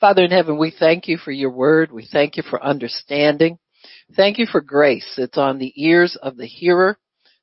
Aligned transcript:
Father 0.00 0.24
in 0.24 0.30
heaven, 0.30 0.58
we 0.58 0.74
thank 0.78 1.08
you 1.08 1.16
for 1.16 1.32
your 1.32 1.50
word. 1.50 1.90
We 1.90 2.06
thank 2.10 2.36
you 2.36 2.42
for 2.42 2.62
understanding. 2.62 3.58
Thank 4.14 4.36
you 4.38 4.46
for 4.46 4.60
grace 4.60 5.14
It's 5.16 5.38
on 5.38 5.58
the 5.58 5.72
ears 5.74 6.16
of 6.20 6.36
the 6.36 6.46
hearer, 6.46 6.98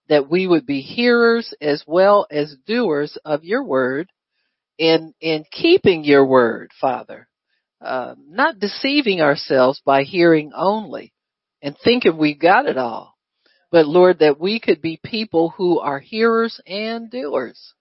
that 0.07 0.29
we 0.29 0.45
would 0.45 0.65
be 0.65 0.81
hearers 0.81 1.53
as 1.59 1.83
well 1.87 2.27
as 2.29 2.55
doers 2.67 3.17
of 3.25 3.43
your 3.43 3.63
word 3.63 4.11
in, 4.77 5.15
in 5.19 5.45
keeping 5.51 6.03
your 6.03 6.25
word, 6.27 6.69
Father. 6.79 7.27
Uh, 7.81 8.13
not 8.19 8.59
deceiving 8.59 9.19
ourselves 9.19 9.81
by 9.83 10.03
hearing 10.03 10.51
only 10.55 11.11
and 11.61 11.75
thinking 11.83 12.17
we've 12.17 12.39
got 12.39 12.67
it 12.67 12.77
all. 12.77 13.15
But 13.71 13.87
Lord, 13.87 14.19
that 14.19 14.39
we 14.39 14.59
could 14.59 14.81
be 14.81 14.99
people 15.03 15.49
who 15.49 15.79
are 15.79 15.99
hearers 15.99 16.61
and 16.67 17.09
doers. 17.09 17.73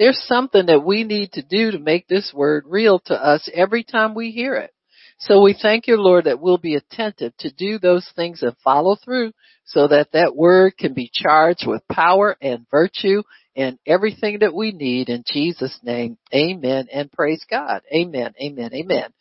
There's 0.00 0.24
something 0.26 0.64
that 0.66 0.82
we 0.82 1.04
need 1.04 1.32
to 1.32 1.42
do 1.42 1.72
to 1.72 1.78
make 1.78 2.08
this 2.08 2.32
word 2.34 2.64
real 2.66 3.00
to 3.00 3.14
us 3.14 3.46
every 3.52 3.84
time 3.84 4.14
we 4.14 4.30
hear 4.30 4.54
it. 4.54 4.72
So 5.18 5.42
we 5.42 5.54
thank 5.60 5.86
you, 5.86 6.00
Lord, 6.00 6.24
that 6.24 6.40
we'll 6.40 6.56
be 6.56 6.74
attentive 6.74 7.36
to 7.40 7.52
do 7.52 7.78
those 7.78 8.10
things 8.16 8.42
and 8.42 8.56
follow 8.64 8.96
through 8.96 9.32
so 9.66 9.88
that 9.88 10.12
that 10.14 10.34
word 10.34 10.78
can 10.78 10.94
be 10.94 11.10
charged 11.12 11.66
with 11.66 11.86
power 11.92 12.34
and 12.40 12.64
virtue 12.70 13.24
and 13.54 13.78
everything 13.86 14.38
that 14.38 14.54
we 14.54 14.72
need 14.72 15.10
in 15.10 15.22
Jesus 15.30 15.78
name. 15.82 16.16
Amen 16.34 16.88
and 16.90 17.12
praise 17.12 17.44
God. 17.50 17.82
Amen. 17.94 18.32
Amen. 18.42 18.70
Amen. 18.72 19.12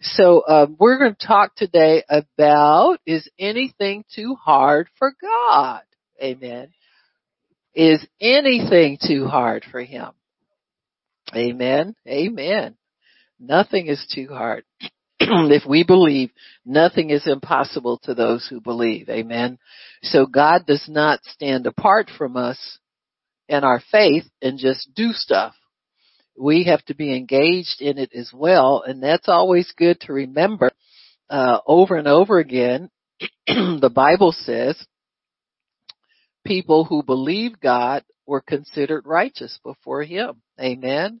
So 0.00 0.44
um, 0.48 0.76
we're 0.80 0.98
going 0.98 1.14
to 1.14 1.26
talk 1.26 1.54
today 1.56 2.04
about 2.08 3.00
is 3.04 3.28
anything 3.38 4.06
too 4.14 4.34
hard 4.42 4.88
for 4.98 5.12
God? 5.20 5.82
Amen. 6.22 6.68
Is 7.74 8.02
anything 8.18 8.96
too 9.06 9.26
hard 9.26 9.66
for 9.70 9.82
Him? 9.82 10.12
Amen. 11.34 11.94
Amen. 12.06 12.76
Nothing 13.40 13.88
is 13.88 14.04
too 14.14 14.28
hard. 14.28 14.64
if 15.20 15.64
we 15.68 15.84
believe, 15.84 16.30
nothing 16.64 17.10
is 17.10 17.26
impossible 17.26 17.98
to 18.04 18.14
those 18.14 18.46
who 18.48 18.60
believe. 18.60 19.08
Amen. 19.08 19.58
So 20.02 20.26
God 20.26 20.66
does 20.66 20.86
not 20.88 21.24
stand 21.24 21.66
apart 21.66 22.10
from 22.16 22.36
us 22.36 22.78
and 23.48 23.64
our 23.64 23.80
faith 23.90 24.24
and 24.40 24.58
just 24.58 24.88
do 24.94 25.12
stuff. 25.12 25.54
We 26.38 26.64
have 26.64 26.84
to 26.86 26.94
be 26.94 27.14
engaged 27.16 27.80
in 27.80 27.98
it 27.98 28.12
as 28.14 28.32
well, 28.34 28.82
and 28.86 29.02
that's 29.02 29.28
always 29.28 29.70
good 29.76 30.00
to 30.02 30.12
remember 30.12 30.70
uh, 31.28 31.58
over 31.66 31.96
and 31.96 32.08
over 32.08 32.38
again. 32.38 32.90
the 33.46 33.90
Bible 33.94 34.32
says 34.32 34.82
people 36.44 36.84
who 36.84 37.02
believe 37.02 37.60
God 37.60 38.02
were 38.26 38.40
considered 38.40 39.06
righteous 39.06 39.58
before 39.64 40.02
Him. 40.02 40.42
Amen. 40.60 41.20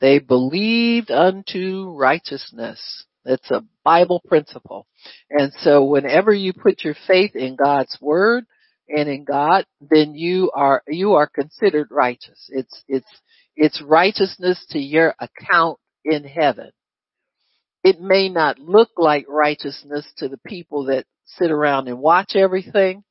They 0.00 0.18
believed 0.18 1.10
unto 1.10 1.94
righteousness. 1.96 3.04
It's 3.24 3.50
a 3.50 3.64
Bible 3.84 4.20
principle. 4.26 4.86
And 5.30 5.52
so 5.60 5.84
whenever 5.84 6.32
you 6.32 6.52
put 6.52 6.82
your 6.82 6.96
faith 7.06 7.36
in 7.36 7.56
God's 7.56 7.96
word 8.00 8.44
and 8.88 9.08
in 9.08 9.24
God, 9.24 9.64
then 9.80 10.14
you 10.14 10.50
are, 10.54 10.82
you 10.88 11.12
are 11.14 11.28
considered 11.28 11.88
righteous. 11.90 12.48
It's, 12.48 12.82
it's, 12.88 13.20
it's 13.56 13.80
righteousness 13.80 14.64
to 14.70 14.78
your 14.80 15.14
account 15.20 15.78
in 16.04 16.24
heaven. 16.24 16.72
It 17.84 18.00
may 18.00 18.28
not 18.28 18.58
look 18.58 18.90
like 18.96 19.26
righteousness 19.28 20.06
to 20.18 20.28
the 20.28 20.38
people 20.38 20.86
that 20.86 21.04
sit 21.26 21.50
around 21.50 21.88
and 21.88 21.98
watch 21.98 22.32
everything, 22.34 23.04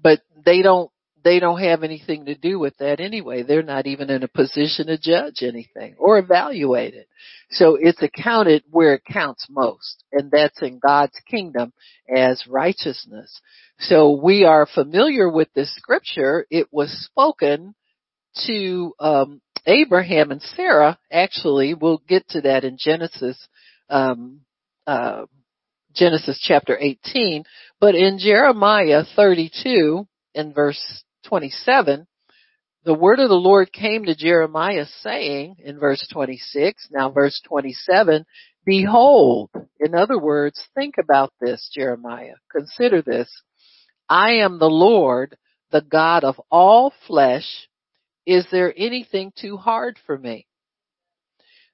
but 0.00 0.20
they 0.44 0.62
don't 0.62 0.90
they 1.24 1.40
don't 1.40 1.62
have 1.62 1.82
anything 1.82 2.26
to 2.26 2.34
do 2.34 2.58
with 2.58 2.76
that 2.78 3.00
anyway. 3.00 3.42
They're 3.42 3.62
not 3.62 3.86
even 3.86 4.10
in 4.10 4.22
a 4.22 4.28
position 4.28 4.86
to 4.86 4.98
judge 4.98 5.42
anything 5.42 5.96
or 5.98 6.18
evaluate 6.18 6.94
it. 6.94 7.08
So 7.50 7.76
it's 7.80 8.02
accounted 8.02 8.62
where 8.70 8.94
it 8.94 9.04
counts 9.10 9.46
most, 9.48 10.04
and 10.12 10.30
that's 10.30 10.60
in 10.60 10.78
God's 10.78 11.18
kingdom 11.28 11.72
as 12.14 12.44
righteousness. 12.46 13.40
So 13.78 14.20
we 14.22 14.44
are 14.44 14.66
familiar 14.66 15.30
with 15.30 15.48
this 15.54 15.74
scripture. 15.74 16.46
It 16.50 16.68
was 16.70 16.90
spoken 17.06 17.74
to 18.46 18.92
um, 19.00 19.40
Abraham 19.66 20.30
and 20.30 20.42
Sarah. 20.42 20.98
Actually, 21.10 21.74
we'll 21.74 22.02
get 22.06 22.28
to 22.30 22.42
that 22.42 22.64
in 22.64 22.76
Genesis. 22.78 23.48
Um, 23.88 24.40
uh, 24.86 25.24
Genesis 25.94 26.42
chapter 26.42 26.76
18, 26.76 27.44
but 27.80 27.94
in 27.94 28.18
Jeremiah 28.18 29.04
32 29.14 30.06
in 30.34 30.52
verse 30.52 31.03
27, 31.28 32.06
the 32.84 32.94
word 32.94 33.18
of 33.18 33.28
the 33.28 33.34
Lord 33.34 33.72
came 33.72 34.04
to 34.04 34.14
Jeremiah 34.14 34.84
saying 35.00 35.56
in 35.64 35.78
verse 35.78 36.06
26, 36.12 36.88
now 36.90 37.10
verse 37.10 37.40
27, 37.46 38.26
behold, 38.66 39.50
in 39.80 39.94
other 39.94 40.18
words, 40.18 40.62
think 40.74 40.96
about 41.02 41.32
this, 41.40 41.70
Jeremiah, 41.74 42.34
consider 42.52 43.00
this. 43.00 43.30
I 44.08 44.34
am 44.34 44.58
the 44.58 44.68
Lord, 44.68 45.36
the 45.72 45.80
God 45.80 46.24
of 46.24 46.40
all 46.50 46.92
flesh. 47.06 47.68
Is 48.26 48.46
there 48.50 48.72
anything 48.76 49.32
too 49.38 49.56
hard 49.56 49.98
for 50.06 50.18
me? 50.18 50.46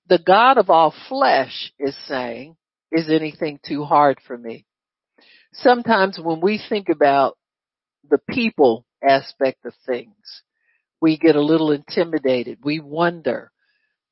The 0.08 0.20
God 0.24 0.58
of 0.58 0.70
all 0.70 0.94
flesh 1.08 1.72
is 1.78 1.96
saying, 2.06 2.56
is 2.92 3.10
anything 3.10 3.58
too 3.66 3.84
hard 3.84 4.18
for 4.26 4.36
me? 4.36 4.64
Sometimes 5.52 6.18
when 6.22 6.40
we 6.40 6.60
think 6.68 6.88
about 6.88 7.36
the 8.08 8.18
people 8.28 8.84
aspect 9.06 9.64
of 9.64 9.72
things, 9.86 10.42
we 11.00 11.16
get 11.16 11.36
a 11.36 11.42
little 11.42 11.72
intimidated. 11.72 12.58
We 12.62 12.80
wonder, 12.80 13.50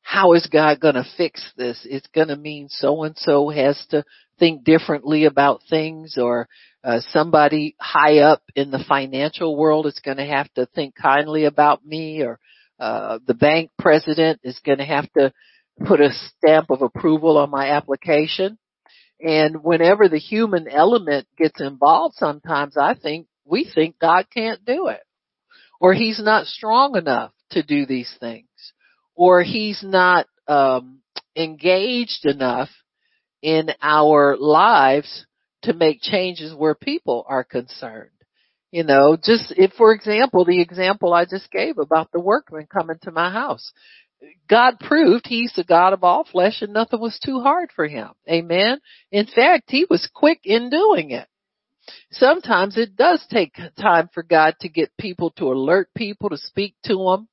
how 0.02 0.32
is 0.32 0.48
God 0.50 0.80
going 0.80 0.94
to 0.94 1.06
fix 1.16 1.44
this? 1.56 1.86
It's 1.88 2.06
going 2.08 2.28
to 2.28 2.36
mean 2.36 2.68
so 2.70 3.02
and 3.04 3.16
so 3.16 3.50
has 3.50 3.84
to 3.90 4.04
think 4.38 4.64
differently 4.64 5.24
about 5.24 5.62
things 5.68 6.16
or 6.16 6.48
uh, 6.84 7.00
somebody 7.10 7.74
high 7.80 8.18
up 8.18 8.42
in 8.54 8.70
the 8.70 8.84
financial 8.88 9.56
world 9.56 9.86
is 9.86 10.00
going 10.04 10.16
to 10.16 10.26
have 10.26 10.52
to 10.54 10.66
think 10.66 10.94
kindly 10.94 11.44
about 11.44 11.84
me 11.84 12.22
or 12.22 12.38
uh, 12.78 13.18
the 13.26 13.34
bank 13.34 13.70
president 13.78 14.40
is 14.44 14.58
going 14.64 14.78
to 14.78 14.84
have 14.84 15.10
to 15.12 15.32
put 15.84 16.00
a 16.00 16.10
stamp 16.12 16.70
of 16.70 16.82
approval 16.82 17.36
on 17.36 17.50
my 17.50 17.70
application. 17.70 18.58
And 19.20 19.64
whenever 19.64 20.08
the 20.08 20.18
human 20.18 20.68
element 20.68 21.26
gets 21.36 21.60
involved, 21.60 22.14
sometimes 22.16 22.76
I 22.76 22.94
think 22.94 23.26
we 23.48 23.70
think 23.72 23.98
God 23.98 24.26
can't 24.32 24.64
do 24.64 24.88
it. 24.88 25.00
Or 25.80 25.94
he's 25.94 26.20
not 26.22 26.46
strong 26.46 26.96
enough 26.96 27.32
to 27.50 27.62
do 27.62 27.86
these 27.86 28.12
things. 28.20 28.48
Or 29.14 29.42
he's 29.42 29.82
not 29.82 30.26
um, 30.46 31.00
engaged 31.36 32.24
enough 32.24 32.68
in 33.42 33.70
our 33.80 34.36
lives 34.36 35.26
to 35.62 35.72
make 35.72 36.00
changes 36.00 36.54
where 36.54 36.74
people 36.74 37.24
are 37.28 37.44
concerned. 37.44 38.10
You 38.70 38.84
know, 38.84 39.16
just 39.16 39.52
if 39.56 39.72
for 39.72 39.92
example, 39.92 40.44
the 40.44 40.60
example 40.60 41.14
I 41.14 41.24
just 41.24 41.50
gave 41.50 41.78
about 41.78 42.12
the 42.12 42.20
workman 42.20 42.66
coming 42.66 42.98
to 43.02 43.10
my 43.10 43.30
house. 43.30 43.72
God 44.50 44.80
proved 44.80 45.26
he's 45.26 45.52
the 45.54 45.64
God 45.64 45.92
of 45.92 46.02
all 46.02 46.24
flesh 46.24 46.60
and 46.60 46.72
nothing 46.72 47.00
was 47.00 47.18
too 47.24 47.40
hard 47.40 47.70
for 47.74 47.86
him. 47.86 48.10
Amen. 48.28 48.80
In 49.12 49.26
fact, 49.26 49.64
he 49.68 49.86
was 49.88 50.08
quick 50.12 50.40
in 50.44 50.70
doing 50.70 51.12
it. 51.12 51.28
Sometimes 52.10 52.76
it 52.76 52.96
does 52.96 53.24
take 53.30 53.54
time 53.80 54.08
for 54.12 54.22
God 54.22 54.54
to 54.60 54.68
get 54.68 54.96
people 54.98 55.30
to 55.32 55.46
alert 55.46 55.88
people, 55.96 56.30
to 56.30 56.36
speak 56.36 56.74
to 56.84 56.94
them, 56.94 57.28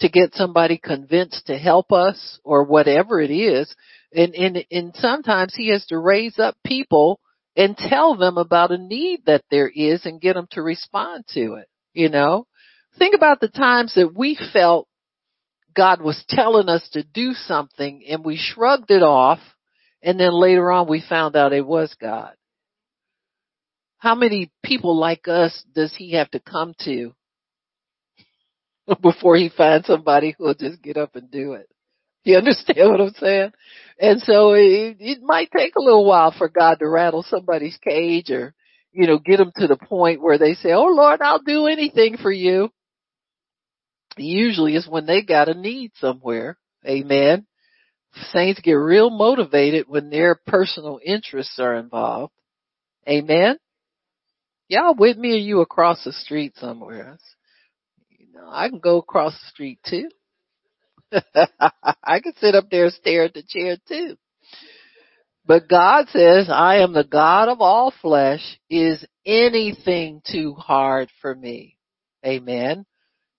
to 0.00 0.08
get 0.08 0.34
somebody 0.34 0.78
convinced 0.78 1.46
to 1.46 1.56
help 1.56 1.92
us 1.92 2.38
or 2.44 2.64
whatever 2.64 3.20
it 3.20 3.30
is. 3.30 3.74
And, 4.12 4.34
and, 4.34 4.64
and 4.70 4.94
sometimes 4.96 5.54
he 5.54 5.70
has 5.70 5.86
to 5.86 5.98
raise 5.98 6.38
up 6.38 6.56
people 6.64 7.20
and 7.56 7.76
tell 7.76 8.16
them 8.16 8.36
about 8.36 8.70
a 8.70 8.78
need 8.78 9.22
that 9.26 9.44
there 9.50 9.68
is 9.68 10.04
and 10.04 10.20
get 10.20 10.34
them 10.34 10.46
to 10.52 10.62
respond 10.62 11.24
to 11.34 11.54
it. 11.54 11.68
You 11.94 12.10
know, 12.10 12.46
think 12.98 13.14
about 13.14 13.40
the 13.40 13.48
times 13.48 13.94
that 13.94 14.14
we 14.14 14.38
felt 14.52 14.86
God 15.74 16.00
was 16.02 16.22
telling 16.28 16.68
us 16.68 16.86
to 16.92 17.02
do 17.02 17.32
something 17.32 18.04
and 18.08 18.24
we 18.24 18.36
shrugged 18.36 18.90
it 18.90 19.02
off 19.02 19.38
and 20.02 20.20
then 20.20 20.32
later 20.32 20.70
on 20.70 20.88
we 20.88 21.02
found 21.06 21.36
out 21.36 21.52
it 21.52 21.66
was 21.66 21.94
God. 22.00 22.32
How 24.06 24.14
many 24.14 24.52
people 24.64 24.96
like 24.96 25.26
us 25.26 25.64
does 25.74 25.92
he 25.92 26.12
have 26.12 26.30
to 26.30 26.38
come 26.38 26.74
to 26.84 27.12
before 29.02 29.36
he 29.36 29.48
finds 29.48 29.88
somebody 29.88 30.36
who'll 30.38 30.54
just 30.54 30.80
get 30.80 30.96
up 30.96 31.16
and 31.16 31.28
do 31.28 31.54
it? 31.54 31.68
You 32.22 32.36
understand 32.36 32.88
what 32.88 33.00
I'm 33.00 33.14
saying? 33.14 33.50
And 33.98 34.20
so 34.20 34.52
it, 34.52 34.98
it 35.00 35.18
might 35.22 35.50
take 35.50 35.74
a 35.74 35.82
little 35.82 36.04
while 36.06 36.32
for 36.38 36.48
God 36.48 36.78
to 36.78 36.88
rattle 36.88 37.24
somebody's 37.28 37.76
cage 37.78 38.30
or, 38.30 38.54
you 38.92 39.08
know, 39.08 39.18
get 39.18 39.38
them 39.38 39.50
to 39.56 39.66
the 39.66 39.76
point 39.76 40.22
where 40.22 40.38
they 40.38 40.54
say, 40.54 40.70
Oh 40.70 40.86
Lord, 40.86 41.20
I'll 41.20 41.42
do 41.42 41.66
anything 41.66 42.16
for 42.16 42.30
you 42.30 42.70
usually 44.16 44.76
is 44.76 44.86
when 44.88 45.06
they 45.06 45.22
got 45.22 45.48
a 45.48 45.54
need 45.54 45.90
somewhere. 45.96 46.56
Amen. 46.86 47.44
Saints 48.30 48.60
get 48.60 48.74
real 48.74 49.10
motivated 49.10 49.86
when 49.88 50.10
their 50.10 50.36
personal 50.46 51.00
interests 51.04 51.58
are 51.58 51.74
involved. 51.74 52.32
Amen. 53.08 53.58
Y'all 54.68 54.94
with 54.94 55.16
me 55.16 55.32
or 55.32 55.36
you 55.36 55.60
across 55.60 56.02
the 56.04 56.12
street 56.12 56.54
somewhere? 56.56 57.18
You 58.10 58.26
know, 58.32 58.48
I 58.50 58.68
can 58.68 58.80
go 58.80 58.98
across 58.98 59.32
the 59.32 59.48
street 59.48 59.78
too. 59.86 60.08
I 61.12 62.20
can 62.20 62.34
sit 62.40 62.54
up 62.54 62.68
there 62.70 62.86
and 62.86 62.94
stare 62.94 63.24
at 63.24 63.34
the 63.34 63.44
chair 63.46 63.76
too. 63.88 64.16
But 65.46 65.68
God 65.68 66.08
says, 66.08 66.48
I 66.50 66.78
am 66.78 66.92
the 66.92 67.04
God 67.04 67.48
of 67.48 67.60
all 67.60 67.92
flesh. 68.02 68.58
Is 68.68 69.04
anything 69.24 70.20
too 70.26 70.54
hard 70.54 71.08
for 71.20 71.34
me? 71.34 71.76
Amen. 72.24 72.84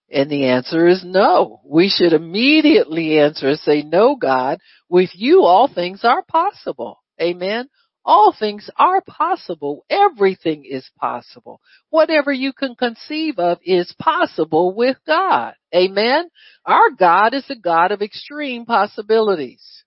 And 0.09 0.29
the 0.29 0.45
answer 0.45 0.87
is 0.87 1.03
no. 1.03 1.59
We 1.65 1.89
should 1.89 2.13
immediately 2.13 3.19
answer 3.19 3.49
and 3.49 3.59
say, 3.59 3.81
no, 3.81 4.15
God, 4.15 4.59
with 4.87 5.09
you 5.13 5.41
all 5.41 5.67
things 5.67 6.05
are 6.05 6.23
possible. 6.23 7.03
Amen. 7.21 7.67
All 8.07 8.33
things 8.39 8.69
are 8.77 9.01
possible. 9.01 9.85
Everything 9.89 10.63
is 10.63 10.89
possible. 10.97 11.59
Whatever 11.89 12.31
you 12.31 12.53
can 12.53 12.73
conceive 12.73 13.37
of 13.37 13.59
is 13.65 13.93
possible 13.99 14.73
with 14.73 14.95
God. 15.05 15.55
Amen. 15.75 16.29
Our 16.65 16.89
God 16.97 17.33
is 17.33 17.43
a 17.49 17.55
God 17.55 17.91
of 17.91 18.01
extreme 18.01 18.65
possibilities. 18.65 19.83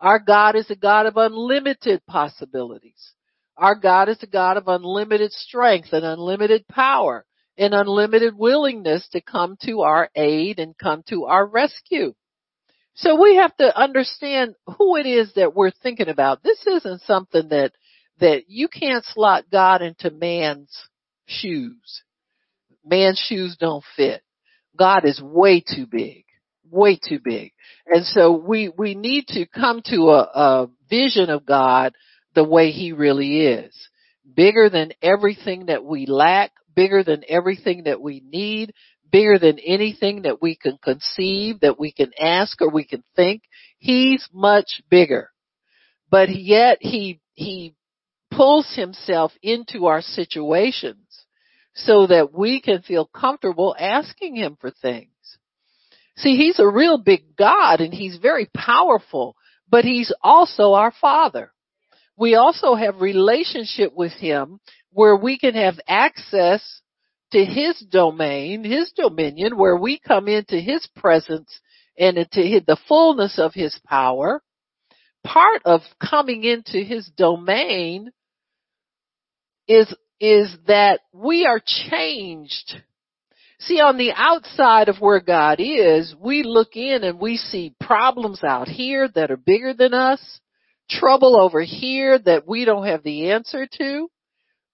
Our 0.00 0.18
God 0.18 0.56
is 0.56 0.70
a 0.70 0.74
God 0.74 1.04
of 1.04 1.18
unlimited 1.18 2.00
possibilities. 2.06 3.12
Our 3.58 3.74
God 3.74 4.08
is 4.08 4.22
a 4.22 4.26
God 4.26 4.56
of 4.56 4.66
unlimited 4.66 5.30
strength 5.32 5.92
and 5.92 6.06
unlimited 6.06 6.66
power 6.68 7.26
and 7.58 7.74
unlimited 7.74 8.34
willingness 8.34 9.06
to 9.12 9.20
come 9.20 9.58
to 9.66 9.82
our 9.82 10.08
aid 10.16 10.58
and 10.58 10.76
come 10.78 11.02
to 11.10 11.26
our 11.26 11.46
rescue. 11.46 12.14
So 12.94 13.20
we 13.20 13.36
have 13.36 13.56
to 13.56 13.76
understand 13.78 14.54
who 14.78 14.96
it 14.96 15.06
is 15.06 15.32
that 15.34 15.54
we're 15.54 15.70
thinking 15.70 16.08
about. 16.08 16.42
This 16.42 16.64
isn't 16.66 17.02
something 17.02 17.48
that, 17.48 17.72
that 18.20 18.44
you 18.48 18.68
can't 18.68 19.04
slot 19.04 19.44
God 19.50 19.82
into 19.82 20.10
man's 20.10 20.70
shoes. 21.26 22.02
Man's 22.84 23.18
shoes 23.18 23.56
don't 23.58 23.84
fit. 23.96 24.22
God 24.76 25.04
is 25.04 25.20
way 25.22 25.60
too 25.60 25.86
big. 25.86 26.24
Way 26.70 26.98
too 27.02 27.18
big. 27.22 27.52
And 27.86 28.04
so 28.04 28.32
we, 28.32 28.70
we 28.76 28.94
need 28.94 29.26
to 29.28 29.46
come 29.46 29.82
to 29.86 30.10
a, 30.10 30.20
a 30.22 30.70
vision 30.88 31.30
of 31.30 31.46
God 31.46 31.94
the 32.34 32.44
way 32.44 32.70
He 32.70 32.92
really 32.92 33.46
is. 33.46 33.74
Bigger 34.34 34.70
than 34.70 34.92
everything 35.02 35.66
that 35.66 35.84
we 35.84 36.06
lack, 36.06 36.52
bigger 36.74 37.02
than 37.02 37.24
everything 37.28 37.84
that 37.84 38.00
we 38.00 38.22
need, 38.24 38.72
bigger 39.12 39.38
than 39.38 39.58
anything 39.60 40.22
that 40.22 40.42
we 40.42 40.56
can 40.56 40.78
conceive, 40.82 41.60
that 41.60 41.78
we 41.78 41.92
can 41.92 42.10
ask 42.18 42.60
or 42.60 42.70
we 42.70 42.84
can 42.84 43.04
think. 43.14 43.42
He's 43.78 44.26
much 44.32 44.82
bigger. 44.90 45.30
But 46.10 46.30
yet 46.30 46.78
he, 46.80 47.20
he 47.34 47.74
pulls 48.30 48.74
himself 48.74 49.32
into 49.42 49.86
our 49.86 50.00
situations 50.00 51.06
so 51.74 52.06
that 52.06 52.34
we 52.34 52.60
can 52.60 52.82
feel 52.82 53.06
comfortable 53.06 53.76
asking 53.78 54.36
him 54.36 54.56
for 54.60 54.70
things. 54.70 55.08
See, 56.16 56.36
he's 56.36 56.58
a 56.58 56.68
real 56.68 56.98
big 56.98 57.36
God 57.36 57.80
and 57.80 57.92
he's 57.92 58.16
very 58.16 58.48
powerful, 58.54 59.36
but 59.68 59.84
he's 59.84 60.12
also 60.22 60.72
our 60.72 60.92
father. 61.00 61.52
We 62.16 62.34
also 62.34 62.74
have 62.74 63.00
relationship 63.00 63.92
with 63.94 64.12
him 64.12 64.60
where 64.90 65.16
we 65.16 65.38
can 65.38 65.54
have 65.54 65.80
access 65.88 66.82
to 67.32 67.44
his 67.44 67.78
domain, 67.90 68.64
his 68.64 68.92
dominion, 68.92 69.56
where 69.56 69.76
we 69.76 69.98
come 69.98 70.28
into 70.28 70.56
his 70.56 70.86
presence 70.96 71.60
and 71.98 72.18
into 72.18 72.60
the 72.66 72.78
fullness 72.88 73.38
of 73.38 73.54
his 73.54 73.78
power. 73.86 74.42
Part 75.24 75.62
of 75.64 75.82
coming 76.00 76.44
into 76.44 76.82
his 76.82 77.10
domain 77.16 78.10
is, 79.68 79.94
is 80.20 80.54
that 80.66 81.00
we 81.12 81.46
are 81.46 81.60
changed. 81.64 82.74
See, 83.60 83.80
on 83.80 83.96
the 83.96 84.12
outside 84.14 84.88
of 84.88 85.00
where 85.00 85.20
God 85.20 85.60
is, 85.60 86.14
we 86.20 86.42
look 86.42 86.74
in 86.74 87.04
and 87.04 87.20
we 87.20 87.36
see 87.36 87.74
problems 87.80 88.42
out 88.42 88.66
here 88.68 89.08
that 89.14 89.30
are 89.30 89.36
bigger 89.36 89.72
than 89.72 89.94
us, 89.94 90.40
trouble 90.90 91.40
over 91.40 91.62
here 91.62 92.18
that 92.18 92.46
we 92.46 92.64
don't 92.64 92.86
have 92.86 93.04
the 93.04 93.30
answer 93.30 93.68
to. 93.78 94.08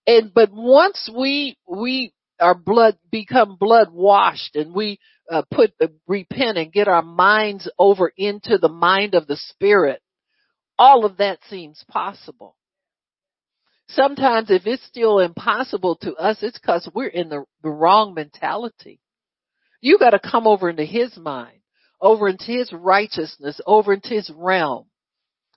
And, 0.07 0.33
but 0.33 0.51
once 0.51 1.11
we, 1.15 1.59
we 1.69 2.15
our 2.41 2.55
blood 2.55 2.97
become 3.11 3.57
blood 3.57 3.89
washed 3.93 4.57
and 4.57 4.75
we 4.75 4.99
uh, 5.31 5.43
put 5.53 5.73
uh, 5.81 5.89
repent 6.07 6.59
and 6.59 6.73
get 6.73 6.89
our 6.89 7.03
minds 7.03 7.71
over 7.79 8.13
into 8.17 8.59
the 8.59 8.69
mind 8.69 9.15
of 9.15 9.27
the 9.27 9.37
spirit. 9.37 10.01
All 10.79 11.05
of 11.05 11.19
that 11.19 11.39
seems 11.49 11.85
possible. 11.89 12.57
Sometimes 13.89 14.51
if 14.51 14.67
it's 14.67 14.85
still 14.87 15.19
impossible 15.19 15.97
to 16.03 16.15
us 16.15 16.39
it's 16.43 16.59
because 16.59 16.89
we're 16.95 17.07
in 17.07 17.29
the, 17.29 17.45
the 17.63 17.71
wrong 17.71 18.15
mentality. 18.15 19.01
You 19.81 19.99
got 19.99 20.11
to 20.11 20.19
come 20.21 20.47
over 20.47 20.69
into 20.69 20.85
his 20.85 21.17
mind 21.17 21.61
over 22.01 22.29
into 22.29 22.53
his 22.53 22.73
righteousness 22.73 23.61
over 23.67 23.93
into 23.93 24.11
his 24.11 24.31
realm 24.35 24.87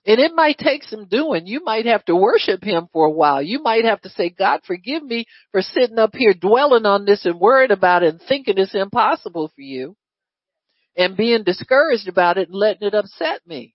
and 0.04 0.18
it 0.18 0.32
might 0.34 0.58
take 0.58 0.82
some 0.84 1.06
doing. 1.06 1.46
You 1.46 1.62
might 1.64 1.86
have 1.86 2.04
to 2.06 2.16
worship 2.16 2.62
him 2.64 2.88
for 2.92 3.06
a 3.06 3.10
while. 3.10 3.40
You 3.40 3.62
might 3.62 3.84
have 3.84 4.00
to 4.02 4.08
say, 4.10 4.30
God, 4.30 4.60
forgive 4.66 5.02
me 5.02 5.26
for 5.52 5.62
sitting 5.62 5.98
up 5.98 6.14
here 6.14 6.34
dwelling 6.34 6.86
on 6.86 7.04
this 7.04 7.24
and 7.24 7.38
worried 7.38 7.70
about 7.70 8.02
it 8.02 8.08
and 8.08 8.20
thinking 8.28 8.58
it's 8.58 8.74
impossible 8.74 9.52
for 9.54 9.60
you 9.60 9.96
and 10.96 11.16
being 11.16 11.44
discouraged 11.44 12.08
about 12.08 12.36
it 12.36 12.48
and 12.48 12.58
letting 12.58 12.86
it 12.86 12.94
upset 12.94 13.40
me. 13.46 13.74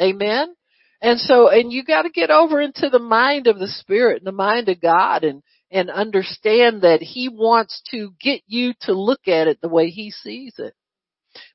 Amen. 0.00 0.54
And 1.00 1.20
so, 1.20 1.48
and 1.48 1.72
you 1.72 1.84
got 1.84 2.02
to 2.02 2.10
get 2.10 2.30
over 2.30 2.60
into 2.60 2.88
the 2.90 2.98
mind 2.98 3.46
of 3.46 3.58
the 3.58 3.68
Spirit 3.68 4.18
and 4.18 4.26
the 4.26 4.32
mind 4.32 4.68
of 4.68 4.80
God 4.80 5.22
and, 5.22 5.42
and 5.70 5.90
understand 5.90 6.82
that 6.82 7.02
He 7.02 7.28
wants 7.28 7.82
to 7.92 8.12
get 8.20 8.42
you 8.48 8.74
to 8.82 8.92
look 8.92 9.28
at 9.28 9.46
it 9.46 9.60
the 9.60 9.68
way 9.68 9.90
He 9.90 10.10
sees 10.10 10.54
it. 10.58 10.74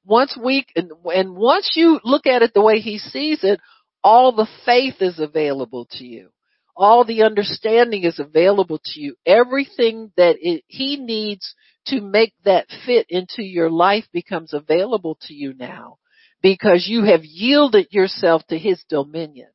Once 0.06 0.38
we, 0.42 0.66
and, 0.78 0.92
and 1.14 1.36
once 1.36 1.74
you 1.76 2.00
look 2.06 2.26
at 2.26 2.42
it 2.42 2.54
the 2.54 2.62
way 2.62 2.80
He 2.80 2.98
sees 2.98 3.44
it, 3.44 3.60
all 4.04 4.32
the 4.36 4.48
faith 4.66 4.96
is 5.00 5.20
available 5.20 5.88
to 5.92 6.06
you. 6.06 6.30
All 6.76 7.06
the 7.06 7.24
understanding 7.24 8.04
is 8.04 8.20
available 8.20 8.80
to 8.84 9.00
you. 9.00 9.16
Everything 9.26 10.12
that 10.18 10.38
it, 10.42 10.64
he 10.68 10.98
needs 10.98 11.54
to 11.88 12.02
make 12.02 12.34
that 12.46 12.68
fit 12.86 13.06
into 13.10 13.44
your 13.44 13.70
life 13.70 14.06
becomes 14.12 14.54
available 14.54 15.18
to 15.24 15.34
you 15.34 15.54
now 15.54 15.98
because 16.42 16.88
you 16.88 17.04
have 17.04 17.24
yielded 17.24 17.88
yourself 17.92 18.42
to 18.48 18.58
his 18.58 18.84
dominion. 18.90 19.50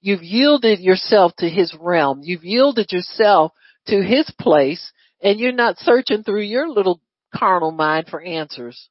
You've 0.00 0.22
yielded 0.22 0.80
yourself 0.80 1.32
to 1.38 1.48
his 1.48 1.74
realm. 1.80 2.20
You've 2.22 2.44
yielded 2.44 2.92
yourself 2.92 3.52
to 3.86 4.02
his 4.02 4.30
place 4.38 4.92
and 5.22 5.38
you're 5.38 5.52
not 5.52 5.78
searching 5.78 6.22
through 6.22 6.42
your 6.42 6.68
little 6.68 7.00
carnal 7.34 7.70
mind 7.70 8.08
for 8.08 8.20
answers. 8.20 8.88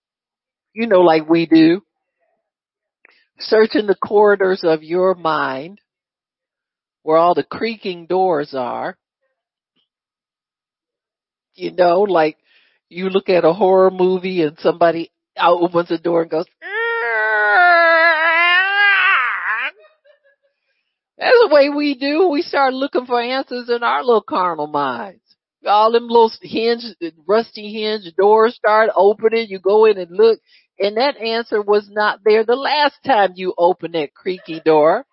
You 0.73 0.87
know, 0.87 1.01
like 1.01 1.29
we 1.29 1.45
do 1.45 1.81
searching 3.39 3.87
the 3.87 3.95
corridors 3.95 4.61
of 4.63 4.83
your 4.83 5.15
mind 5.15 5.79
where 7.03 7.17
all 7.17 7.35
the 7.35 7.43
creaking 7.43 8.07
doors 8.07 8.53
are. 8.53 8.97
You 11.55 11.71
know, 11.71 12.01
like 12.01 12.37
you 12.89 13.09
look 13.09 13.29
at 13.29 13.45
a 13.45 13.53
horror 13.53 13.91
movie 13.91 14.41
and 14.41 14.57
somebody 14.59 15.11
opens 15.37 15.89
the 15.89 15.97
door 15.97 16.23
and 16.23 16.31
goes, 16.31 16.45
that's 21.17 21.37
the 21.41 21.49
way 21.51 21.69
we 21.69 21.95
do. 21.95 22.27
We 22.29 22.41
start 22.41 22.73
looking 22.73 23.05
for 23.05 23.21
answers 23.21 23.69
in 23.69 23.83
our 23.83 24.03
little 24.03 24.23
carnal 24.23 24.67
minds. 24.67 25.21
All 25.65 25.91
them 25.91 26.07
little 26.07 26.31
hinge, 26.41 26.83
rusty 27.27 27.71
hinge 27.71 28.13
doors 28.17 28.55
start 28.55 28.89
opening. 28.95 29.47
You 29.49 29.59
go 29.59 29.85
in 29.85 29.97
and 29.97 30.11
look 30.11 30.39
and 30.79 30.97
that 30.97 31.17
answer 31.17 31.61
was 31.61 31.87
not 31.89 32.19
there 32.25 32.45
the 32.45 32.55
last 32.55 32.95
time 33.05 33.33
you 33.35 33.53
opened 33.57 33.93
that 33.93 34.13
creaky 34.13 34.61
door. 34.63 35.05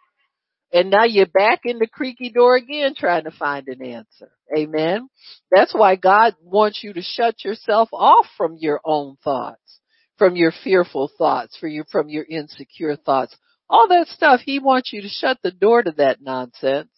And 0.72 0.90
now 0.90 1.04
you're 1.04 1.26
back 1.26 1.60
in 1.64 1.78
the 1.78 1.88
creaky 1.88 2.30
door 2.30 2.54
again 2.54 2.94
trying 2.96 3.24
to 3.24 3.32
find 3.32 3.66
an 3.68 3.82
answer. 3.82 4.30
Amen. 4.56 5.08
That's 5.50 5.74
why 5.74 5.96
God 5.96 6.34
wants 6.42 6.82
you 6.82 6.92
to 6.92 7.02
shut 7.02 7.44
yourself 7.44 7.88
off 7.92 8.26
from 8.36 8.56
your 8.58 8.80
own 8.84 9.16
thoughts, 9.24 9.80
from 10.16 10.36
your 10.36 10.52
fearful 10.62 11.10
thoughts, 11.18 11.56
for 11.58 11.66
your, 11.66 11.84
from 11.90 12.08
your 12.08 12.24
insecure 12.24 12.96
thoughts. 12.96 13.36
All 13.68 13.88
that 13.88 14.06
stuff, 14.08 14.40
He 14.44 14.60
wants 14.60 14.92
you 14.92 15.02
to 15.02 15.08
shut 15.08 15.38
the 15.42 15.50
door 15.50 15.82
to 15.82 15.92
that 15.92 16.22
nonsense 16.22 16.90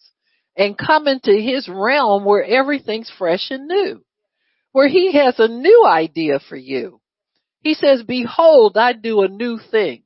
and 0.55 0.77
come 0.77 1.07
into 1.07 1.33
His 1.33 1.67
realm 1.67 2.25
where 2.25 2.43
everything's 2.43 3.11
fresh 3.17 3.47
and 3.49 3.67
new, 3.67 4.03
where 4.71 4.87
He 4.87 5.13
has 5.13 5.39
a 5.39 5.47
new 5.47 5.83
idea 5.85 6.39
for 6.47 6.55
you 6.55 7.01
he 7.63 7.73
says, 7.73 8.03
behold, 8.03 8.77
I 8.77 8.93
do 8.93 9.21
a 9.21 9.27
new 9.27 9.59
thing. 9.71 10.03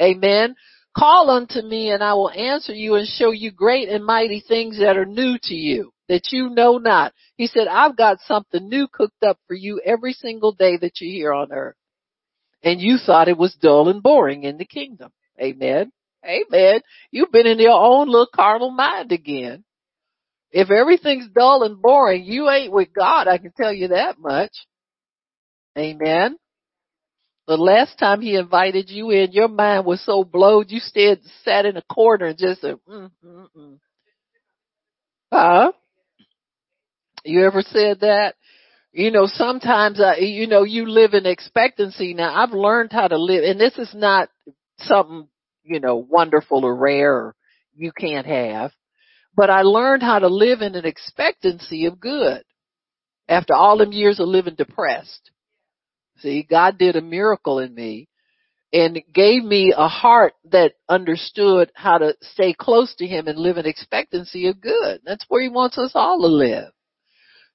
Amen. 0.00 0.56
Call 0.96 1.28
unto 1.30 1.60
me 1.60 1.90
and 1.90 2.02
I 2.02 2.14
will 2.14 2.30
answer 2.30 2.72
you 2.72 2.94
and 2.94 3.06
show 3.06 3.30
you 3.30 3.50
great 3.50 3.88
and 3.88 4.04
mighty 4.04 4.42
things 4.46 4.78
that 4.78 4.96
are 4.96 5.04
new 5.04 5.36
to 5.42 5.54
you 5.54 5.92
that 6.08 6.28
you 6.30 6.48
know 6.48 6.78
not. 6.78 7.12
He 7.36 7.46
said, 7.46 7.68
I've 7.68 7.96
got 7.96 8.18
something 8.26 8.66
new 8.66 8.88
cooked 8.90 9.22
up 9.22 9.38
for 9.46 9.54
you 9.54 9.80
every 9.84 10.14
single 10.14 10.52
day 10.52 10.78
that 10.78 11.00
you're 11.00 11.12
here 11.12 11.34
on 11.34 11.52
earth. 11.52 11.76
And 12.62 12.80
you 12.80 12.96
thought 12.96 13.28
it 13.28 13.36
was 13.36 13.54
dull 13.60 13.90
and 13.90 14.02
boring 14.02 14.44
in 14.44 14.56
the 14.56 14.64
kingdom. 14.64 15.12
Amen. 15.40 15.92
Amen. 16.24 16.80
You've 17.10 17.30
been 17.30 17.46
in 17.46 17.58
your 17.58 17.78
own 17.78 18.08
little 18.08 18.28
carnal 18.34 18.70
mind 18.70 19.12
again. 19.12 19.64
If 20.50 20.70
everything's 20.70 21.28
dull 21.28 21.62
and 21.64 21.82
boring, 21.82 22.24
you 22.24 22.48
ain't 22.48 22.72
with 22.72 22.88
God, 22.98 23.28
I 23.28 23.36
can 23.36 23.52
tell 23.54 23.72
you 23.72 23.88
that 23.88 24.18
much. 24.18 24.52
Amen. 25.76 26.38
The 27.46 27.56
last 27.56 27.98
time 27.98 28.20
he 28.20 28.34
invited 28.34 28.90
you 28.90 29.10
in, 29.10 29.32
your 29.32 29.48
mind 29.48 29.86
was 29.86 30.04
so 30.04 30.24
blowed, 30.24 30.70
you 30.70 30.80
stayed, 30.80 31.20
sat 31.44 31.64
in 31.64 31.76
a 31.76 31.82
corner 31.82 32.26
and 32.26 32.38
just 32.38 32.60
said, 32.60 32.74
mm, 32.88 33.10
mm, 33.24 33.46
mm. 33.56 33.78
Huh? 35.32 35.72
You 37.24 37.46
ever 37.46 37.62
said 37.62 38.00
that? 38.00 38.34
You 38.92 39.10
know, 39.10 39.26
sometimes 39.26 40.00
I, 40.00 40.16
you 40.16 40.46
know, 40.46 40.62
you 40.62 40.88
live 40.88 41.14
in 41.14 41.26
expectancy. 41.26 42.14
Now 42.14 42.34
I've 42.34 42.52
learned 42.52 42.92
how 42.92 43.08
to 43.08 43.18
live, 43.18 43.44
and 43.44 43.60
this 43.60 43.76
is 43.78 43.90
not 43.94 44.28
something, 44.78 45.28
you 45.62 45.80
know, 45.80 45.96
wonderful 45.96 46.64
or 46.64 46.74
rare 46.74 47.12
or 47.12 47.34
you 47.74 47.92
can't 47.92 48.26
have, 48.26 48.72
but 49.36 49.50
I 49.50 49.62
learned 49.62 50.02
how 50.02 50.18
to 50.18 50.28
live 50.28 50.62
in 50.62 50.74
an 50.74 50.86
expectancy 50.86 51.86
of 51.86 52.00
good 52.00 52.42
after 53.28 53.54
all 53.54 53.78
them 53.78 53.92
years 53.92 54.18
of 54.18 54.28
living 54.28 54.54
depressed. 54.54 55.30
See, 56.18 56.46
God 56.48 56.78
did 56.78 56.96
a 56.96 57.00
miracle 57.00 57.58
in 57.58 57.74
me 57.74 58.08
and 58.72 59.00
gave 59.12 59.44
me 59.44 59.72
a 59.76 59.88
heart 59.88 60.34
that 60.50 60.72
understood 60.88 61.70
how 61.74 61.98
to 61.98 62.14
stay 62.20 62.52
close 62.52 62.94
to 62.96 63.06
Him 63.06 63.28
and 63.28 63.38
live 63.38 63.58
in 63.58 63.66
expectancy 63.66 64.48
of 64.48 64.60
good. 64.60 65.00
That's 65.04 65.24
where 65.28 65.42
He 65.42 65.48
wants 65.48 65.78
us 65.78 65.92
all 65.94 66.20
to 66.20 66.26
live. 66.26 66.70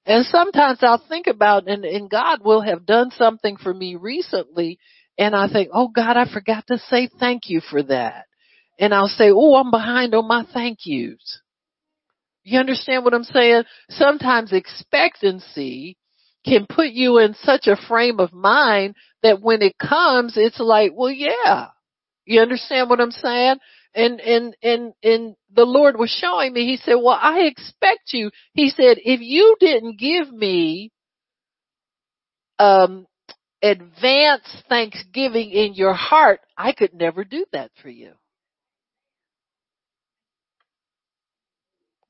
And 0.04 0.24
sometimes 0.26 0.78
I'll 0.82 1.02
think 1.08 1.26
about, 1.26 1.68
and, 1.68 1.84
and 1.84 2.10
God 2.10 2.40
will 2.44 2.62
have 2.62 2.86
done 2.86 3.10
something 3.12 3.56
for 3.56 3.72
me 3.72 3.94
recently, 3.94 4.78
and 5.16 5.36
I 5.36 5.48
think, 5.48 5.68
oh 5.72 5.88
God, 5.88 6.16
I 6.16 6.32
forgot 6.32 6.66
to 6.68 6.78
say 6.78 7.08
thank 7.20 7.48
you 7.48 7.60
for 7.60 7.82
that. 7.84 8.24
And 8.80 8.92
I'll 8.92 9.06
say, 9.06 9.30
oh, 9.30 9.54
I'm 9.54 9.70
behind 9.70 10.14
on 10.14 10.26
my 10.26 10.44
thank 10.52 10.78
yous. 10.84 11.40
You 12.42 12.58
understand 12.58 13.04
what 13.04 13.14
I'm 13.14 13.22
saying? 13.22 13.62
Sometimes 13.90 14.52
expectancy 14.52 15.96
can 16.44 16.66
put 16.66 16.88
you 16.88 17.18
in 17.18 17.34
such 17.42 17.66
a 17.66 17.76
frame 17.88 18.20
of 18.20 18.32
mind 18.32 18.96
that 19.22 19.40
when 19.40 19.62
it 19.62 19.76
comes, 19.78 20.34
it's 20.36 20.60
like, 20.60 20.92
well, 20.94 21.10
yeah. 21.10 21.68
You 22.24 22.40
understand 22.40 22.88
what 22.90 23.00
I'm 23.00 23.10
saying? 23.10 23.56
and 23.94 24.20
and 24.20 24.56
and 24.62 24.92
and 25.02 25.36
the 25.54 25.64
Lord 25.64 25.98
was 25.98 26.10
showing 26.10 26.52
me. 26.52 26.66
He 26.66 26.76
said, 26.76 26.94
"Well, 26.94 27.18
I 27.20 27.40
expect 27.40 28.12
you." 28.12 28.30
He 28.54 28.70
said, 28.70 28.98
"If 29.04 29.20
you 29.20 29.56
didn't 29.60 29.98
give 29.98 30.32
me 30.32 30.90
um 32.58 33.06
advance 33.62 34.62
thanksgiving 34.68 35.50
in 35.50 35.74
your 35.74 35.94
heart, 35.94 36.40
I 36.56 36.72
could 36.72 36.94
never 36.94 37.24
do 37.24 37.44
that 37.52 37.70
for 37.82 37.88
you." 37.88 38.12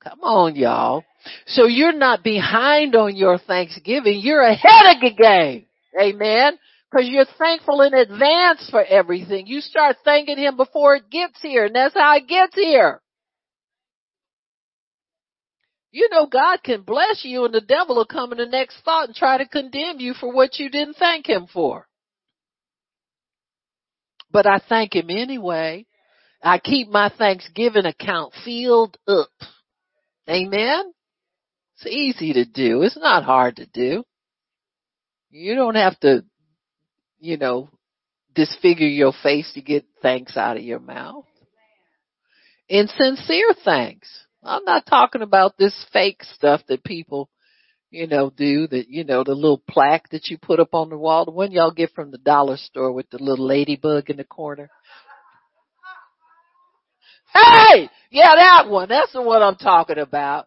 Come 0.01 0.21
on, 0.23 0.57
y'all. 0.57 1.05
So 1.47 1.67
you're 1.67 1.93
not 1.93 2.25
behind 2.25 2.95
on 2.95 3.17
your 3.17 3.39
thanksgiving. 3.39 4.21
You're 4.21 4.43
ahead 4.43 4.97
of 4.97 5.01
the 5.01 5.15
game. 5.15 5.67
Amen. 6.01 6.59
Because 6.91 7.09
you're 7.09 7.27
thankful 7.39 7.81
in 7.83 7.95
advance 7.95 8.69
for 8.71 8.85
everything. 8.85 9.47
You 9.47 9.61
start 9.61 9.97
thanking 10.05 10.39
Him 10.39 10.57
before 10.57 10.97
it 10.97 11.11
gets 11.11 11.41
here, 11.41 11.67
and 11.67 11.75
that's 11.75 11.95
how 11.95 12.17
it 12.17 12.29
gets 12.29 12.55
here. 12.55 13.01
You 15.93 16.09
know 16.11 16.27
God 16.27 16.63
can 16.65 16.83
bless 16.83 17.23
you 17.23 17.45
and 17.45 17.53
the 17.53 17.61
devil 17.61 17.97
will 17.97 18.07
come 18.07 18.33
in 18.33 18.39
the 18.39 18.47
next 18.47 18.79
thought 18.83 19.09
and 19.09 19.15
try 19.15 19.37
to 19.37 19.47
condemn 19.47 20.01
you 20.01 20.15
for 20.15 20.33
what 20.33 20.59
you 20.59 20.71
didn't 20.71 20.97
thank 20.97 21.29
him 21.29 21.47
for. 21.53 21.87
But 24.31 24.47
I 24.47 24.59
thank 24.67 24.97
him 24.97 25.11
anyway. 25.11 25.85
I 26.43 26.59
keep 26.59 26.89
my 26.89 27.11
Thanksgiving 27.11 27.85
account 27.85 28.33
filled 28.43 28.97
up. 29.07 29.29
Amen? 30.29 30.93
It's 31.83 31.93
easy 31.93 32.33
to 32.35 32.45
do. 32.45 32.83
It's 32.83 32.97
not 32.97 33.25
hard 33.25 33.57
to 33.57 33.67
do. 33.67 34.05
You 35.31 35.55
don't 35.55 35.75
have 35.75 35.99
to, 36.01 36.25
you 37.19 37.37
know, 37.37 37.71
disfigure 38.35 38.87
your 38.87 39.13
face 39.23 39.53
to 39.55 39.63
get 39.63 39.85
thanks 40.01 40.37
out 40.37 40.57
of 40.57 40.63
your 40.63 40.79
mouth. 40.79 41.25
And 42.71 42.89
sincere 42.89 43.55
thanks. 43.65 44.09
I'm 44.45 44.65
not 44.65 44.87
talking 44.87 45.23
about 45.23 45.57
this 45.59 45.75
fake 45.93 46.23
stuff 46.23 46.63
that 46.69 46.85
people 46.85 47.29
you 47.91 48.07
know, 48.07 48.31
do 48.31 48.67
that, 48.69 48.89
you 48.89 49.05
know, 49.05 49.23
the 49.23 49.35
little 49.35 49.63
plaque 49.69 50.09
that 50.11 50.29
you 50.29 50.39
put 50.39 50.59
up 50.59 50.73
on 50.73 50.89
the 50.89 50.97
wall, 50.97 51.27
the 51.27 51.31
one 51.31 51.53
y'all 51.53 51.71
get 51.71 51.93
from 51.93 52.11
the 52.11 52.17
dollar 52.17 52.57
store 52.57 52.91
with 52.91 53.09
the 53.11 53.19
little 53.19 53.47
ladybug 53.47 54.09
in 54.09 54.17
the 54.17 54.25
corner. 54.25 54.71
Hey! 57.35 57.91
Yeah, 58.11 58.35
that 58.35 58.71
one. 58.71 58.89
That's 58.89 59.13
the 59.13 59.21
one 59.21 59.43
I'm 59.43 59.57
talking 59.57 59.99
about. 59.99 60.47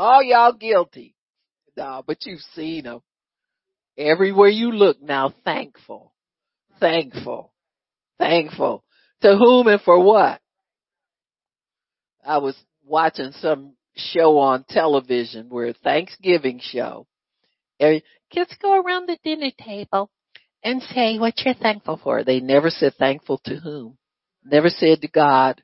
All 0.00 0.22
y'all 0.22 0.54
guilty. 0.54 1.14
No, 1.76 2.02
but 2.06 2.24
you've 2.24 2.40
seen 2.54 2.84
them. 2.84 3.02
Everywhere 3.98 4.48
you 4.48 4.72
look 4.72 5.02
now, 5.02 5.34
thankful. 5.44 6.14
Thankful. 6.80 7.52
Thankful. 8.18 8.82
To 9.20 9.36
whom 9.36 9.66
and 9.66 9.78
for 9.82 10.02
what? 10.02 10.40
I 12.24 12.38
was 12.38 12.56
watching 12.82 13.32
some 13.32 13.74
show 13.94 14.38
on 14.38 14.64
television 14.70 15.50
where 15.50 15.74
Thanksgiving 15.74 16.60
show. 16.62 17.06
And 17.78 18.00
Kids 18.30 18.56
go 18.62 18.80
around 18.80 19.06
the 19.06 19.18
dinner 19.22 19.50
table 19.62 20.10
and 20.64 20.80
say 20.80 21.18
what 21.18 21.34
you're 21.44 21.52
thankful 21.52 22.00
for. 22.02 22.24
They 22.24 22.40
never 22.40 22.70
said 22.70 22.94
thankful 22.94 23.38
to 23.44 23.56
whom. 23.56 23.98
Never 24.46 24.70
said 24.70 25.02
to 25.02 25.08
God. 25.08 25.62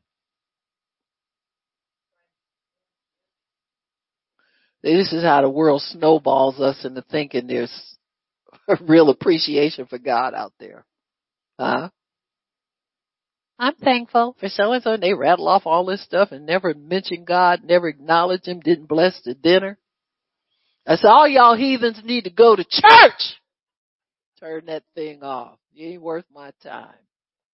This 4.83 5.13
is 5.13 5.23
how 5.25 5.43
the 5.43 5.51
world 5.51 5.83
snowballs 5.83 6.61
us 6.61 6.85
into 6.85 7.03
thinking 7.03 7.47
there's 7.47 7.97
a 8.69 8.77
real 8.83 9.11
appreciation 9.11 9.87
for 9.87 9.99
God 9.99 10.35
out 10.35 10.53
there. 10.61 10.85
Huh? 11.59 11.91
I'm 13.59 13.75
thankful 13.77 14.37
for 14.39 14.49
so 14.49 14.73
and 14.73 14.83
so. 14.83 14.97
They 14.97 15.15
rattle 15.15 15.49
off 15.49 15.63
all 15.65 15.87
this 15.87 16.05
stuff 16.05 16.31
and 16.31 16.45
never 16.45 16.75
mention 16.75 17.25
God, 17.25 17.63
never 17.65 17.89
acknowledge 17.89 18.45
Him, 18.45 18.61
didn't 18.61 18.87
bless 18.87 19.21
the 19.25 19.35
dinner. 19.35 19.79
I 20.87 20.97
said, 20.97 21.09
all 21.09 21.27
y'all 21.27 21.57
heathens 21.57 22.01
need 22.05 22.25
to 22.25 22.31
go 22.31 22.55
to 22.55 22.65
church. 22.65 23.41
Turn 24.39 24.67
that 24.67 24.85
thing 24.95 25.23
off. 25.23 25.59
You 25.73 25.89
ain't 25.89 26.03
worth 26.03 26.27
my 26.33 26.53
time 26.63 26.95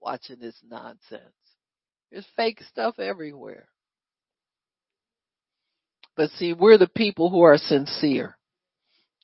watching 0.01 0.39
this 0.39 0.59
nonsense. 0.69 1.23
There's 2.11 2.27
fake 2.37 2.61
stuff 2.69 2.99
everywhere. 2.99 3.69
But 6.17 6.31
see, 6.31 6.53
we're 6.53 6.79
the 6.79 6.89
people 6.89 7.31
who 7.31 7.43
are 7.43 7.57
sincere. 7.57 8.37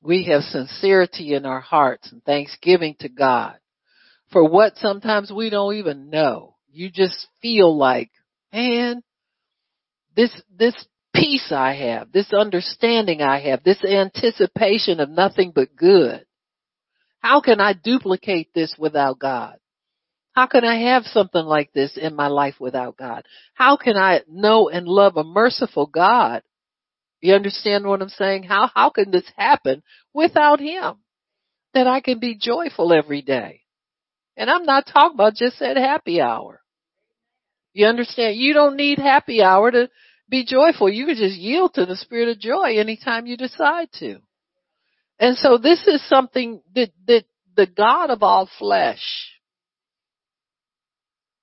We 0.02 0.24
have 0.24 0.42
sincerity 0.42 1.34
in 1.34 1.44
our 1.44 1.60
hearts 1.60 2.10
and 2.12 2.22
thanksgiving 2.24 2.96
to 3.00 3.08
God 3.08 3.56
for 4.30 4.48
what 4.48 4.76
sometimes 4.76 5.32
we 5.32 5.50
don't 5.50 5.74
even 5.74 6.10
know 6.10 6.54
you 6.70 6.90
just 6.90 7.26
feel 7.40 7.76
like, 7.76 8.10
man, 8.52 9.02
this, 10.14 10.30
this 10.56 10.74
peace 11.14 11.50
I 11.50 11.74
have, 11.74 12.12
this 12.12 12.32
understanding 12.32 13.22
I 13.22 13.40
have, 13.48 13.64
this 13.64 13.82
anticipation 13.84 15.00
of 15.00 15.10
nothing 15.10 15.52
but 15.54 15.74
good. 15.74 16.24
How 17.20 17.40
can 17.40 17.60
I 17.60 17.72
duplicate 17.72 18.54
this 18.54 18.76
without 18.78 19.18
God? 19.18 19.56
How 20.32 20.46
can 20.46 20.64
I 20.64 20.92
have 20.92 21.02
something 21.04 21.44
like 21.44 21.72
this 21.72 21.96
in 21.96 22.14
my 22.14 22.28
life 22.28 22.54
without 22.60 22.96
God? 22.96 23.24
How 23.54 23.76
can 23.76 23.96
I 23.96 24.20
know 24.28 24.68
and 24.68 24.86
love 24.86 25.16
a 25.16 25.24
merciful 25.24 25.86
God? 25.86 26.42
You 27.20 27.34
understand 27.34 27.86
what 27.86 28.02
I'm 28.02 28.08
saying? 28.08 28.44
How, 28.44 28.70
how 28.74 28.90
can 28.90 29.10
this 29.10 29.30
happen 29.36 29.82
without 30.14 30.60
Him? 30.60 30.96
That 31.74 31.86
I 31.86 32.00
can 32.00 32.18
be 32.18 32.38
joyful 32.40 32.92
every 32.92 33.22
day. 33.22 33.62
And 34.36 34.48
I'm 34.48 34.64
not 34.64 34.86
talking 34.86 35.14
about 35.14 35.34
just 35.34 35.60
at 35.60 35.76
happy 35.76 36.20
hour. 36.20 36.60
You 37.72 37.86
understand? 37.86 38.36
You 38.36 38.54
don't 38.54 38.76
need 38.76 38.98
happy 38.98 39.42
hour 39.42 39.70
to 39.70 39.90
be 40.28 40.44
joyful. 40.44 40.88
You 40.88 41.06
can 41.06 41.16
just 41.16 41.36
yield 41.36 41.74
to 41.74 41.86
the 41.86 41.96
spirit 41.96 42.28
of 42.28 42.38
joy 42.38 42.78
anytime 42.78 43.26
you 43.26 43.36
decide 43.36 43.88
to. 43.94 44.18
And 45.18 45.36
so 45.36 45.58
this 45.58 45.86
is 45.86 46.06
something 46.08 46.62
that, 46.74 46.90
that 47.06 47.24
the 47.56 47.66
God 47.66 48.10
of 48.10 48.22
all 48.22 48.48
flesh, 48.58 49.02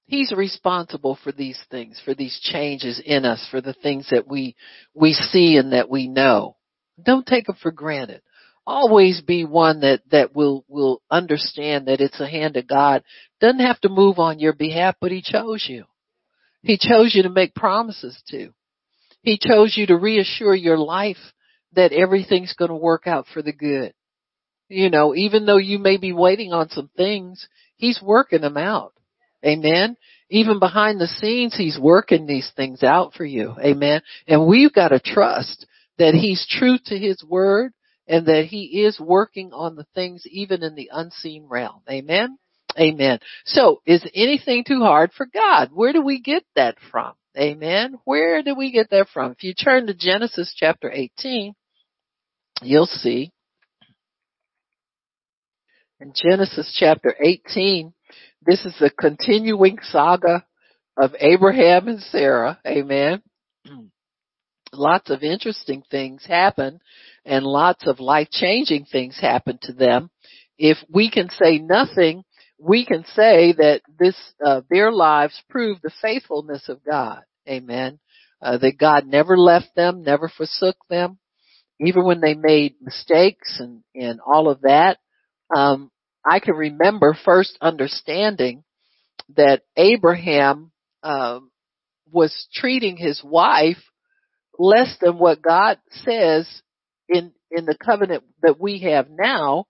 He's 0.08 0.32
responsible 0.32 1.18
for 1.24 1.32
these 1.32 1.60
things, 1.72 2.00
for 2.06 2.14
these 2.14 2.40
changes 2.42 3.02
in 3.04 3.26
us, 3.26 3.46
for 3.50 3.60
the 3.60 3.74
things 3.74 4.08
that 4.12 4.28
we, 4.28 4.56
we 4.94 5.14
see 5.14 5.58
and 5.58 5.74
that 5.74 5.90
we 5.90 6.08
know. 6.08 6.58
Don't 7.04 7.26
take 7.26 7.48
them 7.48 7.58
for 7.62 7.72
granted 7.72 8.22
always 8.66 9.22
be 9.22 9.46
one 9.46 9.82
that 9.82 10.02
that 10.12 10.36
will 10.36 10.66
will 10.68 11.02
understand 11.10 11.88
that 11.88 12.02
it's 12.02 12.20
a 12.20 12.30
hand 12.30 12.58
of 12.58 12.68
God. 12.68 13.04
Doesn't 13.40 13.60
have 13.60 13.80
to 13.82 13.90
move 13.90 14.20
on 14.20 14.40
your 14.40 14.54
behalf, 14.54 14.96
but 15.00 15.12
He 15.12 15.22
chose 15.22 15.66
you. 15.68 15.86
He 16.62 16.78
chose 16.78 17.14
you 17.14 17.24
to 17.24 17.30
make 17.30 17.54
promises 17.54 18.20
to. 18.30 18.52
He 19.22 19.38
chose 19.40 19.76
you 19.78 19.88
to 19.88 19.98
reassure 19.98 20.56
your 20.56 20.78
life 20.78 21.18
that 21.74 21.92
everything's 21.92 22.54
going 22.54 22.70
to 22.70 22.76
work 22.76 23.06
out 23.06 23.28
for 23.34 23.42
the 23.42 23.54
good. 23.54 23.94
You 24.68 24.90
know, 24.90 25.14
even 25.16 25.46
though 25.46 25.58
you 25.58 25.78
may 25.78 25.98
be 25.98 26.14
waiting 26.14 26.54
on 26.54 26.70
some 26.70 26.90
things, 26.98 27.48
He's 27.76 28.02
working 28.02 28.42
them 28.42 28.58
out. 28.58 28.94
Amen. 29.44 29.96
Even 30.30 30.60
behind 30.60 31.00
the 31.00 31.08
scenes, 31.08 31.56
He's 31.56 31.80
working 31.80 32.26
these 32.26 32.52
things 32.56 32.84
out 32.84 33.14
for 33.14 33.26
you. 33.26 33.56
Amen. 33.60 34.02
And 34.28 34.48
we've 34.48 34.74
got 34.74 34.90
to 34.90 35.00
trust 35.00 35.66
that 35.98 36.14
He's 36.14 36.46
true 36.50 36.78
to 36.86 36.98
His 36.98 37.24
word 37.24 37.74
and 38.08 38.26
that 38.28 38.46
He 38.46 38.84
is 38.84 39.00
working 39.00 39.52
on 39.54 39.76
the 39.76 39.86
things 39.96 40.24
even 40.30 40.64
in 40.64 40.76
the 40.76 40.90
unseen 40.92 41.46
realm. 41.50 41.82
Amen. 41.90 42.38
Amen. 42.78 43.20
So 43.46 43.82
is 43.86 44.04
anything 44.14 44.64
too 44.68 44.82
hard 44.82 45.12
for 45.14 45.26
God? 45.26 45.70
Where 45.74 45.94
do 45.94 46.02
we 46.02 46.20
get 46.20 46.44
that 46.56 46.76
from? 46.92 47.14
Amen. 47.38 47.98
Where 48.06 48.44
do 48.44 48.56
we 48.56 48.72
get 48.72 48.90
that 48.92 49.08
from? 49.14 49.32
If 49.32 49.44
you 49.44 49.54
turn 49.54 49.88
to 49.88 49.94
Genesis 49.94 50.54
chapter 50.58 50.92
18, 50.92 51.54
you'll 52.62 52.86
see 52.86 53.32
in 56.00 56.14
Genesis 56.16 56.76
chapter 56.78 57.16
18, 57.20 57.94
this 58.46 58.66
is 58.66 58.76
the 58.80 58.90
continuing 58.90 59.78
saga 59.82 60.46
of 60.98 61.12
Abraham 61.20 61.88
and 61.88 62.00
Sarah. 62.00 62.60
Amen. 62.66 63.22
lots 64.74 65.10
of 65.10 65.24
interesting 65.24 65.84
things 65.90 66.26
happen 66.26 66.80
and 67.26 67.46
lots 67.46 67.88
of 67.88 68.00
life 68.00 68.30
changing 68.32 68.86
things 68.86 69.18
happen 69.20 69.58
to 69.64 69.74
them. 69.74 70.10
If 70.58 70.78
we 70.90 71.10
can 71.10 71.30
say 71.30 71.58
nothing, 71.58 72.24
we 72.60 72.86
can 72.86 73.04
say 73.16 73.54
that 73.54 73.82
this, 74.00 74.16
uh, 74.46 74.62
their 74.70 74.92
lives 74.92 75.42
prove 75.50 75.82
the 75.82 75.92
faithfulness 76.02 76.70
of 76.70 76.84
God. 76.84 77.22
Amen. 77.48 78.00
Uh, 78.42 78.58
that 78.58 78.78
God 78.78 79.06
never 79.06 79.38
left 79.38 79.70
them, 79.76 80.04
never 80.04 80.30
forsook 80.30 80.78
them, 80.90 81.18
even 81.80 82.06
when 82.06 82.22
they 82.22 82.36
made 82.36 82.76
mistakes 82.82 83.60
and, 83.60 83.82
and 83.94 84.20
all 84.26 84.50
of 84.50 84.62
that. 84.62 84.98
Um, 85.56 85.92
I 86.26 86.40
can 86.40 86.56
remember 86.56 87.16
first 87.26 87.58
understanding 87.62 88.64
that 89.36 89.62
Abraham, 89.78 90.72
um, 91.04 91.52
was 92.12 92.48
treating 92.54 92.98
his 92.98 93.22
wife 93.24 93.78
less 94.58 94.96
than 95.02 95.18
what 95.18 95.42
God 95.42 95.78
says 96.06 96.48
in, 97.10 97.34
in 97.52 97.66
the 97.66 97.78
covenant 97.78 98.24
that 98.42 98.60
we 98.60 98.80
have 98.80 99.08
now 99.10 99.66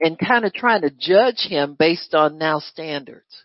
and 0.00 0.18
kind 0.18 0.44
of 0.44 0.52
trying 0.52 0.82
to 0.82 0.90
judge 0.90 1.46
him 1.48 1.74
based 1.78 2.14
on 2.14 2.38
now 2.38 2.60
standards. 2.60 3.44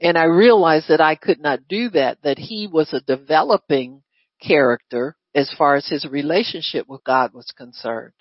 And 0.00 0.16
I 0.16 0.24
realized 0.24 0.88
that 0.88 1.00
I 1.00 1.14
could 1.14 1.40
not 1.40 1.68
do 1.68 1.90
that, 1.90 2.18
that 2.22 2.38
he 2.38 2.66
was 2.66 2.92
a 2.92 3.00
developing 3.00 4.02
character 4.40 5.16
as 5.34 5.52
far 5.56 5.74
as 5.74 5.86
his 5.86 6.06
relationship 6.06 6.88
with 6.88 7.04
God 7.04 7.34
was 7.34 7.52
concerned. 7.56 8.14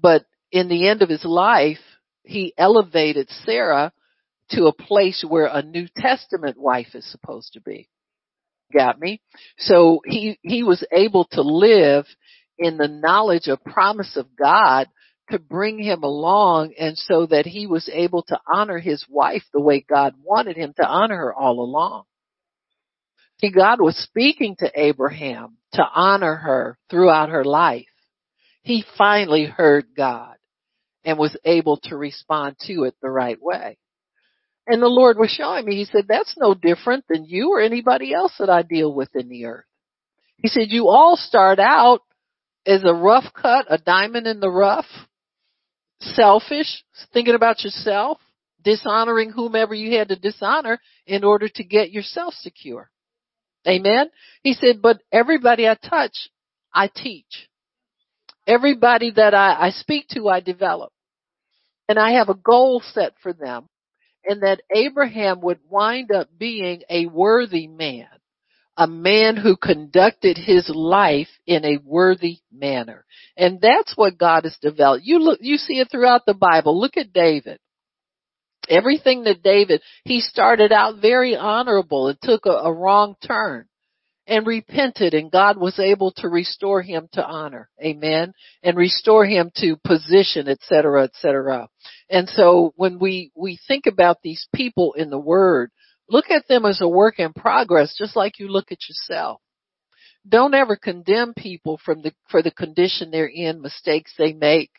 But 0.00 0.24
in 0.50 0.68
the 0.68 0.88
end 0.88 1.02
of 1.02 1.10
his 1.10 1.24
life, 1.24 1.78
he 2.26 2.52
elevated 2.58 3.30
Sarah 3.44 3.92
to 4.50 4.66
a 4.66 4.72
place 4.72 5.24
where 5.26 5.46
a 5.46 5.62
New 5.62 5.88
Testament 5.96 6.58
wife 6.58 6.94
is 6.94 7.10
supposed 7.10 7.54
to 7.54 7.60
be 7.60 7.88
got 8.72 9.00
me. 9.00 9.20
So 9.58 10.00
he, 10.04 10.38
he 10.42 10.62
was 10.62 10.84
able 10.92 11.26
to 11.32 11.42
live 11.42 12.06
in 12.58 12.76
the 12.76 12.88
knowledge 12.88 13.48
of 13.48 13.62
promise 13.64 14.16
of 14.16 14.26
God 14.36 14.88
to 15.30 15.38
bring 15.38 15.78
him 15.78 16.02
along 16.02 16.74
and 16.78 16.96
so 16.96 17.26
that 17.26 17.46
he 17.46 17.66
was 17.66 17.90
able 17.92 18.22
to 18.24 18.38
honor 18.46 18.78
his 18.78 19.04
wife 19.08 19.42
the 19.52 19.60
way 19.60 19.84
God 19.88 20.14
wanted 20.22 20.56
him 20.56 20.72
to 20.76 20.86
honor 20.86 21.16
her 21.16 21.34
all 21.34 21.60
along. 21.60 22.04
See, 23.40 23.50
God 23.50 23.80
was 23.80 23.96
speaking 23.96 24.56
to 24.60 24.70
Abraham 24.74 25.58
to 25.74 25.82
honor 25.82 26.36
her 26.36 26.78
throughout 26.88 27.28
her 27.28 27.44
life. 27.44 27.86
He 28.62 28.84
finally 28.96 29.44
heard 29.44 29.86
God 29.96 30.35
and 31.06 31.16
was 31.16 31.36
able 31.44 31.78
to 31.84 31.96
respond 31.96 32.56
to 32.66 32.82
it 32.82 32.94
the 33.00 33.08
right 33.08 33.40
way. 33.40 33.78
And 34.66 34.82
the 34.82 34.88
Lord 34.88 35.16
was 35.16 35.30
showing 35.30 35.64
me, 35.64 35.76
He 35.76 35.84
said, 35.84 36.06
that's 36.08 36.34
no 36.36 36.52
different 36.52 37.04
than 37.08 37.24
you 37.24 37.52
or 37.52 37.60
anybody 37.60 38.12
else 38.12 38.32
that 38.40 38.50
I 38.50 38.62
deal 38.62 38.92
with 38.92 39.08
in 39.14 39.28
the 39.28 39.46
earth. 39.46 39.64
He 40.38 40.48
said, 40.48 40.66
you 40.68 40.88
all 40.88 41.16
start 41.16 41.60
out 41.60 42.00
as 42.66 42.82
a 42.84 42.92
rough 42.92 43.32
cut, 43.32 43.66
a 43.70 43.78
diamond 43.78 44.26
in 44.26 44.40
the 44.40 44.50
rough, 44.50 44.86
selfish, 46.00 46.84
thinking 47.12 47.36
about 47.36 47.62
yourself, 47.62 48.18
dishonoring 48.62 49.30
whomever 49.30 49.74
you 49.74 49.96
had 49.96 50.08
to 50.08 50.16
dishonor 50.16 50.80
in 51.06 51.22
order 51.22 51.48
to 51.48 51.64
get 51.64 51.92
yourself 51.92 52.34
secure. 52.34 52.90
Amen. 53.66 54.10
He 54.42 54.54
said, 54.54 54.82
but 54.82 55.00
everybody 55.12 55.68
I 55.68 55.76
touch, 55.76 56.30
I 56.74 56.90
teach. 56.94 57.48
Everybody 58.46 59.12
that 59.14 59.34
I, 59.34 59.66
I 59.66 59.70
speak 59.70 60.08
to, 60.10 60.28
I 60.28 60.40
develop. 60.40 60.92
And 61.88 61.98
I 61.98 62.12
have 62.12 62.28
a 62.28 62.34
goal 62.34 62.82
set 62.84 63.14
for 63.22 63.32
them 63.32 63.68
and 64.26 64.42
that 64.42 64.62
Abraham 64.74 65.40
would 65.42 65.60
wind 65.70 66.10
up 66.10 66.28
being 66.36 66.82
a 66.90 67.06
worthy 67.06 67.68
man, 67.68 68.08
a 68.76 68.86
man 68.86 69.36
who 69.36 69.56
conducted 69.56 70.36
his 70.36 70.68
life 70.68 71.28
in 71.46 71.64
a 71.64 71.78
worthy 71.84 72.40
manner. 72.52 73.04
And 73.36 73.60
that's 73.60 73.96
what 73.96 74.18
God 74.18 74.44
has 74.44 74.56
developed. 74.60 75.04
You 75.04 75.20
look, 75.20 75.38
you 75.40 75.56
see 75.56 75.74
it 75.74 75.88
throughout 75.90 76.26
the 76.26 76.34
Bible. 76.34 76.78
Look 76.78 76.96
at 76.96 77.12
David. 77.12 77.58
Everything 78.68 79.24
that 79.24 79.44
David, 79.44 79.80
he 80.04 80.20
started 80.20 80.72
out 80.72 81.00
very 81.00 81.36
honorable 81.36 82.08
and 82.08 82.18
took 82.20 82.46
a, 82.46 82.50
a 82.50 82.72
wrong 82.72 83.14
turn 83.24 83.66
and 84.26 84.46
repented 84.46 85.14
and 85.14 85.30
God 85.30 85.56
was 85.56 85.78
able 85.78 86.12
to 86.16 86.28
restore 86.28 86.82
him 86.82 87.08
to 87.12 87.24
honor. 87.24 87.68
Amen. 87.82 88.32
And 88.62 88.76
restore 88.76 89.24
him 89.24 89.50
to 89.56 89.76
position, 89.84 90.48
etc., 90.48 91.04
etc. 91.04 91.68
And 92.10 92.28
so 92.28 92.72
when 92.76 92.98
we, 92.98 93.30
we 93.36 93.58
think 93.68 93.86
about 93.86 94.18
these 94.22 94.46
people 94.54 94.94
in 94.94 95.10
the 95.10 95.18
word, 95.18 95.70
look 96.08 96.30
at 96.30 96.48
them 96.48 96.64
as 96.64 96.80
a 96.80 96.88
work 96.88 97.18
in 97.18 97.32
progress, 97.32 97.96
just 97.96 98.16
like 98.16 98.38
you 98.38 98.48
look 98.48 98.72
at 98.72 98.88
yourself. 98.88 99.40
Don't 100.28 100.54
ever 100.54 100.74
condemn 100.74 101.34
people 101.34 101.78
from 101.84 102.02
the, 102.02 102.12
for 102.28 102.42
the 102.42 102.50
condition 102.50 103.10
they're 103.10 103.30
in, 103.32 103.62
mistakes 103.62 104.12
they 104.18 104.32
make. 104.32 104.70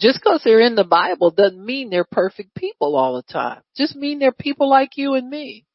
Just 0.00 0.18
because 0.18 0.40
they're 0.42 0.60
in 0.60 0.74
the 0.74 0.82
Bible 0.82 1.30
doesn't 1.30 1.64
mean 1.64 1.88
they're 1.88 2.06
perfect 2.10 2.56
people 2.56 2.96
all 2.96 3.14
the 3.14 3.32
time. 3.32 3.60
Just 3.76 3.94
mean 3.94 4.18
they're 4.18 4.32
people 4.32 4.68
like 4.68 4.96
you 4.96 5.14
and 5.14 5.28
me. 5.30 5.66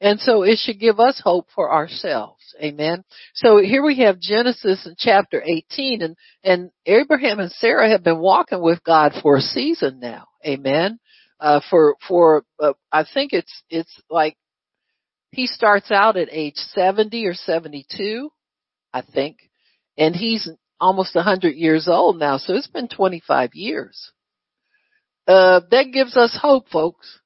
And 0.00 0.20
so 0.20 0.42
it 0.42 0.58
should 0.58 0.78
give 0.78 1.00
us 1.00 1.20
hope 1.22 1.48
for 1.54 1.72
ourselves. 1.72 2.42
Amen. 2.62 3.02
So 3.34 3.58
here 3.58 3.82
we 3.82 4.00
have 4.00 4.20
Genesis 4.20 4.86
in 4.86 4.94
chapter 4.98 5.42
18 5.42 6.02
and, 6.02 6.16
and 6.44 6.70
Abraham 6.84 7.40
and 7.40 7.50
Sarah 7.50 7.88
have 7.88 8.04
been 8.04 8.18
walking 8.18 8.60
with 8.60 8.84
God 8.84 9.12
for 9.22 9.36
a 9.36 9.40
season 9.40 9.98
now. 10.00 10.26
Amen. 10.44 10.98
Uh, 11.40 11.60
for, 11.70 11.96
for, 12.06 12.44
uh, 12.60 12.74
I 12.92 13.04
think 13.12 13.32
it's, 13.32 13.62
it's 13.70 14.00
like 14.10 14.36
he 15.32 15.46
starts 15.46 15.90
out 15.90 16.16
at 16.16 16.28
age 16.30 16.56
70 16.56 17.26
or 17.26 17.34
72, 17.34 18.30
I 18.92 19.02
think, 19.02 19.36
and 19.98 20.14
he's 20.14 20.48
almost 20.78 21.14
100 21.14 21.54
years 21.54 21.88
old 21.88 22.18
now, 22.18 22.36
so 22.38 22.54
it's 22.54 22.66
been 22.68 22.88
25 22.88 23.50
years. 23.54 24.12
Uh, 25.26 25.60
that 25.70 25.90
gives 25.92 26.16
us 26.16 26.38
hope, 26.40 26.68
folks 26.68 27.20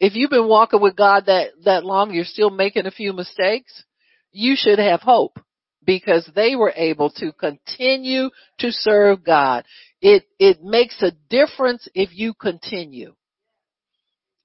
if 0.00 0.14
you've 0.14 0.30
been 0.30 0.48
walking 0.48 0.80
with 0.80 0.96
God 0.96 1.26
that, 1.26 1.50
that 1.64 1.84
long, 1.84 2.12
you're 2.12 2.24
still 2.24 2.50
making 2.50 2.86
a 2.86 2.90
few 2.90 3.12
mistakes, 3.12 3.84
you 4.32 4.54
should 4.56 4.78
have 4.78 5.02
hope 5.02 5.38
because 5.84 6.28
they 6.34 6.56
were 6.56 6.72
able 6.74 7.10
to 7.10 7.32
continue 7.32 8.30
to 8.58 8.72
serve 8.72 9.22
God. 9.22 9.64
It, 10.00 10.24
it 10.38 10.62
makes 10.62 11.00
a 11.02 11.12
difference 11.28 11.86
if 11.94 12.10
you 12.12 12.32
continue 12.32 13.14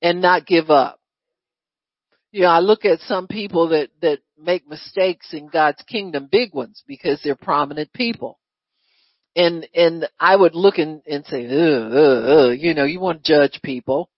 and 0.02 0.22
not 0.22 0.46
give 0.46 0.70
up. 0.70 1.00
You 2.32 2.42
know, 2.42 2.50
I 2.50 2.60
look 2.60 2.84
at 2.84 3.00
some 3.02 3.28
people 3.28 3.70
that, 3.70 3.90
that 4.02 4.20
make 4.38 4.68
mistakes 4.68 5.34
in 5.34 5.48
God's 5.48 5.82
kingdom, 5.84 6.28
big 6.30 6.54
ones, 6.54 6.84
because 6.86 7.22
they're 7.24 7.36
prominent 7.36 7.94
people. 7.94 8.40
And, 9.38 9.68
and 9.74 10.10
I 10.20 10.36
would 10.36 10.54
look 10.54 10.78
and, 10.78 11.02
and 11.08 11.26
say, 11.26 11.46
ugh, 11.46 11.92
ugh, 11.94 12.24
ugh, 12.28 12.58
you 12.60 12.74
know, 12.74 12.84
you 12.84 13.00
want 13.00 13.24
to 13.24 13.34
judge 13.34 13.62
people. 13.64 14.10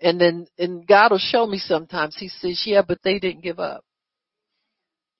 And 0.00 0.20
then, 0.20 0.46
and 0.58 0.86
God 0.86 1.12
will 1.12 1.18
show 1.18 1.46
me 1.46 1.58
sometimes. 1.58 2.16
He 2.18 2.28
says, 2.28 2.62
yeah, 2.66 2.82
but 2.86 2.98
they 3.02 3.18
didn't 3.18 3.42
give 3.42 3.58
up. 3.58 3.84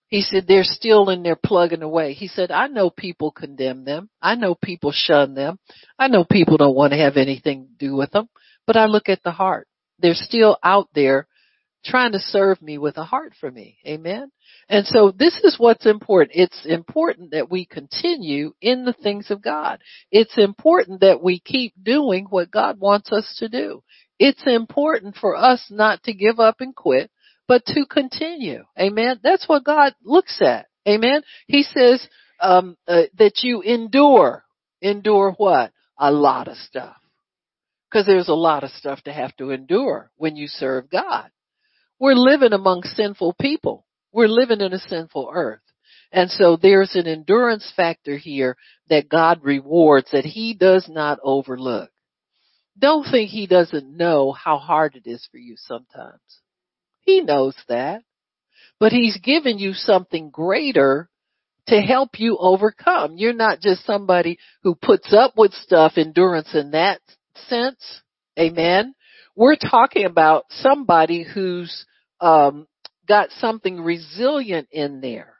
He 0.08 0.20
said, 0.22 0.44
they're 0.46 0.64
still 0.64 1.08
in 1.10 1.22
there 1.22 1.36
plugging 1.36 1.82
away. 1.82 2.12
He 2.12 2.28
said, 2.28 2.50
I 2.50 2.68
know 2.68 2.90
people 2.90 3.32
condemn 3.32 3.84
them. 3.84 4.10
I 4.20 4.34
know 4.34 4.54
people 4.54 4.92
shun 4.94 5.34
them. 5.34 5.58
I 5.98 6.08
know 6.08 6.24
people 6.24 6.56
don't 6.56 6.76
want 6.76 6.92
to 6.92 6.98
have 6.98 7.16
anything 7.16 7.66
to 7.66 7.86
do 7.86 7.96
with 7.96 8.10
them, 8.10 8.28
but 8.66 8.76
I 8.76 8.86
look 8.86 9.08
at 9.08 9.22
the 9.24 9.32
heart. 9.32 9.66
They're 9.98 10.14
still 10.14 10.58
out 10.62 10.88
there 10.94 11.26
trying 11.84 12.12
to 12.12 12.18
serve 12.18 12.60
me 12.62 12.78
with 12.78 12.96
a 12.96 13.04
heart 13.04 13.32
for 13.40 13.50
me. 13.50 13.78
Amen. 13.86 14.30
And 14.68 14.86
so 14.86 15.10
this 15.10 15.38
is 15.42 15.56
what's 15.58 15.84
important. 15.86 16.32
It's 16.34 16.64
important 16.64 17.32
that 17.32 17.50
we 17.50 17.66
continue 17.66 18.54
in 18.60 18.84
the 18.84 18.94
things 18.94 19.30
of 19.30 19.42
God. 19.42 19.80
It's 20.10 20.38
important 20.38 21.00
that 21.00 21.22
we 21.22 21.40
keep 21.40 21.74
doing 21.82 22.26
what 22.30 22.50
God 22.50 22.80
wants 22.80 23.12
us 23.12 23.36
to 23.38 23.48
do 23.48 23.82
it's 24.18 24.46
important 24.46 25.16
for 25.16 25.36
us 25.36 25.66
not 25.70 26.02
to 26.04 26.12
give 26.12 26.38
up 26.38 26.56
and 26.60 26.74
quit, 26.74 27.10
but 27.48 27.64
to 27.66 27.86
continue. 27.86 28.64
Amen. 28.78 29.20
That's 29.22 29.48
what 29.48 29.64
God 29.64 29.94
looks 30.02 30.40
at. 30.40 30.66
Amen. 30.88 31.22
He 31.46 31.62
says 31.62 32.06
um, 32.40 32.76
uh, 32.86 33.02
that 33.18 33.42
you 33.42 33.62
endure. 33.62 34.44
Endure 34.80 35.32
what? 35.36 35.72
A 35.98 36.10
lot 36.10 36.48
of 36.48 36.56
stuff. 36.56 36.96
Because 37.90 38.06
there's 38.06 38.28
a 38.28 38.34
lot 38.34 38.64
of 38.64 38.70
stuff 38.70 39.02
to 39.02 39.12
have 39.12 39.34
to 39.36 39.50
endure 39.50 40.10
when 40.16 40.36
you 40.36 40.46
serve 40.46 40.90
God. 40.90 41.30
We're 41.98 42.14
living 42.14 42.52
among 42.52 42.82
sinful 42.82 43.36
people. 43.40 43.86
We're 44.12 44.28
living 44.28 44.60
in 44.60 44.72
a 44.72 44.78
sinful 44.78 45.30
earth. 45.32 45.60
And 46.12 46.30
so 46.30 46.56
there's 46.56 46.94
an 46.94 47.06
endurance 47.06 47.72
factor 47.76 48.16
here 48.16 48.56
that 48.88 49.08
God 49.08 49.40
rewards 49.42 50.10
that 50.12 50.24
He 50.24 50.54
does 50.54 50.88
not 50.88 51.18
overlook. 51.22 51.90
Don't 52.78 53.04
think 53.10 53.30
he 53.30 53.46
doesn't 53.46 53.96
know 53.96 54.32
how 54.32 54.58
hard 54.58 54.96
it 54.96 55.08
is 55.08 55.26
for 55.30 55.38
you 55.38 55.54
sometimes. 55.56 56.20
He 57.00 57.20
knows 57.20 57.54
that. 57.68 58.02
but 58.80 58.92
he's 58.92 59.18
given 59.18 59.58
you 59.58 59.72
something 59.72 60.30
greater 60.30 61.08
to 61.68 61.80
help 61.80 62.18
you 62.18 62.36
overcome. 62.38 63.16
You're 63.16 63.32
not 63.32 63.60
just 63.60 63.86
somebody 63.86 64.38
who 64.62 64.74
puts 64.74 65.12
up 65.12 65.34
with 65.36 65.52
stuff, 65.54 65.92
endurance 65.96 66.54
in 66.54 66.72
that 66.72 67.00
sense. 67.48 68.02
Amen. 68.38 68.94
We're 69.36 69.56
talking 69.56 70.04
about 70.04 70.44
somebody 70.50 71.22
who's 71.24 71.86
um, 72.20 72.66
got 73.08 73.30
something 73.38 73.80
resilient 73.80 74.68
in 74.70 75.00
there. 75.00 75.34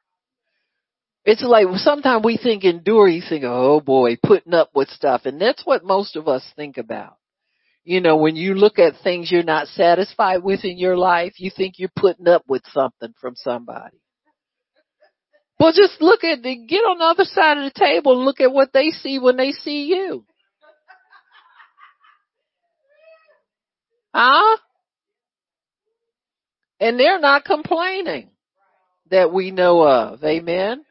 It's 1.25 1.43
like 1.43 1.67
sometimes 1.77 2.25
we 2.25 2.37
think 2.37 2.65
endure, 2.65 3.09
you 3.09 3.23
think, 3.27 3.45
oh 3.47 3.81
boy, 3.81 4.17
putting 4.23 4.55
up 4.55 4.71
with 4.75 4.89
stuff. 4.89 5.23
And 5.25 5.41
that's 5.41 5.65
what 5.65 5.85
most 5.85 6.17
of 6.17 6.29
us 6.29 6.45
think 6.57 6.77
about. 6.77 7.17
You 7.85 8.01
know, 8.01 8.17
when 8.17 8.35
you 8.35 8.55
look 8.55 8.79
at 8.79 8.95
things 9.03 9.31
you're 9.31 9.43
not 9.43 9.69
satisfied 9.69 10.43
with 10.43 10.65
in 10.65 10.79
your 10.79 10.97
life, 10.97 11.35
you 11.37 11.51
think 11.55 11.75
you're 11.79 11.91
putting 11.95 12.27
up 12.27 12.43
with 12.49 12.63
something 12.73 13.13
from 13.21 13.35
somebody. 13.37 13.99
Well, 15.61 15.73
just 15.73 16.01
look 16.01 16.25
at 16.25 16.43
the, 16.43 16.57
get 16.67 16.79
on 16.79 16.99
the 16.99 17.05
other 17.05 17.25
side 17.25 17.59
of 17.59 17.65
the 17.65 17.79
table 17.79 18.17
and 18.17 18.25
look 18.25 18.41
at 18.41 18.53
what 18.53 18.73
they 18.73 18.89
see 18.89 19.19
when 19.19 19.37
they 19.37 19.53
see 19.53 19.85
you. 19.85 20.25
Huh? 24.15 24.57
And 26.81 26.99
they're 26.99 27.21
not 27.21 27.45
complaining 27.45 28.31
that 29.11 29.33
we 29.33 29.51
know 29.51 29.87
of. 29.87 30.25
Amen. 30.25 30.85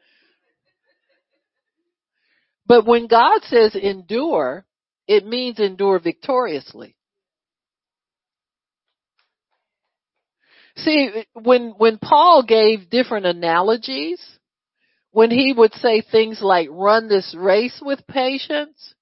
But 2.66 2.86
when 2.86 3.06
God 3.06 3.42
says 3.42 3.74
endure, 3.74 4.64
it 5.06 5.26
means 5.26 5.58
endure 5.58 5.98
victoriously. 5.98 6.96
See, 10.76 11.24
when, 11.34 11.74
when 11.76 11.98
Paul 11.98 12.42
gave 12.42 12.90
different 12.90 13.26
analogies, 13.26 14.20
when 15.12 15.30
he 15.30 15.52
would 15.56 15.72
say 15.74 16.00
things 16.00 16.40
like 16.42 16.68
run 16.70 17.08
this 17.08 17.34
race 17.38 17.80
with 17.80 18.06
patience, 18.08 18.94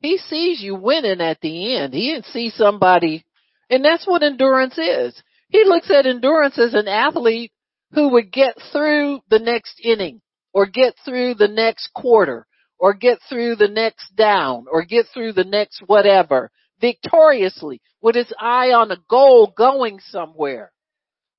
he 0.00 0.18
sees 0.18 0.60
you 0.60 0.74
winning 0.74 1.20
at 1.20 1.40
the 1.40 1.76
end. 1.76 1.94
He 1.94 2.12
didn't 2.12 2.26
see 2.26 2.50
somebody, 2.50 3.24
and 3.70 3.84
that's 3.84 4.06
what 4.06 4.24
endurance 4.24 4.76
is. 4.76 5.22
He 5.48 5.64
looks 5.64 5.90
at 5.90 6.06
endurance 6.06 6.58
as 6.58 6.74
an 6.74 6.88
athlete 6.88 7.52
who 7.92 8.08
would 8.08 8.32
get 8.32 8.56
through 8.72 9.20
the 9.30 9.38
next 9.38 9.80
inning 9.84 10.20
or 10.52 10.66
get 10.66 10.94
through 11.04 11.34
the 11.34 11.48
next 11.48 11.90
quarter 11.94 12.46
or 12.82 12.94
get 12.94 13.20
through 13.28 13.54
the 13.54 13.68
next 13.68 14.16
down 14.16 14.66
or 14.68 14.84
get 14.84 15.06
through 15.14 15.32
the 15.32 15.44
next 15.44 15.80
whatever 15.86 16.50
victoriously 16.80 17.80
with 18.02 18.16
his 18.16 18.32
eye 18.40 18.72
on 18.72 18.90
a 18.90 18.96
goal 19.08 19.54
going 19.56 20.00
somewhere. 20.10 20.72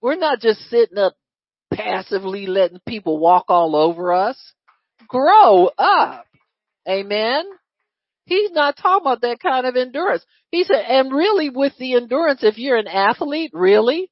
We're 0.02 0.16
not 0.16 0.40
just 0.40 0.62
sitting 0.70 0.98
up 0.98 1.16
passively 1.74 2.48
letting 2.48 2.80
people 2.88 3.20
walk 3.20 3.48
all 3.50 3.76
over 3.76 4.14
us. 4.14 4.38
Grow 5.10 5.70
up. 5.78 6.26
Amen. 6.88 7.44
He's 8.26 8.52
not 8.52 8.78
talking 8.78 9.06
about 9.06 9.22
that 9.22 9.42
kind 9.42 9.68
of 9.68 9.76
endurance. 9.76 10.24
He 10.50 10.64
said, 10.64 10.86
and 10.88 11.14
really 11.14 11.50
with 11.50 11.74
the 11.78 11.96
endurance, 11.96 12.40
if 12.42 12.58
you're 12.58 12.78
an 12.78 12.88
athlete, 12.88 13.52
really, 13.54 14.10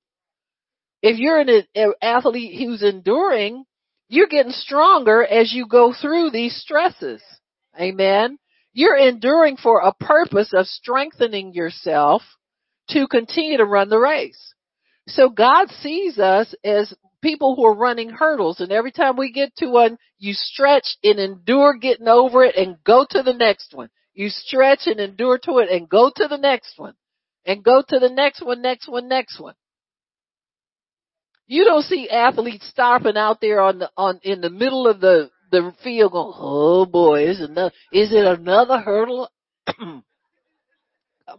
if 1.01 1.17
you're 1.17 1.39
an, 1.39 1.63
athlete 2.01 2.59
who's 2.59 2.83
enduring, 2.83 3.63
you're 4.11 4.27
getting 4.27 4.51
stronger 4.51 5.23
as 5.23 5.53
you 5.53 5.65
go 5.65 5.93
through 5.93 6.31
these 6.31 6.53
stresses. 6.57 7.23
Amen. 7.79 8.37
You're 8.73 8.97
enduring 8.97 9.55
for 9.55 9.79
a 9.79 9.93
purpose 9.93 10.51
of 10.53 10.67
strengthening 10.67 11.53
yourself 11.53 12.21
to 12.89 13.07
continue 13.07 13.55
to 13.55 13.63
run 13.63 13.87
the 13.87 13.97
race. 13.97 14.53
So 15.07 15.29
God 15.29 15.69
sees 15.79 16.19
us 16.19 16.53
as 16.61 16.93
people 17.21 17.55
who 17.55 17.65
are 17.65 17.73
running 17.73 18.09
hurdles 18.09 18.59
and 18.59 18.69
every 18.69 18.91
time 18.91 19.15
we 19.15 19.31
get 19.31 19.55
to 19.57 19.67
one, 19.67 19.97
you 20.19 20.33
stretch 20.33 20.97
and 21.01 21.17
endure 21.17 21.77
getting 21.77 22.09
over 22.09 22.43
it 22.43 22.57
and 22.57 22.83
go 22.83 23.05
to 23.09 23.23
the 23.23 23.33
next 23.33 23.73
one. 23.73 23.87
You 24.13 24.27
stretch 24.27 24.87
and 24.87 24.99
endure 24.99 25.39
to 25.45 25.59
it 25.59 25.69
and 25.69 25.87
go 25.87 26.11
to 26.13 26.27
the 26.27 26.37
next 26.37 26.77
one 26.77 26.95
and 27.45 27.63
go 27.63 27.81
to 27.87 27.97
the 27.97 28.09
next 28.09 28.45
one, 28.45 28.61
next 28.61 28.89
one, 28.89 29.07
next 29.07 29.39
one. 29.39 29.53
You 31.51 31.65
don't 31.65 31.83
see 31.83 32.07
athletes 32.09 32.65
stopping 32.69 33.17
out 33.17 33.41
there 33.41 33.59
on 33.59 33.79
the, 33.79 33.91
on, 33.97 34.21
in 34.23 34.39
the 34.39 34.49
middle 34.49 34.87
of 34.87 35.01
the, 35.01 35.29
the 35.51 35.73
field 35.83 36.13
going, 36.13 36.33
oh 36.37 36.85
boy, 36.85 37.27
is 37.27 37.41
another, 37.41 37.73
is 37.91 38.13
it 38.13 38.23
another 38.23 38.79
hurdle? 38.79 39.29
Come 39.77 40.03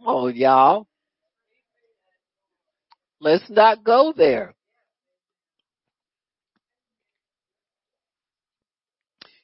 on, 0.05 0.35
y'all. 0.35 0.85
Let's 3.19 3.49
not 3.49 3.83
go 3.83 4.13
there. 4.15 4.53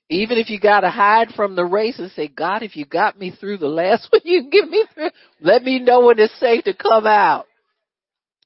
Even 0.08 0.38
if 0.38 0.52
you 0.52 0.60
gotta 0.60 0.92
hide 0.92 1.30
from 1.36 1.56
the 1.56 1.66
race 1.66 1.98
and 1.98 2.12
say, 2.12 2.28
God, 2.28 2.62
if 2.62 2.76
you 2.76 2.86
got 2.86 3.18
me 3.18 3.32
through 3.32 3.58
the 3.58 3.68
last 3.68 4.08
one, 4.12 4.22
you 4.24 4.52
get 4.52 4.70
me 4.70 4.86
through. 4.94 5.10
Let 5.42 5.64
me 5.64 5.80
know 5.80 6.06
when 6.06 6.20
it's 6.20 6.40
safe 6.40 6.64
to 6.66 6.76
come 6.76 7.08
out 7.08 7.48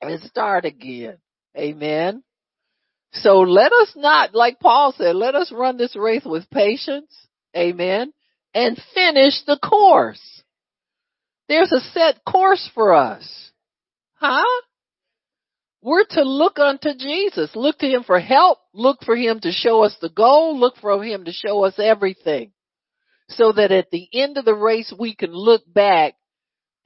and 0.02 0.22
start 0.22 0.64
again. 0.64 1.18
Amen. 1.58 2.24
So 3.14 3.42
let 3.42 3.72
us 3.72 3.94
not, 3.96 4.34
like 4.34 4.60
Paul 4.60 4.94
said, 4.98 5.16
let 5.16 5.36
us 5.36 5.52
run 5.52 5.78
this 5.78 5.96
race 5.96 6.26
with 6.26 6.50
patience. 6.50 7.14
Amen. 7.56 8.12
And 8.56 8.82
finish 8.94 9.42
the 9.46 9.58
course. 9.58 10.22
There's 11.48 11.72
a 11.72 11.80
set 11.92 12.24
course 12.26 12.70
for 12.74 12.94
us. 12.94 13.52
Huh? 14.16 14.62
We're 15.82 16.06
to 16.12 16.24
look 16.24 16.58
unto 16.60 16.96
Jesus. 16.98 17.52
Look 17.56 17.80
to 17.80 17.88
Him 17.88 18.04
for 18.04 18.20
help. 18.20 18.60
Look 18.74 19.04
for 19.06 19.16
Him 19.16 19.42
to 19.42 19.52
show 19.52 19.84
us 19.84 19.96
the 20.02 20.10
goal. 20.10 20.58
Look 20.60 20.78
for 20.78 21.04
Him 21.04 21.26
to 21.26 21.32
show 21.32 21.66
us 21.66 21.74
everything. 21.78 22.54
So 23.30 23.52
that 23.52 23.72
at 23.72 23.92
the 23.92 24.08
end 24.14 24.38
of 24.38 24.46
the 24.46 24.56
race 24.56 24.94
we 24.98 25.16
can 25.16 25.32
look 25.32 25.62
back 25.68 26.16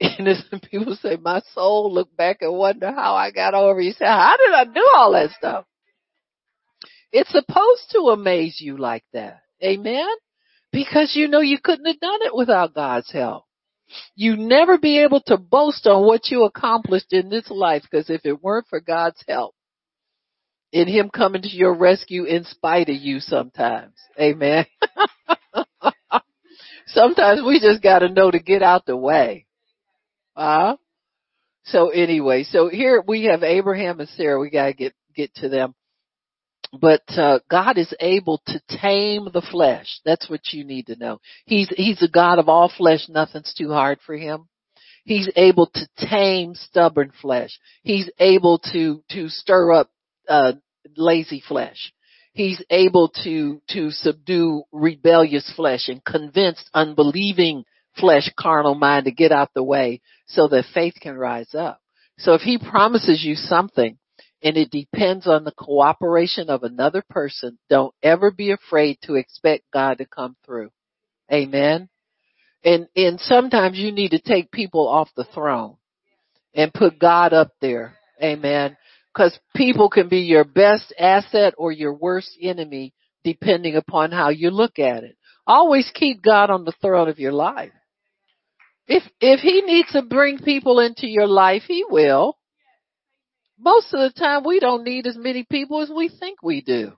as 0.00 0.44
people 0.70 0.96
say, 0.96 1.16
my 1.16 1.42
soul 1.54 1.92
look 1.92 2.14
back 2.16 2.38
and 2.40 2.56
wonder 2.56 2.92
how 2.92 3.14
I 3.14 3.30
got 3.30 3.54
over. 3.54 3.80
You 3.80 3.92
say, 3.92 4.04
how 4.04 4.36
did 4.36 4.54
I 4.54 4.64
do 4.64 4.86
all 4.94 5.12
that 5.12 5.30
stuff? 5.36 5.64
It's 7.10 7.30
supposed 7.30 7.90
to 7.92 8.10
amaze 8.10 8.60
you 8.60 8.76
like 8.76 9.04
that. 9.12 9.40
Amen? 9.62 10.08
Because 10.72 11.16
you 11.16 11.28
know 11.28 11.40
you 11.40 11.58
couldn't 11.62 11.86
have 11.86 12.00
done 12.00 12.20
it 12.22 12.34
without 12.34 12.74
God's 12.74 13.10
help. 13.10 13.44
You 14.14 14.36
never 14.36 14.76
be 14.78 15.02
able 15.02 15.22
to 15.26 15.38
boast 15.38 15.86
on 15.86 16.06
what 16.06 16.28
you 16.30 16.44
accomplished 16.44 17.12
in 17.12 17.30
this 17.30 17.50
life 17.50 17.82
because 17.90 18.10
if 18.10 18.20
it 18.24 18.42
weren't 18.42 18.66
for 18.68 18.80
God's 18.80 19.22
help, 19.26 19.54
in 20.72 20.86
Him 20.86 21.08
coming 21.08 21.42
to 21.42 21.48
your 21.48 21.74
rescue 21.74 22.24
in 22.24 22.44
spite 22.44 22.90
of 22.90 22.96
you 22.96 23.20
sometimes. 23.20 23.94
Amen. 24.20 24.66
sometimes 26.88 27.40
we 27.42 27.60
just 27.60 27.82
gotta 27.82 28.10
know 28.10 28.30
to 28.30 28.38
get 28.38 28.62
out 28.62 28.84
the 28.84 28.96
way. 28.96 29.46
Uh, 30.38 30.76
so 31.64 31.88
anyway, 31.90 32.44
so 32.44 32.68
here 32.68 33.02
we 33.06 33.24
have 33.24 33.42
Abraham 33.42 33.98
and 33.98 34.08
Sarah. 34.10 34.38
We 34.38 34.50
gotta 34.50 34.72
get, 34.72 34.94
get 35.14 35.34
to 35.36 35.48
them. 35.48 35.74
But, 36.72 37.02
uh, 37.08 37.40
God 37.50 37.76
is 37.76 37.92
able 37.98 38.40
to 38.46 38.60
tame 38.80 39.28
the 39.32 39.42
flesh. 39.50 40.00
That's 40.04 40.30
what 40.30 40.52
you 40.52 40.64
need 40.64 40.86
to 40.86 40.96
know. 40.96 41.18
He's, 41.44 41.68
He's 41.76 42.02
a 42.02 42.08
God 42.08 42.38
of 42.38 42.48
all 42.48 42.70
flesh. 42.74 43.08
Nothing's 43.08 43.52
too 43.52 43.70
hard 43.70 43.98
for 44.06 44.16
Him. 44.16 44.48
He's 45.04 45.28
able 45.34 45.70
to 45.74 45.88
tame 46.08 46.54
stubborn 46.54 47.12
flesh. 47.20 47.58
He's 47.82 48.08
able 48.18 48.60
to, 48.72 49.02
to 49.10 49.28
stir 49.28 49.72
up, 49.72 49.90
uh, 50.28 50.52
lazy 50.96 51.42
flesh. 51.46 51.92
He's 52.34 52.62
able 52.70 53.08
to, 53.24 53.60
to 53.70 53.90
subdue 53.90 54.62
rebellious 54.70 55.50
flesh 55.56 55.88
and 55.88 56.04
convince 56.04 56.62
unbelieving 56.74 57.64
flesh, 58.00 58.30
carnal 58.38 58.74
mind 58.74 59.04
to 59.04 59.10
get 59.10 59.32
out 59.32 59.50
the 59.54 59.62
way 59.62 60.00
so 60.26 60.48
that 60.48 60.64
faith 60.74 60.94
can 61.00 61.16
rise 61.16 61.54
up. 61.54 61.80
So 62.18 62.34
if 62.34 62.40
he 62.40 62.58
promises 62.58 63.22
you 63.24 63.34
something 63.34 63.98
and 64.42 64.56
it 64.56 64.70
depends 64.70 65.26
on 65.26 65.44
the 65.44 65.52
cooperation 65.52 66.50
of 66.50 66.62
another 66.62 67.02
person, 67.08 67.58
don't 67.70 67.94
ever 68.02 68.30
be 68.30 68.50
afraid 68.50 68.98
to 69.02 69.14
expect 69.14 69.64
God 69.72 69.98
to 69.98 70.06
come 70.06 70.36
through. 70.44 70.70
Amen. 71.32 71.88
And, 72.64 72.88
and 72.96 73.20
sometimes 73.20 73.78
you 73.78 73.92
need 73.92 74.10
to 74.10 74.20
take 74.20 74.50
people 74.50 74.88
off 74.88 75.08
the 75.16 75.24
throne 75.24 75.76
and 76.54 76.72
put 76.72 76.98
God 76.98 77.32
up 77.32 77.52
there. 77.60 77.94
Amen. 78.22 78.76
Cause 79.16 79.38
people 79.54 79.88
can 79.90 80.08
be 80.08 80.20
your 80.20 80.44
best 80.44 80.92
asset 80.98 81.54
or 81.56 81.72
your 81.72 81.94
worst 81.94 82.30
enemy 82.40 82.94
depending 83.24 83.76
upon 83.76 84.12
how 84.12 84.30
you 84.30 84.50
look 84.50 84.78
at 84.78 85.04
it. 85.04 85.16
Always 85.46 85.90
keep 85.94 86.22
God 86.22 86.50
on 86.50 86.64
the 86.64 86.74
throne 86.80 87.08
of 87.08 87.18
your 87.18 87.32
life. 87.32 87.72
If, 88.88 89.02
if 89.20 89.40
he 89.40 89.60
needs 89.62 89.92
to 89.92 90.02
bring 90.02 90.38
people 90.38 90.80
into 90.80 91.06
your 91.06 91.26
life, 91.26 91.62
he 91.68 91.84
will. 91.88 92.38
Most 93.60 93.92
of 93.92 94.00
the 94.00 94.18
time 94.18 94.44
we 94.46 94.60
don't 94.60 94.84
need 94.84 95.06
as 95.06 95.16
many 95.16 95.44
people 95.44 95.82
as 95.82 95.90
we 95.94 96.08
think 96.08 96.42
we 96.42 96.62
do. 96.62 96.92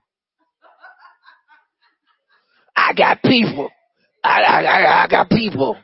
I 2.75 2.93
got 2.93 3.21
people. 3.21 3.69
I, 4.23 4.41
I, 4.41 5.03
I 5.03 5.07
got 5.07 5.29
people. 5.29 5.77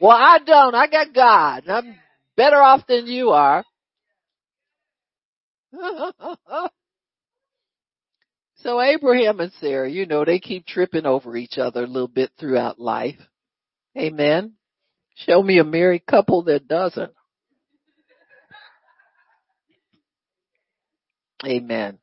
Well, 0.00 0.16
I 0.16 0.38
don't. 0.44 0.74
I 0.74 0.88
got 0.88 1.14
God. 1.14 1.68
I'm 1.68 1.96
better 2.36 2.60
off 2.60 2.86
than 2.86 3.06
you 3.06 3.30
are. 3.30 3.64
So 8.64 8.80
Abraham 8.80 9.40
and 9.40 9.52
Sarah, 9.60 9.90
you 9.90 10.06
know, 10.06 10.24
they 10.24 10.38
keep 10.38 10.66
tripping 10.66 11.04
over 11.04 11.36
each 11.36 11.58
other 11.58 11.84
a 11.84 11.86
little 11.86 12.08
bit 12.08 12.30
throughout 12.40 12.80
life. 12.80 13.18
Amen. 13.96 14.54
Show 15.14 15.42
me 15.42 15.58
a 15.58 15.64
married 15.64 16.06
couple 16.06 16.42
that 16.44 16.66
doesn't. 16.66 17.12
Amen. 21.46 21.98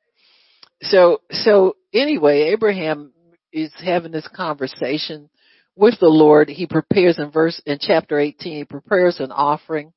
So, 0.83 1.21
so 1.31 1.75
anyway, 1.93 2.51
Abraham 2.53 3.11
is 3.51 3.71
having 3.83 4.11
this 4.11 4.27
conversation 4.33 5.29
with 5.75 5.99
the 5.99 6.07
Lord. 6.07 6.49
He 6.49 6.67
prepares 6.67 7.19
in 7.19 7.31
verse, 7.31 7.61
in 7.65 7.77
chapter 7.79 8.19
18, 8.19 8.57
he 8.57 8.65
prepares 8.65 9.19
an 9.19 9.31
offering 9.31 9.93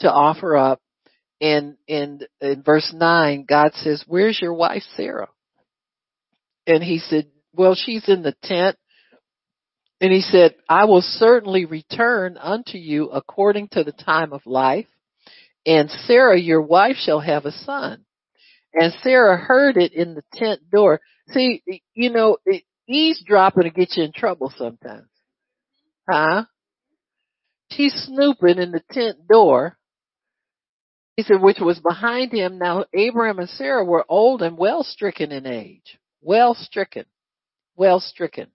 to 0.00 0.10
offer 0.10 0.56
up. 0.56 0.80
And 1.40 1.76
in, 1.86 2.20
in 2.40 2.62
verse 2.62 2.92
9, 2.94 3.44
God 3.48 3.72
says, 3.74 4.04
where's 4.06 4.40
your 4.40 4.54
wife 4.54 4.82
Sarah? 4.96 5.28
And 6.66 6.82
he 6.82 6.98
said, 6.98 7.26
well, 7.52 7.74
she's 7.74 8.08
in 8.08 8.22
the 8.22 8.34
tent. 8.42 8.76
And 10.04 10.12
he 10.12 10.20
said, 10.20 10.54
I 10.68 10.84
will 10.84 11.00
certainly 11.00 11.64
return 11.64 12.36
unto 12.36 12.76
you 12.76 13.08
according 13.08 13.68
to 13.68 13.84
the 13.84 13.92
time 13.92 14.34
of 14.34 14.42
life. 14.44 14.84
And 15.64 15.88
Sarah, 15.88 16.38
your 16.38 16.60
wife, 16.60 16.96
shall 16.96 17.20
have 17.20 17.46
a 17.46 17.50
son. 17.50 18.04
And 18.74 18.92
Sarah 19.02 19.38
heard 19.38 19.78
it 19.78 19.94
in 19.94 20.14
the 20.14 20.22
tent 20.34 20.60
door. 20.70 21.00
See, 21.30 21.62
you 21.94 22.10
know, 22.10 22.36
eavesdropping 22.86 23.62
to 23.62 23.70
get 23.70 23.96
you 23.96 24.04
in 24.04 24.12
trouble 24.12 24.52
sometimes. 24.58 25.08
Huh? 26.06 26.44
She's 27.70 27.94
snooping 28.06 28.58
in 28.58 28.72
the 28.72 28.82
tent 28.90 29.26
door. 29.26 29.78
He 31.16 31.22
said, 31.22 31.40
which 31.40 31.60
was 31.60 31.80
behind 31.80 32.30
him. 32.30 32.58
Now 32.58 32.84
Abraham 32.92 33.38
and 33.38 33.48
Sarah 33.48 33.86
were 33.86 34.04
old 34.06 34.42
and 34.42 34.58
well 34.58 34.84
stricken 34.84 35.32
in 35.32 35.46
age. 35.46 35.98
Well 36.20 36.52
stricken. 36.52 37.06
Well 37.74 38.00
stricken. 38.00 38.48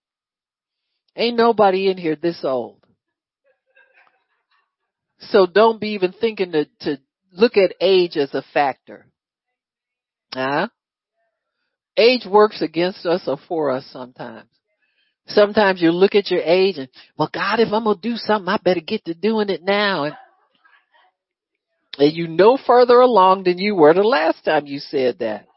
Ain't 1.20 1.36
nobody 1.36 1.92
in 1.92 1.98
here 1.98 2.16
this 2.16 2.40
old. 2.46 2.78
So 5.20 5.46
don't 5.46 5.82
be 5.82 5.90
even 5.90 6.14
thinking 6.14 6.54
to, 6.54 6.66
to 6.80 6.98
look 7.34 7.58
at 7.58 7.76
age 7.82 8.16
as 8.16 8.34
a 8.34 8.42
factor. 8.54 9.06
Huh? 10.34 10.70
Age 11.98 12.26
works 12.26 12.62
against 12.62 13.06
us 13.06 13.24
or 13.28 13.38
for 13.50 13.70
us 13.70 13.86
sometimes. 13.92 14.48
Sometimes 15.28 15.82
you 15.82 15.92
look 15.92 16.16
at 16.16 16.32
your 16.32 16.42
age 16.42 16.78
and, 16.78 16.88
well 17.18 17.30
God, 17.34 17.60
if 17.60 17.74
I'm 17.74 17.84
gonna 17.84 18.00
do 18.02 18.16
something, 18.16 18.48
I 18.48 18.58
better 18.64 18.80
get 18.80 19.04
to 19.04 19.14
doing 19.14 19.50
it 19.50 19.62
now. 19.62 20.06
And, 20.06 20.16
and 21.98 22.16
you 22.16 22.30
know 22.30 22.58
further 22.66 23.02
along 23.02 23.44
than 23.44 23.58
you 23.58 23.76
were 23.76 23.94
the 23.94 24.04
last 24.04 24.46
time 24.46 24.68
you 24.68 24.80
said 24.80 25.20
that. 25.20 25.48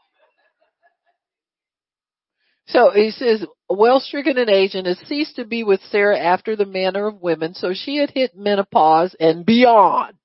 So 2.67 2.91
he 2.91 3.11
says, 3.11 3.45
well 3.73 3.99
stricken 3.99 4.37
in 4.37 4.49
age 4.49 4.75
and 4.75 4.87
has 4.87 4.99
ceased 5.07 5.35
to 5.37 5.45
be 5.45 5.63
with 5.63 5.81
Sarah 5.89 6.19
after 6.19 6.55
the 6.55 6.65
manner 6.65 7.07
of 7.07 7.21
women, 7.21 7.53
so 7.53 7.73
she 7.73 7.97
had 7.97 8.11
hit 8.11 8.35
menopause 8.35 9.15
and 9.19 9.45
beyond. 9.45 10.15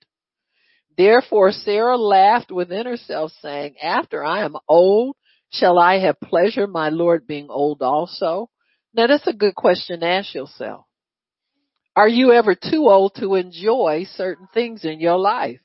Therefore 0.97 1.53
Sarah 1.53 1.97
laughed 1.97 2.51
within 2.51 2.87
herself 2.87 3.33
saying, 3.41 3.77
after 3.83 4.25
I 4.25 4.45
am 4.45 4.57
old, 4.69 5.17
shall 5.51 5.79
I 5.79 6.01
have 6.01 6.21
pleasure 6.21 6.67
my 6.67 6.89
Lord 6.89 7.27
being 7.27 7.49
old 7.51 7.83
also? 7.83 8.51
Now 8.95 9.07
that's 9.07 9.27
a 9.27 9.33
good 9.33 9.55
question 9.55 10.01
to 10.01 10.07
ask 10.07 10.35
yourself. 10.35 10.87
Are 11.95 12.09
you 12.09 12.33
ever 12.33 12.55
too 12.55 12.89
old 12.89 13.15
to 13.17 13.35
enjoy 13.35 14.07
certain 14.15 14.49
things 14.55 14.85
in 14.85 15.01
your 15.01 15.19
life? 15.19 15.61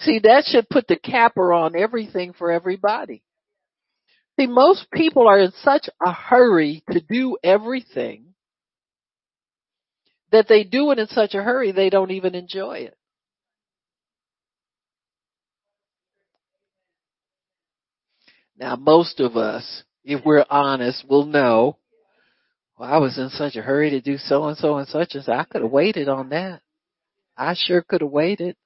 See, 0.00 0.20
that 0.22 0.44
should 0.46 0.68
put 0.68 0.86
the 0.86 0.96
capper 0.96 1.52
on 1.52 1.76
everything 1.76 2.32
for 2.32 2.50
everybody. 2.50 3.22
See, 4.42 4.48
most 4.48 4.90
people 4.92 5.28
are 5.28 5.38
in 5.38 5.52
such 5.62 5.88
a 6.04 6.12
hurry 6.12 6.82
to 6.90 7.00
do 7.00 7.36
everything 7.44 8.34
that 10.32 10.48
they 10.48 10.64
do 10.64 10.90
it 10.90 10.98
in 10.98 11.06
such 11.06 11.34
a 11.34 11.42
hurry 11.42 11.70
they 11.70 11.90
don't 11.90 12.10
even 12.10 12.34
enjoy 12.34 12.78
it. 12.78 12.96
Now, 18.58 18.74
most 18.74 19.20
of 19.20 19.36
us, 19.36 19.84
if 20.04 20.24
we're 20.24 20.44
honest, 20.50 21.04
will 21.08 21.26
know, 21.26 21.76
well, 22.76 22.92
I 22.92 22.98
was 22.98 23.18
in 23.18 23.28
such 23.30 23.54
a 23.54 23.62
hurry 23.62 23.90
to 23.90 24.00
do 24.00 24.18
so 24.18 24.44
and 24.44 24.56
so 24.56 24.76
and 24.76 24.88
such 24.88 25.14
and 25.14 25.22
so. 25.22 25.32
I 25.32 25.44
could 25.44 25.62
have 25.62 25.70
waited 25.70 26.08
on 26.08 26.30
that. 26.30 26.62
I 27.36 27.54
sure 27.56 27.82
could 27.82 28.00
have 28.00 28.10
waited. 28.10 28.56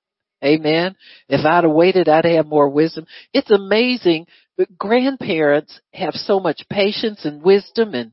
Amen. 0.45 0.97
If 1.29 1.45
I'd 1.45 1.65
have 1.65 1.73
waited, 1.73 2.09
I'd 2.09 2.25
have 2.25 2.47
more 2.47 2.69
wisdom. 2.69 3.07
It's 3.33 3.51
amazing, 3.51 4.27
but 4.57 4.77
grandparents 4.79 5.81
have 5.93 6.15
so 6.15 6.41
much 6.41 6.63
patience 6.71 7.25
and 7.25 7.43
wisdom 7.43 7.95
and 7.95 8.13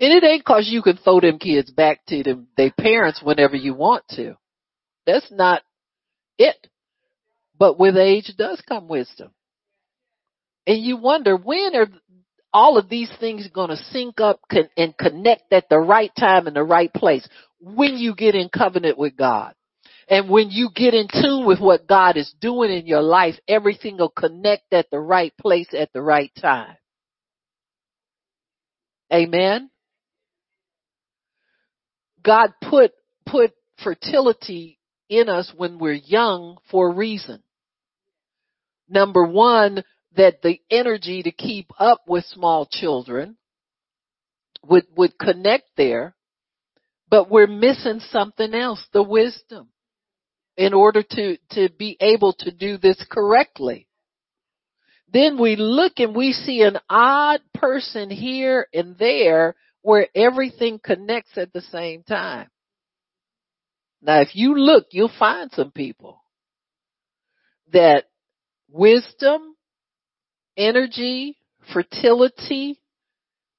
and 0.00 0.12
it 0.12 0.24
ain't 0.24 0.44
cause 0.44 0.68
you 0.68 0.82
can 0.82 0.96
throw 0.96 1.20
them 1.20 1.38
kids 1.38 1.70
back 1.70 2.04
to 2.08 2.22
them, 2.24 2.48
their 2.56 2.72
parents 2.72 3.22
whenever 3.22 3.54
you 3.54 3.74
want 3.74 4.02
to. 4.10 4.36
That's 5.06 5.30
not 5.30 5.62
it. 6.36 6.56
But 7.56 7.78
with 7.78 7.96
age 7.96 8.32
does 8.36 8.60
come 8.68 8.88
wisdom. 8.88 9.30
And 10.66 10.82
you 10.82 10.96
wonder 10.96 11.36
when 11.36 11.76
are 11.76 11.86
all 12.52 12.76
of 12.76 12.88
these 12.88 13.10
things 13.20 13.48
going 13.48 13.70
to 13.70 13.76
sync 13.76 14.20
up 14.20 14.40
and 14.76 14.96
connect 14.98 15.52
at 15.52 15.68
the 15.68 15.78
right 15.78 16.12
time 16.18 16.48
in 16.48 16.54
the 16.54 16.62
right 16.64 16.92
place 16.92 17.26
when 17.60 17.96
you 17.96 18.14
get 18.14 18.34
in 18.34 18.48
covenant 18.48 18.98
with 18.98 19.16
God. 19.16 19.54
And 20.08 20.28
when 20.28 20.50
you 20.50 20.70
get 20.74 20.94
in 20.94 21.08
tune 21.08 21.46
with 21.46 21.60
what 21.60 21.86
God 21.86 22.16
is 22.16 22.32
doing 22.40 22.70
in 22.70 22.86
your 22.86 23.02
life, 23.02 23.36
everything 23.48 23.96
will 23.96 24.10
connect 24.10 24.72
at 24.72 24.90
the 24.90 24.98
right 24.98 25.32
place 25.38 25.68
at 25.72 25.92
the 25.92 26.02
right 26.02 26.30
time. 26.40 26.76
Amen. 29.12 29.70
God 32.22 32.52
put, 32.60 32.92
put 33.26 33.52
fertility 33.82 34.78
in 35.08 35.28
us 35.28 35.52
when 35.56 35.78
we're 35.78 35.92
young 35.92 36.58
for 36.70 36.90
a 36.90 36.94
reason. 36.94 37.42
Number 38.88 39.24
one, 39.24 39.84
that 40.16 40.42
the 40.42 40.60
energy 40.70 41.22
to 41.22 41.32
keep 41.32 41.70
up 41.78 42.02
with 42.06 42.24
small 42.26 42.66
children 42.70 43.36
would, 44.64 44.84
would 44.96 45.18
connect 45.18 45.64
there, 45.76 46.14
but 47.08 47.30
we're 47.30 47.46
missing 47.46 48.00
something 48.10 48.54
else, 48.54 48.84
the 48.92 49.02
wisdom 49.02 49.68
in 50.56 50.72
order 50.72 51.02
to, 51.02 51.36
to 51.50 51.68
be 51.78 51.96
able 52.00 52.32
to 52.40 52.50
do 52.50 52.76
this 52.76 53.02
correctly. 53.10 53.88
Then 55.12 55.38
we 55.38 55.56
look 55.56 55.94
and 55.98 56.14
we 56.14 56.32
see 56.32 56.62
an 56.62 56.78
odd 56.88 57.40
person 57.54 58.10
here 58.10 58.66
and 58.72 58.96
there 58.98 59.54
where 59.82 60.08
everything 60.14 60.80
connects 60.82 61.36
at 61.36 61.52
the 61.52 61.60
same 61.60 62.02
time. 62.02 62.48
Now 64.02 64.20
if 64.20 64.34
you 64.34 64.56
look, 64.56 64.86
you'll 64.90 65.10
find 65.18 65.50
some 65.52 65.70
people 65.70 66.20
that 67.72 68.04
wisdom, 68.70 69.54
energy, 70.56 71.38
fertility, 71.72 72.80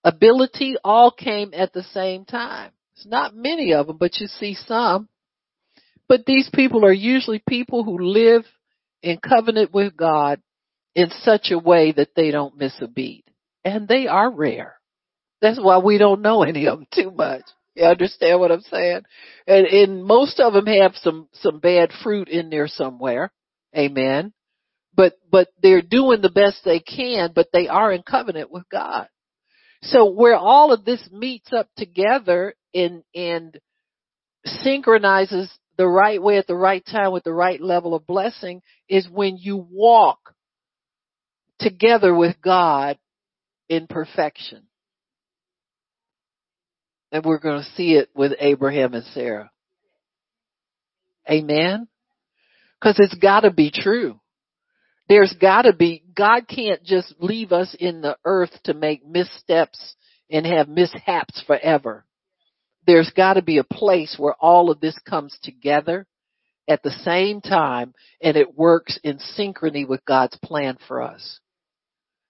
ability 0.04 0.76
all 0.84 1.12
came 1.12 1.52
at 1.54 1.74
the 1.74 1.84
same 1.84 2.26
time. 2.26 2.72
It's 2.96 3.06
not 3.06 3.36
many 3.36 3.74
of 3.74 3.88
them, 3.88 3.98
but 3.98 4.20
you 4.20 4.28
see 4.28 4.56
some. 4.56 5.10
But 6.08 6.26
these 6.26 6.50
people 6.54 6.86
are 6.86 6.94
usually 6.94 7.42
people 7.48 7.84
who 7.84 7.98
live 8.00 8.46
in 9.02 9.18
covenant 9.18 9.74
with 9.74 9.96
God 9.98 10.42
in 10.96 11.10
such 11.22 11.52
a 11.52 11.60
way 11.60 11.92
that 11.92 12.10
they 12.16 12.32
don't 12.32 12.58
miss 12.58 12.74
a 12.80 12.88
beat. 12.88 13.26
And 13.64 13.88
they 13.88 14.08
are 14.08 14.30
rare. 14.30 14.76
That's 15.42 15.60
why 15.60 15.80
we 15.80 15.98
don't 15.98 16.22
know 16.22 16.44
any 16.44 16.68
of 16.68 16.80
them 16.80 16.88
too 16.94 17.12
much. 17.12 17.44
You 17.76 17.86
understand 17.86 18.40
what 18.40 18.52
I'm 18.52 18.62
saying? 18.62 19.02
And, 19.48 19.68
and 19.68 20.04
most 20.04 20.40
of 20.40 20.54
them 20.54 20.66
have 20.68 20.94
some, 21.02 21.28
some 21.34 21.60
bad 21.60 21.92
fruit 22.04 22.30
in 22.30 22.50
there 22.50 22.68
somewhere. 22.68 23.32
Amen. 23.76 24.32
But, 24.96 25.16
but 25.30 25.50
they're 25.62 25.82
doing 25.82 26.22
the 26.22 26.30
best 26.30 26.62
they 26.64 26.80
can, 26.80 27.32
but 27.36 27.50
they 27.52 27.68
are 27.68 27.92
in 27.92 28.04
covenant 28.04 28.50
with 28.50 28.64
God. 28.72 29.10
So 29.84 30.10
where 30.10 30.38
all 30.38 30.72
of 30.72 30.86
this 30.86 31.06
meets 31.12 31.52
up 31.52 31.68
together 31.76 32.56
and, 32.74 33.04
and 33.14 33.60
synchronizes 34.46 35.52
the 35.78 35.88
right 35.88 36.22
way 36.22 36.38
at 36.38 36.48
the 36.48 36.56
right 36.56 36.84
time 36.86 37.12
with 37.12 37.24
the 37.24 37.34
right 37.34 37.62
level 37.62 37.94
of 37.94 38.08
blessing 38.08 38.62
is 38.88 39.08
when 39.10 39.38
you 39.38 39.66
walk 39.70 40.34
together 41.60 42.14
with 42.14 42.36
God 42.42 42.98
in 43.70 43.88
perfection. 43.88 44.64
And 47.12 47.24
we're 47.24 47.40
going 47.40 47.60
to 47.60 47.70
see 47.76 47.94
it 47.94 48.10
with 48.16 48.34
Abraham 48.40 48.94
and 48.94 49.06
Sarah. 49.14 49.52
Amen? 51.30 51.88
Cause 52.84 52.98
it's 53.00 53.16
gotta 53.16 53.52
be 53.52 53.72
true. 53.72 54.20
There's 55.10 55.34
gotta 55.40 55.74
be, 55.74 56.04
God 56.16 56.48
can't 56.48 56.84
just 56.84 57.16
leave 57.20 57.52
us 57.52 57.76
in 57.80 58.02
the 58.02 58.18
earth 58.26 58.52
to 58.66 58.76
make 58.76 59.04
missteps 59.04 59.96
and 60.30 60.46
have 60.46 60.68
mishaps 60.68 61.42
forever 61.48 62.06
there's 62.86 63.12
got 63.16 63.34
to 63.34 63.42
be 63.42 63.58
a 63.58 63.64
place 63.64 64.16
where 64.18 64.36
all 64.40 64.70
of 64.70 64.80
this 64.80 64.98
comes 65.08 65.38
together 65.44 66.06
at 66.68 66.84
the 66.84 66.92
same 66.92 67.42
time 67.42 67.94
and 68.22 68.38
it 68.38 68.58
works 68.58 69.00
in 69.04 69.20
synchrony 69.38 69.88
with 69.88 70.04
God's 70.06 70.38
plan 70.44 70.78
for 70.88 71.02
us. 71.02 71.40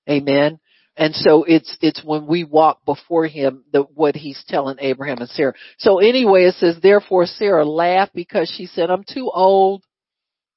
Amen. 0.10 0.60
And 0.98 1.14
so 1.14 1.44
it's, 1.44 1.76
it's 1.82 2.04
when 2.04 2.26
we 2.26 2.44
walk 2.44 2.86
before 2.86 3.28
him 3.28 3.66
that 3.74 3.92
what 3.94 4.16
he's 4.16 4.42
telling 4.48 4.78
Abraham 4.80 5.18
and 5.20 5.30
Sarah. 5.30 5.54
So 5.78 6.00
anyway, 6.00 6.46
it 6.46 6.56
says, 6.56 6.78
therefore 6.82 7.26
Sarah 7.26 7.66
laughed 7.66 8.14
because 8.14 8.54
she 8.56 8.66
said, 8.66 8.90
I'm 8.90 9.04
too 9.04 9.30
old. 9.34 9.84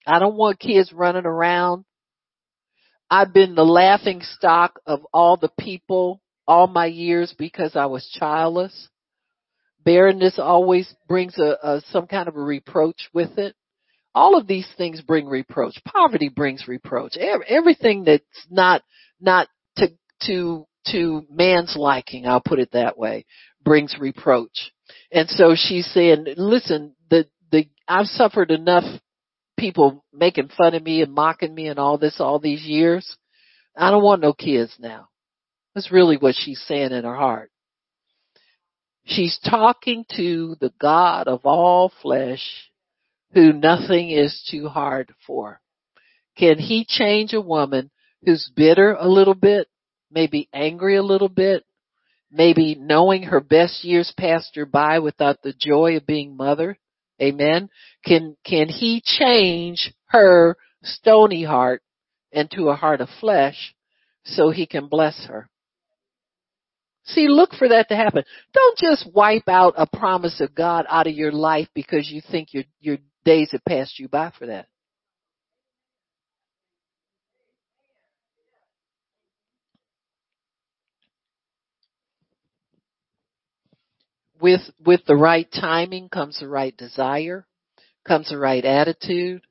I 0.06 0.18
don't 0.20 0.37
want 0.37 0.61
kids 0.61 0.92
running 0.92 1.26
around. 1.26 1.84
I've 3.11 3.32
been 3.32 3.54
the 3.54 3.64
laughing 3.64 4.20
stock 4.22 4.80
of 4.87 5.00
all 5.12 5.37
the 5.37 5.50
people 5.58 6.20
all 6.46 6.66
my 6.66 6.87
years 6.87 7.34
because 7.37 7.74
I 7.74 7.87
was 7.87 8.08
childless. 8.18 8.88
Barrenness 9.88 10.38
always 10.38 10.94
brings 11.09 11.38
a, 11.38 11.57
a 11.62 11.81
some 11.88 12.07
kind 12.07 12.29
of 12.29 12.37
a 12.37 12.42
reproach 12.42 13.09
with 13.14 13.38
it. 13.38 13.57
All 14.14 14.37
of 14.37 14.46
these 14.46 14.68
things 14.77 15.01
bring 15.01 15.27
reproach. 15.27 15.83
Poverty 15.83 16.29
brings 16.29 16.68
reproach. 16.68 17.16
Everything 17.16 18.05
that's 18.05 18.22
not 18.51 18.83
not 19.18 19.48
to 19.79 19.88
to 20.27 20.66
to 20.88 21.22
man's 21.31 21.74
liking, 21.74 22.27
I'll 22.27 22.42
put 22.42 22.59
it 22.59 22.72
that 22.72 22.98
way, 22.98 23.24
brings 23.64 23.96
reproach. 23.98 24.72
And 25.11 25.27
so 25.31 25.55
she's 25.57 25.90
saying, 25.94 26.35
listen, 26.37 26.94
the 27.09 27.27
the 27.51 27.64
I've 27.88 28.09
suffered 28.09 28.51
enough 28.51 28.85
people 29.59 30.05
making 30.12 30.48
fun 30.48 30.74
of 30.74 30.83
me 30.83 31.01
and 31.01 31.14
mocking 31.14 31.55
me 31.55 31.68
and 31.68 31.79
all 31.79 31.96
this 31.96 32.20
all 32.20 32.38
these 32.38 32.62
years. 32.62 33.16
I 33.74 33.90
don't 33.90 34.05
want 34.05 34.20
no 34.20 34.35
kids 34.35 34.77
now. 34.79 35.09
That's 35.74 35.90
really 35.90 36.18
what 36.18 36.35
she's 36.37 36.62
saying 36.68 36.92
in 36.92 37.05
her 37.05 37.16
heart. 37.16 37.51
She's 39.09 39.38
talking 39.38 40.05
to 40.16 40.57
the 40.61 40.73
God 40.79 41.29
of 41.29 41.47
all 41.47 41.90
flesh 42.03 42.71
who 43.33 43.55
nothing 43.55 44.11
is 44.11 44.47
too 44.51 44.68
hard 44.68 45.14
for. 45.27 45.62
Can 46.37 46.59
he 46.59 46.85
change 46.87 47.33
a 47.33 47.40
woman 47.40 47.90
who's 48.25 48.51
bitter 48.55 48.92
a 48.92 49.09
little 49.09 49.35
bit, 49.35 49.66
maybe 50.11 50.51
angry 50.53 50.97
a 50.97 51.03
little 51.03 51.31
bit, 51.31 51.64
maybe 52.31 52.75
knowing 52.75 53.23
her 53.25 53.40
best 53.40 53.83
years 53.83 54.12
passed 54.14 54.55
her 54.57 54.66
by 54.66 54.99
without 54.99 55.40
the 55.40 55.55
joy 55.59 55.97
of 55.97 56.07
being 56.07 56.37
mother? 56.37 56.79
Amen. 57.21 57.71
Can, 58.05 58.37
can 58.44 58.68
he 58.68 59.03
change 59.03 59.90
her 60.09 60.59
stony 60.83 61.44
heart 61.44 61.83
into 62.31 62.68
a 62.68 62.77
heart 62.77 63.01
of 63.01 63.09
flesh 63.21 63.75
so 64.25 64.51
he 64.51 64.66
can 64.66 64.87
bless 64.87 65.25
her? 65.25 65.49
See, 67.09 67.27
look 67.29 67.55
for 67.55 67.68
that 67.71 67.88
to 67.88 67.97
happen. 67.97 68.25
Don't 68.53 68.79
just 68.79 69.09
wipe 69.14 69.49
out 69.49 69.75
a 69.79 69.87
promise 69.87 70.40
of 70.40 70.55
God 70.55 70.85
out 70.88 71.07
of 71.07 71.14
your 71.14 71.33
life 71.33 71.68
because 71.75 72.11
you 72.11 72.21
think 72.31 72.53
your, 72.53 72.64
your 72.81 72.99
days 73.25 73.51
have 73.53 73.64
passed 73.64 73.99
you 73.99 74.09
by 74.09 74.31
for 74.38 74.47
that. 74.47 74.66
With, 84.40 84.61
with 84.85 85.01
the 85.07 85.16
right 85.16 85.49
timing 85.51 86.11
comes 86.11 86.38
the 86.38 86.47
right 86.47 86.77
desire, 86.77 87.47
comes 88.07 88.29
the 88.29 88.38
right 88.38 88.64
attitude, 88.64 89.42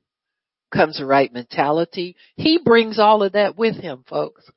comes 0.72 0.98
the 0.98 1.04
right 1.04 1.32
mentality. 1.32 2.16
He 2.36 2.58
brings 2.64 2.98
all 2.98 3.22
of 3.22 3.32
that 3.32 3.58
with 3.58 3.76
him, 3.76 4.04
folks. 4.08 4.48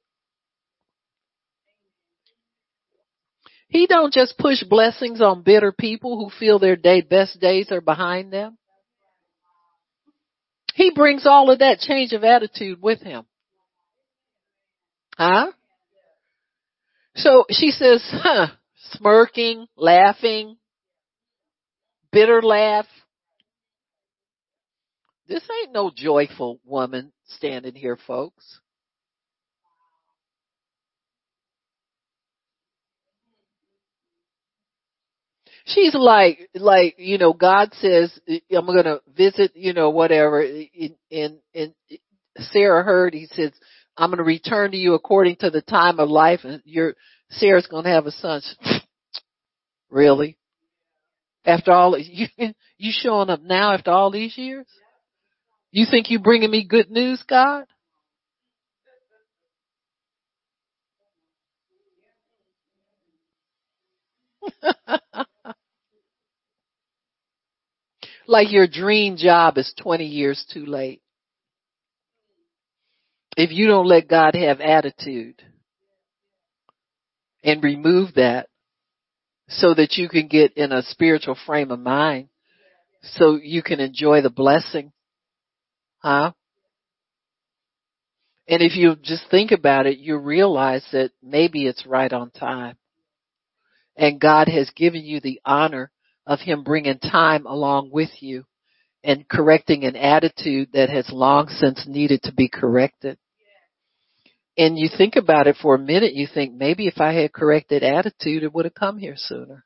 He 3.71 3.87
don't 3.87 4.13
just 4.13 4.37
push 4.37 4.63
blessings 4.63 5.21
on 5.21 5.43
bitter 5.43 5.71
people 5.71 6.17
who 6.17 6.29
feel 6.37 6.59
their 6.59 6.75
day 6.75 6.99
best 6.99 7.39
days 7.39 7.71
are 7.71 7.79
behind 7.79 8.31
them. 8.31 8.57
He 10.73 10.91
brings 10.93 11.25
all 11.25 11.49
of 11.49 11.59
that 11.59 11.79
change 11.79 12.11
of 12.11 12.25
attitude 12.25 12.81
with 12.81 13.01
him. 13.01 13.25
Huh? 15.17 15.53
So 17.15 17.45
she 17.49 17.71
says, 17.71 18.03
huh, 18.11 18.47
smirking, 18.91 19.67
laughing, 19.77 20.57
bitter 22.11 22.41
laugh. 22.41 22.87
This 25.29 25.43
ain't 25.61 25.71
no 25.71 25.91
joyful 25.95 26.59
woman 26.65 27.13
standing 27.25 27.75
here, 27.75 27.97
folks. 28.05 28.59
She's 35.73 35.95
like 35.95 36.49
like 36.55 36.95
you 36.97 37.17
know 37.17 37.33
god 37.33 37.73
says 37.75 38.17
i'm 38.55 38.65
going 38.65 38.83
to 38.83 39.01
visit 39.15 39.51
you 39.55 39.73
know 39.73 39.89
whatever. 39.89 40.41
And 41.11 41.39
and 41.53 41.73
sarah 42.37 42.83
heard 42.83 43.13
he 43.13 43.27
says 43.27 43.51
i'm 43.97 44.09
going 44.09 44.17
to 44.17 44.23
return 44.23 44.71
to 44.71 44.77
you 44.77 44.93
according 44.93 45.35
to 45.37 45.49
the 45.49 45.61
time 45.61 45.99
of 45.99 46.09
life 46.09 46.41
and 46.43 46.61
your 46.65 46.95
sarah's 47.29 47.67
going 47.67 47.83
to 47.85 47.89
have 47.91 48.05
a 48.05 48.11
son. 48.11 48.41
Really? 49.89 50.37
After 51.45 51.73
all 51.73 51.97
you 51.99 52.27
you 52.77 52.91
showing 52.93 53.29
up 53.29 53.41
now 53.41 53.73
after 53.73 53.91
all 53.91 54.09
these 54.09 54.37
years? 54.37 54.65
You 55.71 55.85
think 55.89 56.09
you 56.09 56.19
bringing 56.19 56.49
me 56.51 56.65
good 56.65 56.89
news 56.89 57.23
god 57.27 57.65
like 68.31 68.51
your 68.51 68.67
dream 68.67 69.17
job 69.17 69.57
is 69.57 69.73
20 69.81 70.05
years 70.05 70.43
too 70.51 70.65
late. 70.65 71.01
If 73.37 73.51
you 73.51 73.67
don't 73.67 73.87
let 73.87 74.07
God 74.07 74.35
have 74.35 74.59
attitude 74.59 75.41
and 77.43 77.63
remove 77.63 78.15
that 78.15 78.47
so 79.47 79.73
that 79.73 79.97
you 79.97 80.09
can 80.09 80.27
get 80.27 80.53
in 80.57 80.71
a 80.71 80.83
spiritual 80.83 81.37
frame 81.45 81.71
of 81.71 81.79
mind 81.79 82.29
so 83.03 83.37
you 83.41 83.63
can 83.63 83.79
enjoy 83.79 84.21
the 84.21 84.29
blessing. 84.29 84.91
Huh? 85.99 86.31
And 88.47 88.61
if 88.61 88.75
you 88.75 88.95
just 89.01 89.23
think 89.29 89.51
about 89.51 89.85
it, 89.85 89.97
you 89.97 90.17
realize 90.17 90.85
that 90.91 91.11
maybe 91.23 91.65
it's 91.65 91.85
right 91.85 92.11
on 92.11 92.31
time. 92.31 92.77
And 93.95 94.19
God 94.19 94.47
has 94.47 94.69
given 94.75 95.03
you 95.03 95.19
the 95.19 95.39
honor 95.45 95.91
of 96.25 96.39
him 96.39 96.63
bringing 96.63 96.99
time 96.99 97.45
along 97.45 97.89
with 97.91 98.09
you 98.21 98.45
and 99.03 99.27
correcting 99.27 99.83
an 99.83 99.95
attitude 99.95 100.69
that 100.73 100.89
has 100.89 101.09
long 101.11 101.47
since 101.47 101.85
needed 101.87 102.21
to 102.23 102.33
be 102.33 102.47
corrected. 102.47 103.17
And 104.57 104.77
you 104.77 104.89
think 104.95 105.15
about 105.15 105.47
it 105.47 105.55
for 105.61 105.75
a 105.75 105.79
minute, 105.79 106.13
you 106.13 106.27
think 106.31 106.53
maybe 106.53 106.87
if 106.87 106.99
I 106.99 107.13
had 107.13 107.33
corrected 107.33 107.83
attitude, 107.83 108.43
it 108.43 108.53
would 108.53 108.65
have 108.65 108.75
come 108.75 108.97
here 108.97 109.15
sooner. 109.15 109.65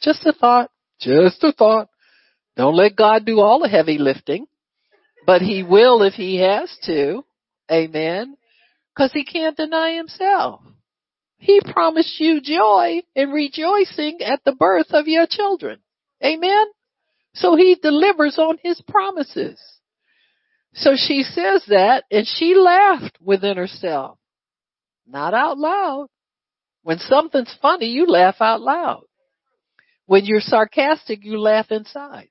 Just 0.00 0.26
a 0.26 0.32
thought. 0.32 0.70
Just 1.00 1.44
a 1.44 1.52
thought. 1.52 1.88
Don't 2.56 2.74
let 2.74 2.96
God 2.96 3.24
do 3.24 3.40
all 3.40 3.60
the 3.60 3.68
heavy 3.68 3.98
lifting, 3.98 4.46
but 5.26 5.42
he 5.42 5.62
will 5.62 6.02
if 6.02 6.14
he 6.14 6.40
has 6.40 6.76
to. 6.86 7.24
Amen. 7.70 8.36
Cause 8.96 9.12
he 9.12 9.24
can't 9.24 9.56
deny 9.56 9.94
himself. 9.94 10.60
He 11.38 11.60
promised 11.64 12.18
you 12.20 12.40
joy 12.40 13.02
and 13.14 13.32
rejoicing 13.32 14.18
at 14.22 14.40
the 14.44 14.52
birth 14.52 14.88
of 14.90 15.06
your 15.06 15.26
children. 15.28 15.78
Amen. 16.24 16.66
So 17.34 17.54
he 17.56 17.76
delivers 17.80 18.38
on 18.38 18.58
his 18.62 18.80
promises. 18.88 19.60
So 20.74 20.94
she 20.96 21.22
says 21.22 21.64
that 21.68 22.04
and 22.10 22.26
she 22.26 22.54
laughed 22.54 23.18
within 23.20 23.56
herself. 23.56 24.18
Not 25.06 25.32
out 25.32 25.58
loud. 25.58 26.08
When 26.82 26.98
something's 26.98 27.54
funny, 27.62 27.86
you 27.86 28.06
laugh 28.06 28.36
out 28.40 28.60
loud. 28.60 29.04
When 30.06 30.24
you're 30.24 30.40
sarcastic, 30.40 31.24
you 31.24 31.38
laugh 31.38 31.70
inside. 31.70 32.28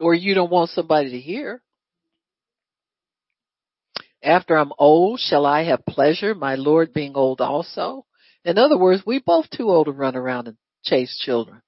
Or 0.00 0.14
you 0.14 0.34
don't 0.34 0.50
want 0.50 0.70
somebody 0.70 1.10
to 1.10 1.20
hear. 1.20 1.62
After 4.22 4.56
I'm 4.56 4.72
old, 4.78 5.20
shall 5.20 5.46
I 5.46 5.64
have 5.64 5.86
pleasure, 5.86 6.34
my 6.34 6.56
Lord 6.56 6.92
being 6.92 7.14
old 7.14 7.40
also? 7.40 8.04
In 8.44 8.58
other 8.58 8.78
words, 8.78 9.02
we 9.06 9.20
both 9.24 9.48
too 9.50 9.70
old 9.70 9.86
to 9.86 9.92
run 9.92 10.16
around 10.16 10.48
and 10.48 10.56
chase 10.84 11.16
children. 11.18 11.62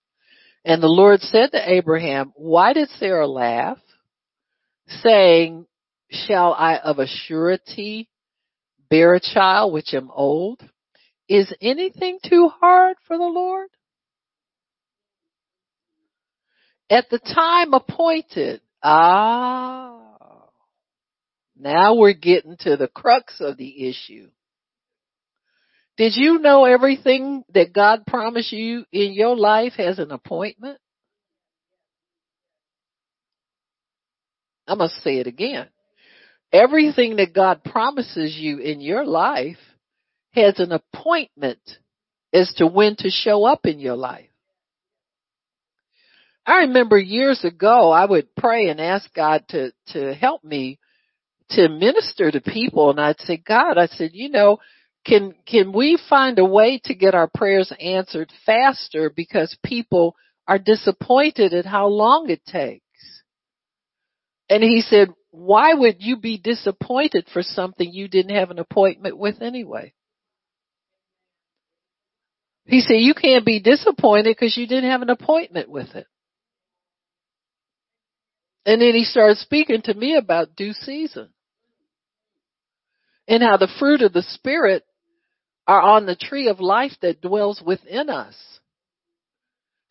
And 0.64 0.82
the 0.82 0.88
Lord 0.88 1.20
said 1.20 1.52
to 1.52 1.72
Abraham, 1.72 2.32
why 2.34 2.72
did 2.72 2.88
Sarah 2.98 3.26
laugh? 3.26 3.78
Saying, 5.02 5.66
shall 6.10 6.52
I 6.52 6.76
of 6.76 6.98
a 6.98 7.06
surety 7.06 8.08
bear 8.88 9.14
a 9.14 9.20
child 9.20 9.72
which 9.72 9.94
am 9.94 10.10
old? 10.12 10.60
Is 11.28 11.52
anything 11.62 12.18
too 12.24 12.48
hard 12.48 12.96
for 13.06 13.16
the 13.16 13.24
Lord? 13.24 13.68
At 16.90 17.08
the 17.08 17.20
time 17.20 17.72
appointed, 17.72 18.60
ah, 18.82 19.89
now 21.60 21.94
we're 21.94 22.14
getting 22.14 22.56
to 22.60 22.76
the 22.76 22.88
crux 22.88 23.34
of 23.40 23.56
the 23.56 23.88
issue. 23.88 24.28
Did 25.96 26.14
you 26.16 26.38
know 26.38 26.64
everything 26.64 27.44
that 27.54 27.72
God 27.72 28.06
promised 28.06 28.52
you 28.52 28.86
in 28.92 29.12
your 29.12 29.36
life 29.36 29.74
has 29.76 29.98
an 29.98 30.12
appointment? 30.12 30.78
I 34.66 34.74
must 34.76 35.02
say 35.02 35.18
it 35.18 35.26
again. 35.26 35.68
everything 36.52 37.16
that 37.16 37.34
God 37.34 37.62
promises 37.64 38.36
you 38.36 38.58
in 38.58 38.80
your 38.80 39.04
life 39.04 39.58
has 40.32 40.58
an 40.58 40.72
appointment 40.72 41.60
as 42.32 42.52
to 42.56 42.66
when 42.66 42.96
to 42.96 43.10
show 43.10 43.44
up 43.44 43.66
in 43.66 43.78
your 43.78 43.96
life. 43.96 44.28
I 46.46 46.60
remember 46.60 46.98
years 46.98 47.44
ago 47.44 47.90
I 47.90 48.04
would 48.04 48.34
pray 48.34 48.68
and 48.68 48.80
ask 48.80 49.12
God 49.14 49.44
to, 49.50 49.72
to 49.88 50.14
help 50.14 50.42
me 50.42 50.78
to 51.50 51.68
minister 51.68 52.30
to 52.30 52.40
people 52.40 52.90
and 52.90 53.00
I'd 53.00 53.20
say, 53.20 53.36
God, 53.36 53.78
I 53.78 53.86
said, 53.86 54.10
you 54.12 54.28
know, 54.28 54.58
can, 55.06 55.34
can 55.46 55.72
we 55.72 55.98
find 56.08 56.38
a 56.38 56.44
way 56.44 56.80
to 56.84 56.94
get 56.94 57.14
our 57.14 57.28
prayers 57.32 57.72
answered 57.80 58.30
faster 58.44 59.10
because 59.14 59.56
people 59.64 60.14
are 60.46 60.58
disappointed 60.58 61.54
at 61.54 61.66
how 61.66 61.86
long 61.86 62.28
it 62.28 62.44
takes? 62.44 62.84
And 64.48 64.62
he 64.62 64.82
said, 64.82 65.08
why 65.30 65.74
would 65.74 65.96
you 66.00 66.16
be 66.16 66.38
disappointed 66.38 67.26
for 67.32 67.42
something 67.42 67.90
you 67.90 68.08
didn't 68.08 68.34
have 68.34 68.50
an 68.50 68.58
appointment 68.58 69.16
with 69.16 69.40
anyway? 69.40 69.94
He 72.66 72.80
said, 72.80 72.94
you 72.94 73.14
can't 73.14 73.46
be 73.46 73.60
disappointed 73.60 74.36
because 74.38 74.56
you 74.56 74.66
didn't 74.66 74.90
have 74.90 75.02
an 75.02 75.10
appointment 75.10 75.68
with 75.68 75.94
it. 75.94 76.06
And 78.66 78.82
then 78.82 78.94
he 78.94 79.04
started 79.04 79.38
speaking 79.38 79.82
to 79.82 79.94
me 79.94 80.16
about 80.16 80.54
due 80.54 80.72
season 80.72 81.30
and 83.28 83.42
how 83.42 83.56
the 83.56 83.70
fruit 83.78 84.02
of 84.02 84.12
the 84.12 84.22
Spirit 84.22 84.84
are 85.66 85.80
on 85.80 86.06
the 86.06 86.16
tree 86.16 86.48
of 86.48 86.60
life 86.60 86.92
that 87.02 87.20
dwells 87.20 87.62
within 87.64 88.10
us. 88.10 88.34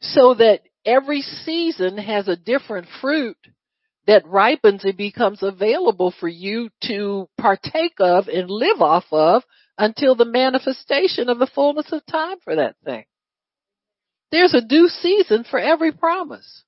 So 0.02 0.34
that 0.36 0.62
every 0.86 1.22
season 1.22 1.98
has 1.98 2.28
a 2.28 2.36
different 2.36 2.88
fruit 3.02 3.38
that 4.08 4.26
ripens 4.28 4.84
and 4.84 4.98
becomes 4.98 5.44
available 5.44 6.14
for 6.20 6.28
you 6.28 6.70
to 6.86 7.30
partake 7.38 7.96
of 8.00 8.28
and 8.28 8.50
live 8.50 8.82
off 8.82 9.06
of 9.12 9.44
until 9.78 10.16
the 10.16 10.26
manifestation 10.26 11.30
of 11.30 11.40
the 11.40 11.48
fullness 11.54 11.92
of 11.92 12.06
time 12.06 12.38
for 12.44 12.56
that 12.56 12.76
thing. 12.84 13.06
There's 14.32 14.54
a 14.54 14.62
due 14.62 14.88
season 14.88 15.44
for 15.50 15.60
every 15.60 15.92
promise. 15.92 16.64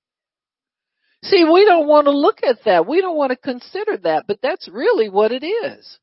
See, 1.24 1.44
we 1.44 1.66
don't 1.66 1.88
want 1.88 2.06
to 2.06 2.12
look 2.12 2.40
at 2.44 2.64
that. 2.66 2.88
We 2.88 3.02
don't 3.02 3.18
want 3.18 3.32
to 3.32 3.36
consider 3.36 3.98
that, 3.98 4.26
but 4.28 4.40
that's 4.42 4.68
really 4.68 5.10
what 5.10 5.32
it 5.32 5.46
is. 5.46 6.00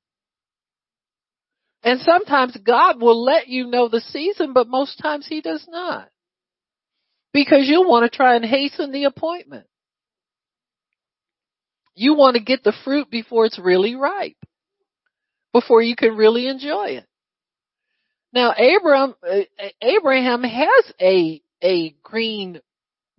And 1.83 2.01
sometimes 2.01 2.57
God 2.57 3.01
will 3.01 3.25
let 3.25 3.49
you 3.49 3.67
know 3.67 3.89
the 3.89 4.01
season, 4.01 4.53
but 4.53 4.69
most 4.69 4.99
times 4.99 5.27
He 5.27 5.41
does 5.41 5.65
not. 5.69 6.09
Because 7.33 7.69
you'll 7.69 7.89
want 7.89 8.11
to 8.11 8.17
try 8.17 8.37
and 8.37 8.45
hasten 8.45 8.91
the 8.91 9.05
appointment. 9.05 9.67
You 11.95 12.15
want 12.15 12.37
to 12.37 12.43
get 12.43 12.63
the 12.63 12.73
fruit 12.85 13.11
before 13.11 13.47
it's 13.47 13.59
really 13.59 13.95
ripe. 13.95 14.37
Before 15.53 15.83
you 15.83 15.97
can 15.97 16.17
really 16.17 16.47
enjoy 16.47 16.91
it. 16.91 17.07
Now 18.33 18.55
Abraham, 18.57 19.15
uh, 19.29 19.41
Abraham 19.81 20.43
has 20.43 20.93
a, 21.01 21.43
a 21.63 21.95
green, 22.03 22.61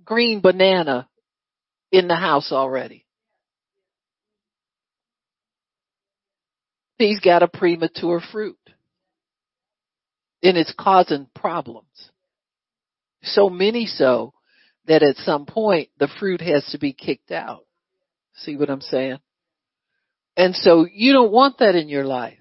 green 0.06 0.40
banana 0.40 1.10
in 1.92 2.08
the 2.08 2.16
house 2.16 2.52
already. 2.52 3.06
He's 7.00 7.22
got 7.22 7.44
a 7.44 7.48
premature 7.48 8.22
fruit. 8.32 8.60
And 10.44 10.58
it's 10.58 10.74
causing 10.78 11.28
problems. 11.34 11.88
So 13.24 13.50
many 13.50 13.86
so 13.86 14.34
that 14.86 15.02
at 15.02 15.16
some 15.18 15.46
point 15.46 15.90
the 15.98 16.10
fruit 16.20 16.42
has 16.42 16.66
to 16.72 16.78
be 16.78 16.94
kicked 16.94 17.32
out. 17.32 17.66
See 18.36 18.56
what 18.56 18.70
I'm 18.70 18.82
saying? 18.82 19.20
And 20.38 20.56
so 20.56 20.86
you 20.92 21.14
don't 21.14 21.32
want 21.32 21.60
that 21.60 21.76
in 21.76 21.90
your 21.90 22.06
life. 22.06 22.38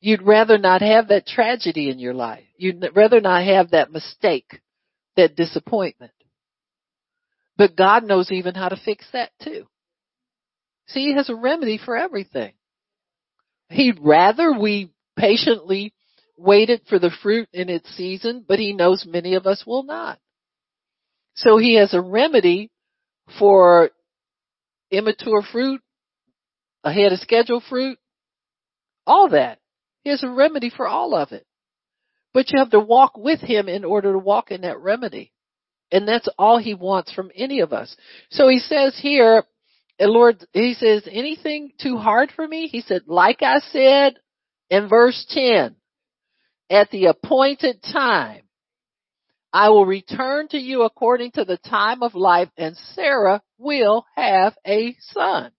You'd 0.00 0.22
rather 0.22 0.58
not 0.58 0.82
have 0.82 1.08
that 1.08 1.26
tragedy 1.26 1.88
in 1.88 1.98
your 1.98 2.12
life. 2.12 2.44
You'd 2.56 2.84
rather 2.94 3.20
not 3.20 3.44
have 3.44 3.70
that 3.70 3.90
mistake, 3.90 4.60
that 5.16 5.36
disappointment. 5.36 6.12
But 7.56 7.76
God 7.76 8.04
knows 8.04 8.30
even 8.30 8.54
how 8.54 8.68
to 8.68 8.80
fix 8.84 9.06
that 9.12 9.30
too. 9.42 9.66
See, 10.88 11.04
He 11.06 11.14
has 11.14 11.30
a 11.30 11.34
remedy 11.34 11.78
for 11.82 11.96
everything. 11.96 12.52
He'd 13.70 13.98
rather 14.00 14.52
we 14.52 14.90
patiently 15.16 15.92
waited 16.36 16.82
for 16.88 16.98
the 16.98 17.10
fruit 17.22 17.48
in 17.52 17.68
its 17.68 17.88
season, 17.96 18.44
but 18.46 18.58
He 18.58 18.72
knows 18.72 19.06
many 19.06 19.34
of 19.34 19.46
us 19.46 19.64
will 19.66 19.84
not. 19.84 20.18
So 21.34 21.58
He 21.58 21.74
has 21.76 21.94
a 21.94 22.00
remedy 22.00 22.70
for 23.38 23.90
immature 24.90 25.42
fruit, 25.50 25.80
ahead 26.82 27.12
of 27.12 27.18
schedule 27.20 27.62
fruit, 27.68 27.98
all 29.06 29.30
that. 29.30 29.58
He 30.02 30.10
has 30.10 30.22
a 30.22 30.28
remedy 30.28 30.70
for 30.70 30.86
all 30.86 31.14
of 31.14 31.32
it. 31.32 31.46
But 32.32 32.50
you 32.50 32.58
have 32.58 32.70
to 32.70 32.80
walk 32.80 33.16
with 33.16 33.40
Him 33.40 33.68
in 33.68 33.84
order 33.84 34.12
to 34.12 34.18
walk 34.18 34.50
in 34.50 34.62
that 34.62 34.80
remedy. 34.80 35.32
And 35.90 36.08
that's 36.08 36.28
all 36.38 36.58
he 36.58 36.74
wants 36.74 37.12
from 37.12 37.30
any 37.36 37.60
of 37.60 37.72
us. 37.72 37.94
So 38.30 38.48
he 38.48 38.58
says 38.58 38.98
here, 39.00 39.44
Lord, 40.00 40.44
he 40.52 40.74
says, 40.74 41.08
anything 41.10 41.72
too 41.80 41.96
hard 41.96 42.32
for 42.34 42.46
me? 42.46 42.66
He 42.66 42.80
said, 42.80 43.02
like 43.06 43.42
I 43.42 43.60
said 43.70 44.14
in 44.70 44.88
verse 44.88 45.24
10, 45.30 45.76
at 46.70 46.90
the 46.90 47.06
appointed 47.06 47.82
time, 47.82 48.42
I 49.52 49.68
will 49.68 49.86
return 49.86 50.48
to 50.48 50.58
you 50.58 50.82
according 50.82 51.30
to 51.32 51.44
the 51.44 51.58
time 51.58 52.02
of 52.02 52.16
life 52.16 52.48
and 52.58 52.76
Sarah 52.94 53.40
will 53.56 54.04
have 54.16 54.56
a 54.66 54.96
son. 55.12 55.52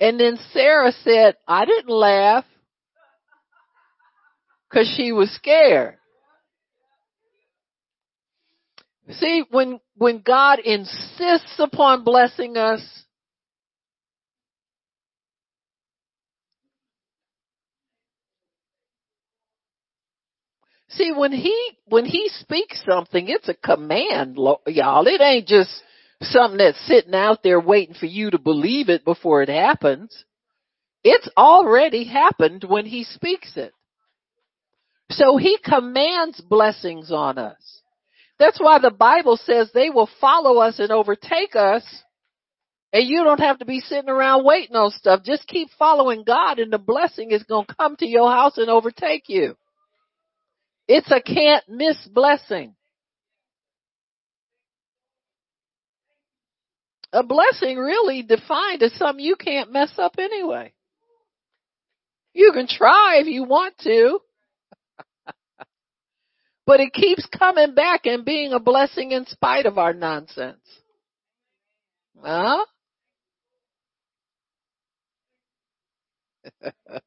And 0.00 0.18
then 0.18 0.38
Sarah 0.52 0.92
said, 1.04 1.36
I 1.46 1.66
didn't 1.66 1.90
laugh 1.90 2.44
because 4.70 4.92
she 4.96 5.12
was 5.12 5.30
scared. 5.34 5.96
See, 9.10 9.44
when, 9.50 9.80
when 9.96 10.22
God 10.22 10.58
insists 10.58 11.58
upon 11.58 12.04
blessing 12.04 12.56
us, 12.56 12.82
See, 20.88 21.12
when 21.12 21.32
he, 21.32 21.76
when 21.84 22.06
he 22.06 22.30
speaks 22.40 22.82
something, 22.88 23.28
it's 23.28 23.50
a 23.50 23.54
command, 23.54 24.36
y'all. 24.66 25.06
It 25.06 25.20
ain't 25.20 25.46
just 25.46 25.70
something 26.22 26.56
that's 26.56 26.80
sitting 26.86 27.14
out 27.14 27.42
there 27.42 27.60
waiting 27.60 27.94
for 27.94 28.06
you 28.06 28.30
to 28.30 28.38
believe 28.38 28.88
it 28.88 29.04
before 29.04 29.42
it 29.42 29.50
happens. 29.50 30.24
It's 31.04 31.28
already 31.36 32.04
happened 32.04 32.64
when 32.66 32.86
he 32.86 33.04
speaks 33.04 33.52
it. 33.56 33.72
So 35.10 35.36
he 35.36 35.58
commands 35.62 36.40
blessings 36.40 37.12
on 37.12 37.36
us. 37.36 37.82
That's 38.38 38.60
why 38.60 38.78
the 38.78 38.90
Bible 38.90 39.36
says 39.36 39.70
they 39.72 39.90
will 39.90 40.10
follow 40.20 40.58
us 40.58 40.78
and 40.78 40.90
overtake 40.90 41.56
us. 41.56 41.82
And 42.92 43.06
you 43.08 43.24
don't 43.24 43.40
have 43.40 43.58
to 43.58 43.64
be 43.64 43.80
sitting 43.80 44.08
around 44.08 44.44
waiting 44.44 44.76
on 44.76 44.90
stuff. 44.90 45.22
Just 45.22 45.46
keep 45.46 45.68
following 45.78 46.24
God 46.24 46.58
and 46.58 46.72
the 46.72 46.78
blessing 46.78 47.30
is 47.30 47.42
going 47.44 47.66
to 47.66 47.74
come 47.74 47.96
to 47.96 48.06
your 48.06 48.30
house 48.30 48.58
and 48.58 48.70
overtake 48.70 49.24
you. 49.28 49.56
It's 50.88 51.10
a 51.10 51.20
can't 51.20 51.64
miss 51.68 51.96
blessing. 52.06 52.74
A 57.12 57.22
blessing 57.22 57.78
really 57.78 58.22
defined 58.22 58.82
as 58.82 58.92
something 58.94 59.24
you 59.24 59.36
can't 59.36 59.72
mess 59.72 59.92
up 59.98 60.16
anyway. 60.18 60.72
You 62.34 62.52
can 62.52 62.66
try 62.68 63.16
if 63.20 63.26
you 63.26 63.44
want 63.44 63.78
to. 63.78 64.20
But 66.66 66.80
it 66.80 66.92
keeps 66.92 67.24
coming 67.26 67.74
back 67.74 68.06
and 68.06 68.24
being 68.24 68.52
a 68.52 68.58
blessing 68.58 69.12
in 69.12 69.24
spite 69.26 69.66
of 69.66 69.78
our 69.78 69.92
nonsense. 69.92 70.58
Huh? 72.20 72.64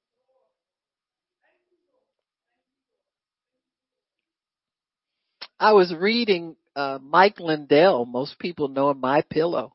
I 5.59 5.73
was 5.73 5.93
reading 5.93 6.55
uh, 6.75 6.99
Mike 7.01 7.41
Lindell. 7.41 8.05
Most 8.05 8.39
people 8.39 8.69
know 8.69 8.91
him, 8.91 9.01
My 9.01 9.23
Pillow. 9.29 9.73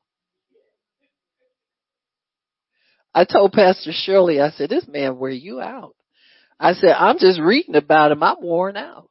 I 3.14 3.24
told 3.24 3.53
Pastor 3.53 3.91
Shirley, 3.93 4.41
I 4.41 4.51
said, 4.51 4.70
this 4.70 4.89
man 4.89 5.18
wear 5.18 5.30
you 5.30 5.61
out. 5.61 5.95
I 6.59 6.72
said, 6.72 6.93
I'm 6.99 7.18
just 7.18 7.39
reading 7.39 7.76
about 7.76 8.12
him. 8.12 8.22
I'm 8.22 8.41
worn 8.41 8.76
out. 8.76 9.11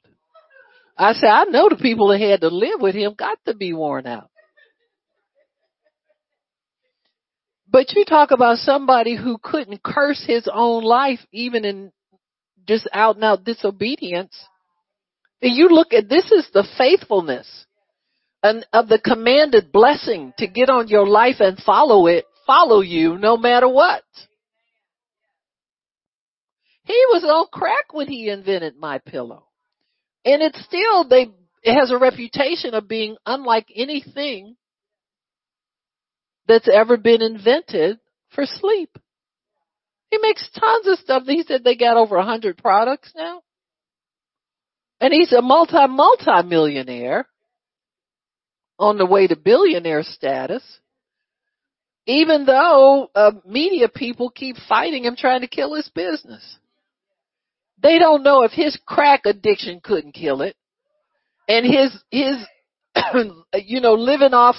I 0.98 1.14
said, 1.14 1.30
I 1.30 1.44
know 1.46 1.70
the 1.70 1.76
people 1.76 2.10
that 2.10 2.22
had 2.22 2.42
to 2.42 2.50
live 2.50 2.80
with 2.80 2.96
him 2.96 3.16
got 3.18 3.38
to 3.46 3.56
be 3.56 3.74
worn 3.74 4.06
out. 4.06 4.30
But 7.68 7.94
you 7.94 8.06
talk 8.06 8.32
about 8.32 8.60
somebody 8.60 9.16
who 9.16 9.40
couldn't 9.42 9.82
curse 9.82 10.24
his 10.26 10.48
own 10.52 10.84
life 10.84 11.20
even 11.32 11.66
in 11.66 11.92
just 12.68 12.88
out 12.94 13.16
and 13.16 13.24
out 13.24 13.44
disobedience. 13.44 14.38
And 15.42 15.56
you 15.56 15.70
look 15.70 15.92
at 15.92 16.08
this 16.08 16.32
is 16.32 16.48
the 16.54 16.68
faithfulness 16.78 17.66
and 18.44 18.66
of 18.72 18.88
the 18.90 19.00
commanded 19.00 19.72
blessing 19.72 20.34
to 20.38 20.48
get 20.48 20.70
on 20.70 20.88
your 20.88 21.08
life 21.08 21.38
and 21.40 21.58
follow 21.58 22.06
it 22.06 22.26
follow 22.46 22.82
you 22.82 23.18
no 23.18 23.38
matter 23.38 23.68
what. 23.68 24.04
He 26.86 27.02
was 27.10 27.24
on 27.24 27.48
crack 27.52 27.94
when 27.94 28.08
he 28.08 28.30
invented 28.30 28.76
my 28.78 29.00
pillow. 29.00 29.46
And 30.26 30.42
it's 30.42 30.64
still 30.64 31.08
they 31.08 31.28
it 31.64 31.76
has 31.80 31.92
a 31.92 31.98
reputation 31.98 32.74
of 32.74 32.88
being 32.88 33.16
unlike 33.26 33.68
anything 33.74 34.56
that's 36.48 36.68
ever 36.68 36.98
been 36.98 37.22
invented 37.22 38.00
for 38.34 38.46
sleep. 38.46 38.98
He 40.12 40.18
makes 40.20 40.48
tons 40.60 40.88
of 40.88 41.00
stuff. 41.00 41.24
He 41.26 41.44
said 41.44 41.64
they 41.64 41.76
got 41.76 41.98
over 41.98 42.18
a 42.18 42.26
hundred 42.26 42.58
products 42.58 43.12
now. 43.16 43.42
And 45.00 45.14
he's 45.14 45.32
a 45.34 45.42
multi 45.42 45.88
multi 45.88 46.48
millionaire 46.48 47.28
on 48.78 48.98
the 48.98 49.06
way 49.06 49.28
to 49.28 49.36
billionaire 49.36 50.04
status. 50.04 50.64
Even 52.06 52.46
though 52.46 53.10
uh, 53.16 53.32
media 53.46 53.88
people 53.88 54.30
keep 54.30 54.58
fighting 54.68 55.06
him 55.06 55.16
trying 55.16 55.42
to 55.42 55.48
kill 55.48 55.74
his 55.74 55.90
business. 55.96 56.58
They 57.84 58.00
don't 58.00 58.24
know 58.24 58.44
if 58.44 58.52
his 58.52 58.80
crack 58.88 59.26
addiction 59.26 59.82
couldn't 59.84 60.14
kill 60.14 60.42
it 60.42 60.56
and 61.48 61.66
his, 61.66 61.96
his, 62.10 62.38
you 63.56 63.82
know, 63.82 63.94
living 63.94 64.34
off 64.34 64.56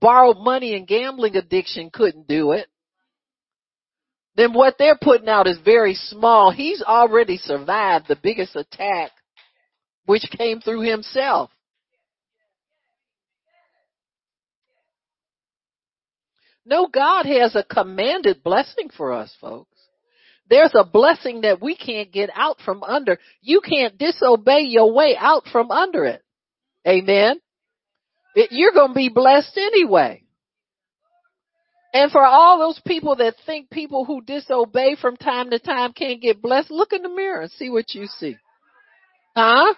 borrowed 0.00 0.38
money 0.38 0.74
and 0.74 0.86
gambling 0.86 1.36
addiction 1.36 1.90
couldn't 1.92 2.28
do 2.28 2.52
it. 2.52 2.68
Then 4.36 4.54
what 4.54 4.76
they're 4.78 4.98
putting 5.00 5.28
out 5.28 5.46
is 5.46 5.58
very 5.64 5.94
small. 5.94 6.50
He's 6.50 6.82
already 6.82 7.36
survived 7.36 8.06
the 8.08 8.18
biggest 8.20 8.56
attack, 8.56 9.10
which 10.06 10.22
came 10.36 10.60
through 10.60 10.82
himself. 10.82 11.50
No, 16.64 16.86
God 16.86 17.26
has 17.26 17.56
a 17.56 17.64
commanded 17.64 18.42
blessing 18.42 18.88
for 18.96 19.12
us, 19.12 19.34
folks. 19.40 19.71
There's 20.52 20.74
a 20.74 20.84
blessing 20.84 21.40
that 21.40 21.62
we 21.62 21.74
can't 21.74 22.12
get 22.12 22.28
out 22.36 22.58
from 22.62 22.82
under. 22.82 23.18
You 23.40 23.62
can't 23.62 23.96
disobey 23.96 24.66
your 24.66 24.92
way 24.92 25.16
out 25.18 25.44
from 25.50 25.70
under 25.70 26.04
it. 26.04 26.22
Amen. 26.86 27.40
It, 28.34 28.48
you're 28.52 28.74
going 28.74 28.90
to 28.90 28.94
be 28.94 29.08
blessed 29.08 29.56
anyway. 29.56 30.24
And 31.94 32.12
for 32.12 32.22
all 32.22 32.58
those 32.58 32.78
people 32.86 33.16
that 33.16 33.36
think 33.46 33.70
people 33.70 34.04
who 34.04 34.20
disobey 34.20 34.96
from 35.00 35.16
time 35.16 35.48
to 35.52 35.58
time 35.58 35.94
can't 35.94 36.20
get 36.20 36.42
blessed, 36.42 36.70
look 36.70 36.92
in 36.92 37.00
the 37.00 37.08
mirror 37.08 37.40
and 37.40 37.50
see 37.52 37.70
what 37.70 37.94
you 37.94 38.04
see. 38.04 38.36
Huh? 39.34 39.72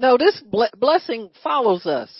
No, 0.00 0.16
this 0.16 0.42
blessing 0.78 1.28
follows 1.42 1.84
us. 1.84 2.10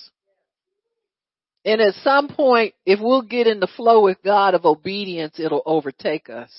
And 1.64 1.80
at 1.80 1.94
some 2.04 2.28
point, 2.28 2.74
if 2.84 3.00
we'll 3.00 3.22
get 3.22 3.46
in 3.46 3.58
the 3.58 3.70
flow 3.74 4.02
with 4.02 4.18
God 4.22 4.52
of 4.52 4.66
obedience, 4.66 5.40
it'll 5.40 5.62
overtake 5.64 6.28
us. 6.28 6.50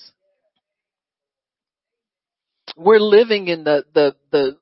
We're 2.76 2.98
living 2.98 3.46
in 3.46 3.62
the, 3.62 3.84
the, 3.94 4.16
the, 4.32 4.58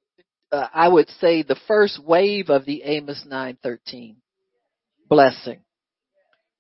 uh, 0.52 0.66
I 0.74 0.88
would 0.88 1.08
say 1.18 1.42
the 1.42 1.58
first 1.66 1.98
wave 2.04 2.50
of 2.50 2.66
the 2.66 2.82
Amos 2.82 3.24
913 3.24 4.16
blessing. 5.08 5.60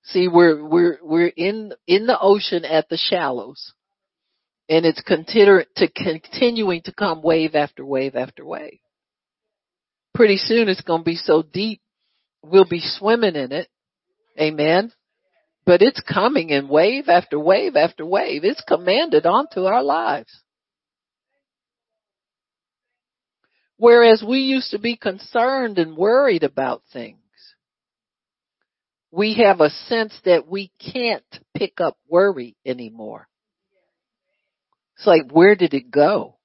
See, 0.04 0.28
we're, 0.28 0.64
we're, 0.64 0.98
we're 1.02 1.32
in, 1.36 1.74
in 1.86 2.06
the 2.06 2.18
ocean 2.18 2.64
at 2.64 2.88
the 2.88 2.96
shallows 2.96 3.74
and 4.66 4.86
it's 4.86 5.02
consider, 5.02 5.66
to 5.76 5.88
continuing 5.88 6.80
to 6.82 6.92
come 6.92 7.20
wave 7.20 7.54
after 7.54 7.84
wave 7.84 8.16
after 8.16 8.46
wave. 8.46 8.78
Pretty 10.14 10.36
soon 10.36 10.68
it's 10.68 10.80
going 10.82 11.00
to 11.00 11.04
be 11.04 11.16
so 11.16 11.42
deep 11.42 11.80
we'll 12.42 12.68
be 12.68 12.80
swimming 12.80 13.36
in 13.36 13.52
it. 13.52 13.68
Amen. 14.38 14.92
But 15.66 15.82
it's 15.82 16.00
coming 16.00 16.50
in 16.50 16.68
wave 16.68 17.08
after 17.08 17.38
wave 17.38 17.76
after 17.76 18.04
wave. 18.04 18.44
It's 18.44 18.62
commanded 18.66 19.26
onto 19.26 19.64
our 19.64 19.82
lives. 19.82 20.42
Whereas 23.76 24.22
we 24.26 24.40
used 24.40 24.70
to 24.72 24.78
be 24.78 24.96
concerned 24.96 25.78
and 25.78 25.96
worried 25.96 26.42
about 26.42 26.82
things. 26.92 27.16
We 29.10 29.42
have 29.44 29.60
a 29.60 29.70
sense 29.70 30.18
that 30.24 30.46
we 30.46 30.70
can't 30.92 31.24
pick 31.56 31.80
up 31.80 31.96
worry 32.08 32.56
anymore. 32.64 33.26
It's 34.96 35.06
like, 35.06 35.30
where 35.32 35.54
did 35.54 35.74
it 35.74 35.90
go? 35.90 36.36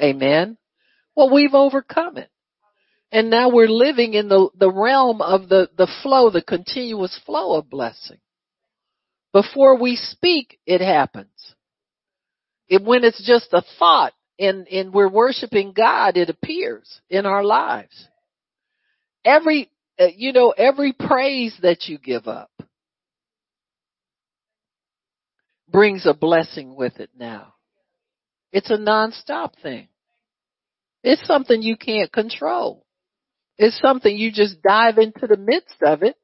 Amen. 0.00 0.56
Well, 1.14 1.30
we've 1.30 1.54
overcome 1.54 2.16
it. 2.16 2.31
And 3.12 3.28
now 3.28 3.50
we're 3.50 3.68
living 3.68 4.14
in 4.14 4.28
the, 4.28 4.48
the 4.58 4.72
realm 4.72 5.20
of 5.20 5.50
the, 5.50 5.68
the 5.76 5.88
flow, 6.02 6.30
the 6.30 6.42
continuous 6.42 7.20
flow 7.26 7.58
of 7.58 7.68
blessing. 7.68 8.16
Before 9.34 9.78
we 9.78 9.96
speak, 9.96 10.58
it 10.66 10.80
happens. 10.80 11.28
It, 12.68 12.82
when 12.82 13.04
it's 13.04 13.22
just 13.24 13.52
a 13.52 13.62
thought 13.78 14.14
and, 14.38 14.66
and 14.68 14.94
we're 14.94 15.10
worshiping 15.10 15.74
God, 15.76 16.16
it 16.16 16.30
appears 16.30 17.00
in 17.10 17.26
our 17.26 17.44
lives. 17.44 18.08
Every, 19.26 19.70
uh, 20.00 20.06
you 20.16 20.32
know, 20.32 20.54
every 20.56 20.94
praise 20.94 21.54
that 21.60 21.88
you 21.88 21.98
give 21.98 22.26
up 22.26 22.50
brings 25.68 26.06
a 26.06 26.14
blessing 26.14 26.74
with 26.74 26.98
it 26.98 27.10
now. 27.18 27.54
It's 28.52 28.70
a 28.70 28.78
nonstop 28.78 29.52
thing. 29.62 29.88
It's 31.02 31.26
something 31.26 31.60
you 31.60 31.76
can't 31.76 32.10
control. 32.10 32.86
It's 33.58 33.78
something 33.80 34.16
you 34.16 34.32
just 34.32 34.62
dive 34.62 34.98
into 34.98 35.26
the 35.26 35.36
midst 35.36 35.76
of 35.82 36.02
it 36.02 36.16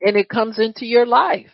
and 0.00 0.16
it 0.16 0.28
comes 0.28 0.58
into 0.58 0.86
your 0.86 1.06
life. 1.06 1.50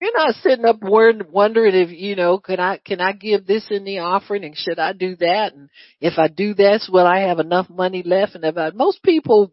You're 0.00 0.16
not 0.16 0.34
sitting 0.36 0.66
up 0.66 0.80
wondering 0.82 1.74
if, 1.74 1.90
you 1.90 2.16
know, 2.16 2.38
can 2.38 2.60
I, 2.60 2.78
can 2.84 3.00
I 3.00 3.12
give 3.12 3.46
this 3.46 3.66
in 3.70 3.84
the 3.84 4.00
offering 4.00 4.44
and 4.44 4.56
should 4.56 4.78
I 4.78 4.92
do 4.92 5.16
that? 5.16 5.54
And 5.54 5.70
if 6.00 6.18
I 6.18 6.28
do 6.28 6.52
this, 6.52 6.88
will 6.92 7.06
I 7.06 7.20
have 7.20 7.38
enough 7.38 7.70
money 7.70 8.02
left? 8.04 8.34
And 8.34 8.44
if 8.44 8.58
I, 8.58 8.70
most 8.70 9.02
people, 9.02 9.52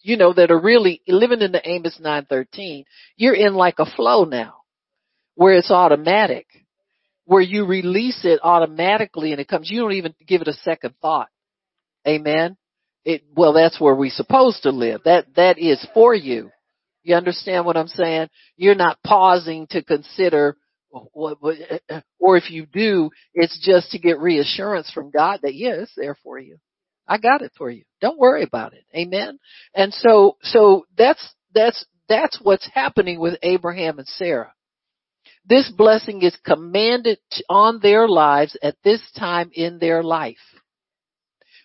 you 0.00 0.16
know, 0.16 0.32
that 0.32 0.50
are 0.50 0.60
really 0.60 1.00
living 1.06 1.42
in 1.42 1.52
the 1.52 1.68
Amos 1.68 1.98
913, 2.00 2.84
you're 3.16 3.36
in 3.36 3.54
like 3.54 3.76
a 3.78 3.86
flow 3.86 4.24
now 4.24 4.54
where 5.36 5.54
it's 5.54 5.70
automatic, 5.70 6.46
where 7.24 7.42
you 7.42 7.64
release 7.64 8.24
it 8.24 8.40
automatically 8.42 9.30
and 9.30 9.40
it 9.40 9.48
comes, 9.48 9.70
you 9.70 9.80
don't 9.80 9.92
even 9.92 10.14
give 10.26 10.42
it 10.42 10.48
a 10.48 10.54
second 10.54 10.94
thought. 11.00 11.28
Amen 12.06 12.56
it, 13.04 13.22
well, 13.34 13.52
that's 13.52 13.80
where 13.80 13.94
we're 13.94 14.10
supposed 14.10 14.62
to 14.62 14.70
live. 14.70 15.02
That, 15.04 15.26
that 15.36 15.58
is 15.58 15.84
for 15.94 16.14
you. 16.14 16.50
You 17.02 17.16
understand 17.16 17.66
what 17.66 17.76
I'm 17.76 17.88
saying? 17.88 18.28
You're 18.56 18.74
not 18.74 19.02
pausing 19.02 19.66
to 19.70 19.82
consider 19.82 20.56
what, 21.12 21.38
what, 21.40 21.56
or 22.18 22.36
if 22.36 22.50
you 22.50 22.66
do, 22.66 23.10
it's 23.34 23.58
just 23.64 23.90
to 23.90 23.98
get 23.98 24.20
reassurance 24.20 24.90
from 24.90 25.10
God 25.10 25.40
that 25.42 25.54
yeah, 25.54 25.74
it's 25.74 25.92
there 25.96 26.16
for 26.22 26.38
you. 26.38 26.58
I 27.06 27.18
got 27.18 27.42
it 27.42 27.52
for 27.58 27.70
you. 27.70 27.84
Don't 28.00 28.18
worry 28.18 28.42
about 28.42 28.72
it. 28.72 28.84
Amen. 28.96 29.38
And 29.74 29.92
so, 29.92 30.36
so 30.42 30.86
that's, 30.96 31.34
that's, 31.54 31.84
that's 32.08 32.38
what's 32.42 32.68
happening 32.72 33.20
with 33.20 33.38
Abraham 33.42 33.98
and 33.98 34.06
Sarah. 34.06 34.52
This 35.46 35.70
blessing 35.70 36.22
is 36.22 36.36
commanded 36.44 37.18
on 37.50 37.80
their 37.80 38.08
lives 38.08 38.56
at 38.62 38.76
this 38.82 39.02
time 39.18 39.50
in 39.52 39.78
their 39.78 40.02
life. 40.02 40.38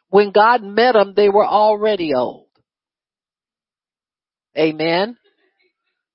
When 0.10 0.32
God 0.32 0.64
met 0.64 0.94
them, 0.94 1.14
they 1.16 1.30
were 1.30 1.46
already 1.46 2.14
old. 2.14 2.48
Amen. 4.58 5.18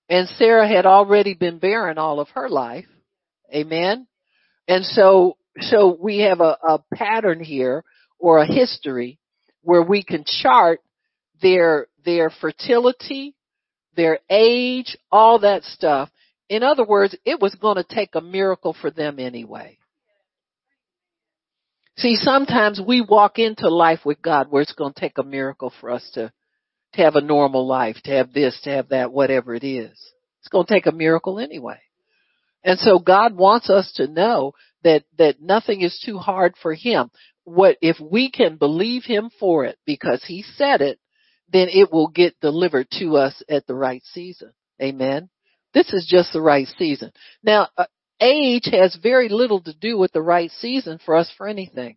And 0.09 0.28
Sarah 0.30 0.68
had 0.68 0.84
already 0.84 1.34
been 1.34 1.59
barren 1.59 1.97
all 1.97 2.20
of 2.20 2.28
her 2.30 2.49
life. 2.49 2.86
Amen. 3.55 4.07
And 4.66 4.84
so, 4.84 5.36
so 5.61 5.97
we 6.01 6.20
have 6.20 6.40
a, 6.40 6.59
a 6.68 6.84
pattern 6.95 7.42
here 7.42 7.84
or 8.18 8.38
a 8.38 8.47
history 8.47 9.18
where 9.62 9.82
we 9.82 10.03
can 10.03 10.24
chart 10.42 10.80
their, 11.40 11.86
their 12.05 12.30
fertility, 12.40 13.34
their 13.97 14.18
age, 14.28 14.97
all 15.11 15.38
that 15.40 15.62
stuff. 15.62 16.11
In 16.49 16.62
other 16.62 16.84
words, 16.84 17.16
it 17.24 17.40
was 17.40 17.55
going 17.55 17.76
to 17.76 17.84
take 17.84 18.14
a 18.14 18.20
miracle 18.20 18.76
for 18.78 18.90
them 18.90 19.18
anyway. 19.18 19.78
See, 21.97 22.16
sometimes 22.16 22.80
we 22.84 23.01
walk 23.01 23.38
into 23.38 23.68
life 23.68 24.01
with 24.05 24.20
God 24.20 24.49
where 24.51 24.62
it's 24.62 24.72
going 24.72 24.92
to 24.92 25.01
take 25.01 25.18
a 25.18 25.22
miracle 25.22 25.72
for 25.80 25.90
us 25.90 26.09
to, 26.14 26.32
to 26.95 27.03
have 27.03 27.14
a 27.14 27.20
normal 27.20 27.66
life, 27.66 27.97
to 28.05 28.11
have 28.11 28.32
this, 28.32 28.59
to 28.64 28.70
have 28.70 28.88
that, 28.88 29.12
whatever 29.12 29.55
it 29.55 29.64
is. 29.64 29.92
It's 30.40 30.49
going 30.51 30.66
to 30.66 30.72
take 30.72 30.86
a 30.86 30.92
miracle 30.92 31.38
anyway. 31.38 31.78
And 32.64 32.78
so 32.78 32.99
God 32.99 33.36
wants 33.36 33.70
us 33.70 33.92
to 33.97 34.09
know 34.09 34.53
that, 34.82 35.05
that 35.18 35.40
nothing 35.40 35.82
is 35.82 36.03
too 36.05 36.18
hard 36.18 36.55
for 36.61 36.74
Him. 36.74 37.11
What, 37.45 37.76
if 37.80 38.01
we 38.01 38.30
can 38.30 38.57
believe 38.57 39.05
Him 39.05 39.30
for 39.38 39.64
it 39.64 39.78
because 39.86 40.24
He 40.26 40.45
said 40.57 40.80
it, 40.80 40.99
then 41.53 41.68
it 41.68 41.92
will 41.92 42.09
get 42.09 42.40
delivered 42.40 42.88
to 42.99 43.16
us 43.16 43.40
at 43.49 43.66
the 43.66 43.74
right 43.74 44.03
season. 44.12 44.53
Amen. 44.82 45.28
This 45.74 45.92
is 45.92 46.07
just 46.09 46.32
the 46.32 46.40
right 46.40 46.66
season. 46.78 47.12
Now, 47.42 47.68
uh, 47.76 47.86
age 48.25 48.68
has 48.72 48.97
very 49.03 49.29
little 49.29 49.61
to 49.61 49.75
do 49.75 49.99
with 49.99 50.12
the 50.12 50.22
right 50.22 50.51
season 50.61 50.99
for 51.05 51.14
us 51.14 51.31
for 51.37 51.47
anything. 51.47 51.97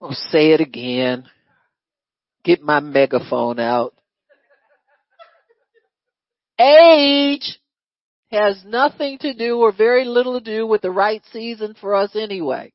I'll 0.00 0.12
say 0.12 0.52
it 0.52 0.60
again. 0.60 1.24
Get 2.44 2.62
my 2.62 2.80
megaphone 2.80 3.58
out. 3.58 3.94
Age 6.58 7.58
has 8.30 8.62
nothing 8.64 9.18
to 9.18 9.34
do 9.34 9.58
or 9.58 9.72
very 9.72 10.04
little 10.04 10.40
to 10.40 10.44
do 10.44 10.66
with 10.66 10.82
the 10.82 10.90
right 10.90 11.22
season 11.32 11.74
for 11.80 11.94
us 11.94 12.10
anyway. 12.14 12.72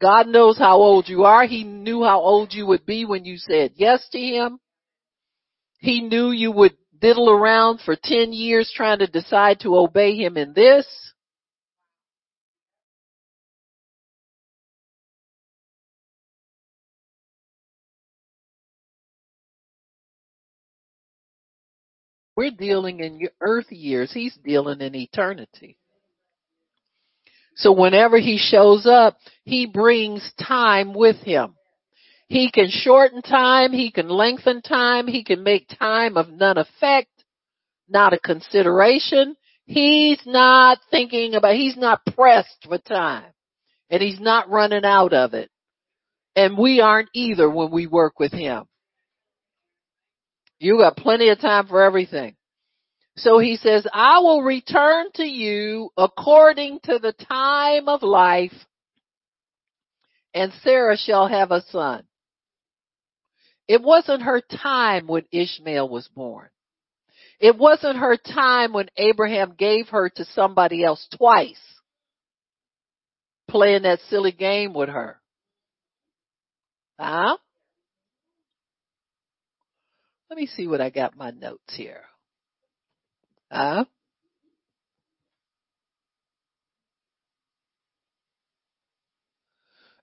God 0.00 0.26
knows 0.26 0.58
how 0.58 0.78
old 0.78 1.08
you 1.08 1.24
are. 1.24 1.46
He 1.46 1.62
knew 1.62 2.02
how 2.02 2.20
old 2.20 2.52
you 2.52 2.66
would 2.66 2.84
be 2.84 3.04
when 3.04 3.24
you 3.24 3.36
said 3.36 3.72
yes 3.76 4.06
to 4.10 4.18
Him. 4.18 4.58
He 5.78 6.00
knew 6.00 6.30
you 6.30 6.50
would 6.50 6.76
diddle 7.02 7.28
around 7.28 7.80
for 7.80 7.96
10 8.02 8.32
years 8.32 8.72
trying 8.74 9.00
to 9.00 9.06
decide 9.06 9.60
to 9.60 9.76
obey 9.76 10.16
Him 10.16 10.38
in 10.38 10.54
this. 10.54 10.86
We're 22.34 22.50
dealing 22.50 23.00
in 23.00 23.28
earth 23.40 23.70
years. 23.70 24.12
He's 24.12 24.36
dealing 24.42 24.80
in 24.80 24.94
eternity. 24.94 25.76
So 27.56 27.72
whenever 27.72 28.18
he 28.18 28.38
shows 28.38 28.86
up, 28.86 29.18
he 29.44 29.66
brings 29.66 30.32
time 30.40 30.94
with 30.94 31.16
him. 31.16 31.54
He 32.28 32.50
can 32.50 32.68
shorten 32.70 33.22
time, 33.22 33.72
he 33.72 33.90
can 33.90 34.08
lengthen 34.08 34.62
time, 34.62 35.06
he 35.06 35.22
can 35.22 35.42
make 35.42 35.68
time 35.78 36.16
of 36.16 36.30
none 36.30 36.58
effect, 36.58 37.10
not 37.88 38.14
a 38.14 38.18
consideration. 38.18 39.36
He's 39.66 40.20
not 40.26 40.78
thinking 40.90 41.34
about, 41.34 41.54
he's 41.54 41.76
not 41.76 42.04
pressed 42.16 42.66
for 42.66 42.78
time. 42.78 43.30
And 43.90 44.02
he's 44.02 44.20
not 44.20 44.48
running 44.48 44.84
out 44.84 45.12
of 45.12 45.34
it. 45.34 45.50
And 46.34 46.56
we 46.56 46.80
aren't 46.80 47.10
either 47.12 47.48
when 47.50 47.70
we 47.70 47.86
work 47.86 48.18
with 48.18 48.32
him. 48.32 48.64
You 50.58 50.78
got 50.78 50.96
plenty 50.96 51.28
of 51.28 51.40
time 51.40 51.66
for 51.66 51.82
everything. 51.82 52.36
So 53.16 53.38
he 53.38 53.56
says, 53.56 53.86
I 53.92 54.20
will 54.20 54.42
return 54.42 55.06
to 55.14 55.24
you 55.24 55.90
according 55.98 56.80
to 56.84 56.98
the 56.98 57.12
time 57.12 57.88
of 57.88 58.02
life, 58.02 58.54
and 60.32 60.52
Sarah 60.62 60.96
shall 60.96 61.28
have 61.28 61.50
a 61.50 61.60
son. 61.70 62.04
It 63.68 63.82
wasn't 63.82 64.22
her 64.22 64.40
time 64.40 65.06
when 65.06 65.24
Ishmael 65.30 65.88
was 65.88 66.08
born. 66.08 66.48
It 67.40 67.56
wasn't 67.56 67.98
her 67.98 68.16
time 68.16 68.72
when 68.72 68.88
Abraham 68.96 69.54
gave 69.56 69.88
her 69.88 70.08
to 70.10 70.24
somebody 70.26 70.84
else 70.84 71.06
twice, 71.16 71.60
playing 73.48 73.82
that 73.82 74.00
silly 74.08 74.32
game 74.32 74.74
with 74.74 74.88
her. 74.88 75.20
Huh? 76.98 77.36
Let 80.30 80.38
me 80.38 80.46
see 80.46 80.66
what 80.66 80.80
I 80.80 80.90
got 80.90 81.16
my 81.16 81.30
notes 81.30 81.74
here. 81.74 82.04
Huh? 83.50 83.84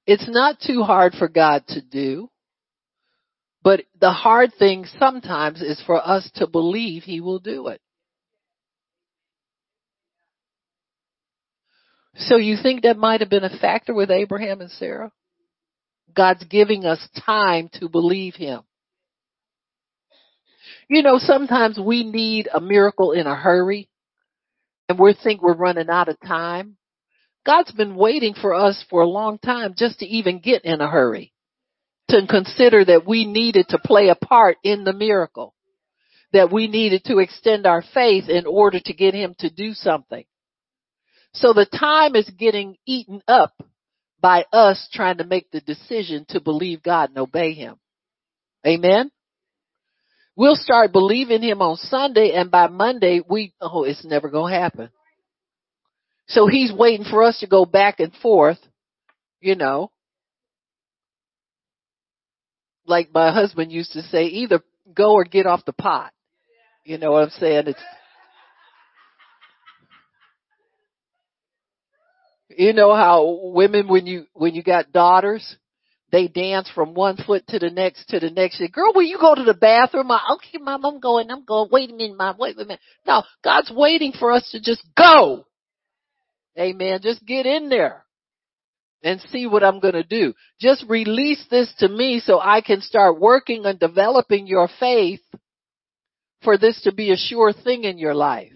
It's 0.06 0.28
not 0.28 0.60
too 0.60 0.84
hard 0.84 1.14
for 1.14 1.28
God 1.28 1.64
to 1.70 1.82
do, 1.82 2.30
but 3.70 3.84
the 4.02 4.12
hard 4.12 4.52
thing 4.58 4.88
sometimes 4.98 5.62
is 5.62 5.80
for 5.86 6.04
us 6.04 6.28
to 6.34 6.48
believe 6.48 7.04
He 7.04 7.22
will 7.22 7.38
do 7.38 7.68
it. 7.68 7.80
So 12.16 12.38
you 12.38 12.58
think 12.60 12.82
that 12.82 12.98
might 12.98 13.20
have 13.20 13.30
been 13.30 13.44
a 13.44 13.60
factor 13.60 13.94
with 13.94 14.10
Abraham 14.10 14.62
and 14.62 14.72
Sarah? 14.72 15.12
God's 16.18 16.44
giving 16.46 16.84
us 16.84 16.98
time 17.24 17.70
to 17.74 17.90
believe 17.90 18.34
Him. 18.34 18.62
You 20.88 21.04
know, 21.04 21.20
sometimes 21.20 21.78
we 21.78 22.04
need 22.04 22.50
a 22.52 22.60
miracle 22.60 23.12
in 23.12 23.28
a 23.28 23.36
hurry 23.36 23.88
and 24.90 24.98
we 24.98 25.14
think 25.14 25.44
we're 25.44 25.54
running 25.54 25.92
out 25.92 26.10
of 26.10 26.20
time. 26.22 26.78
God's 27.46 27.72
been 27.74 27.96
waiting 27.96 28.34
for 28.34 28.56
us 28.56 28.84
for 28.90 29.02
a 29.02 29.08
long 29.08 29.38
time 29.38 29.76
just 29.78 30.00
to 30.00 30.08
even 30.08 30.40
get 30.40 30.66
in 30.66 30.82
a 30.82 30.90
hurry 30.90 31.34
to 32.10 32.28
consider 32.28 32.86
that 32.86 33.08
we 33.08 33.26
needed 33.26 33.68
to 33.70 33.80
play 33.80 34.10
a 34.10 34.16
part 34.16 34.58
in 34.64 34.84
the 34.84 34.94
miracle, 34.94 35.56
that 36.34 36.52
we 36.52 36.68
needed 36.68 37.04
to 37.06 37.20
extend 37.20 37.66
our 37.66 37.84
faith 37.94 38.30
in 38.30 38.46
order 38.46 38.80
to 38.80 38.94
get 38.94 39.14
him 39.14 39.36
to 39.40 39.50
do 39.50 39.74
something. 39.74 40.26
So 41.34 41.54
the 41.54 41.66
time 41.66 42.16
is 42.16 42.30
getting 42.38 42.76
eaten 42.86 43.22
up 43.28 43.54
by 44.22 44.46
us 44.52 44.90
trying 44.92 45.18
to 45.18 45.24
make 45.24 45.50
the 45.52 45.62
decision 45.62 46.26
to 46.30 46.42
believe 46.42 46.84
God 46.84 47.10
and 47.10 47.18
obey 47.20 47.54
him. 47.54 47.76
Amen. 48.66 49.12
We'll 50.36 50.56
start 50.56 50.92
believing 50.92 51.42
him 51.42 51.62
on 51.62 51.78
Sunday 51.78 52.32
and 52.34 52.50
by 52.50 52.68
Monday 52.68 53.22
we, 53.28 53.54
oh, 53.62 53.84
it's 53.84 54.06
never 54.06 54.30
going 54.30 54.54
to 54.54 54.60
happen. 54.60 54.90
So 56.28 56.48
he's 56.48 56.72
waiting 56.72 57.06
for 57.06 57.24
us 57.24 57.40
to 57.40 57.48
go 57.48 57.66
back 57.66 58.00
and 58.00 58.14
forth, 58.14 58.60
you 59.42 59.56
know. 59.56 59.92
Like 62.90 63.14
my 63.14 63.32
husband 63.32 63.72
used 63.72 63.94
to 63.94 64.02
say, 64.02 64.26
either 64.26 64.62
go 64.96 65.14
or 65.14 65.24
get 65.24 65.46
off 65.46 65.64
the 65.66 65.74
pot. 65.74 66.12
You 66.84 66.98
know 66.98 67.12
what 67.12 67.24
I'm 67.24 67.30
saying? 67.30 67.68
It's, 67.68 67.80
you 72.50 72.74
know 72.74 72.96
how 72.96 73.52
women 73.54 73.88
when 73.88 74.08
you, 74.08 74.26
when 74.34 74.56
you 74.56 74.64
got 74.64 74.92
daughters, 74.92 75.56
they 76.12 76.28
dance 76.28 76.68
from 76.74 76.96
one 76.96 77.18
foot 77.18 77.46
to 77.50 77.60
the 77.60 77.70
next 77.70 78.10
to 78.10 78.20
the 78.20 78.32
next. 78.32 78.60
Girl, 78.72 78.92
will 78.96 79.04
you 79.04 79.20
go 79.20 79.36
to 79.36 79.44
the 79.44 79.54
bathroom? 79.54 80.10
I, 80.10 80.20
okay, 80.34 80.58
mom, 80.60 80.84
I'm 80.84 81.00
going. 81.00 81.30
I'm 81.30 81.46
going. 81.46 81.70
Wait 81.72 81.92
a 81.92 81.94
minute, 81.94 82.18
mom. 82.18 82.38
Wait 82.40 82.56
a 82.56 82.60
minute. 82.60 82.80
No, 83.06 83.22
God's 83.44 83.72
waiting 83.72 84.14
for 84.20 84.32
us 84.32 84.50
to 84.52 84.60
just 84.60 84.84
go. 84.98 85.46
Amen. 86.58 87.00
Just 87.04 87.24
get 87.24 87.46
in 87.46 87.70
there 87.70 88.04
and 89.04 89.22
see 89.30 89.48
what 89.48 89.64
I'm 89.64 89.80
going 89.80 89.94
to 89.94 90.04
do. 90.04 90.34
Just 90.60 90.86
release 90.88 91.44
this 91.50 91.74
to 91.80 91.88
me 91.88 92.20
so 92.20 92.40
I 92.40 92.62
can 92.62 92.82
start 92.82 93.20
working 93.20 93.66
on 93.66 93.78
developing 93.78 94.48
your 94.48 94.70
faith 94.80 95.22
for 96.44 96.58
this 96.58 96.82
to 96.84 96.94
be 96.94 97.12
a 97.12 97.18
sure 97.18 97.54
thing 97.54 97.84
in 97.84 97.98
your 97.98 98.16
life. 98.16 98.54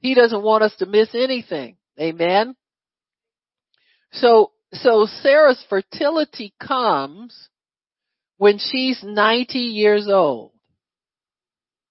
He 0.00 0.14
doesn't 0.14 0.42
want 0.42 0.62
us 0.62 0.74
to 0.78 0.86
miss 0.86 1.14
anything. 1.14 1.76
Amen. 1.98 2.56
So 4.12 4.52
so 4.72 5.06
Sarah's 5.22 5.64
fertility 5.68 6.54
comes 6.60 7.48
when 8.38 8.58
she's 8.58 9.02
90 9.02 9.58
years 9.58 10.08
old 10.08 10.52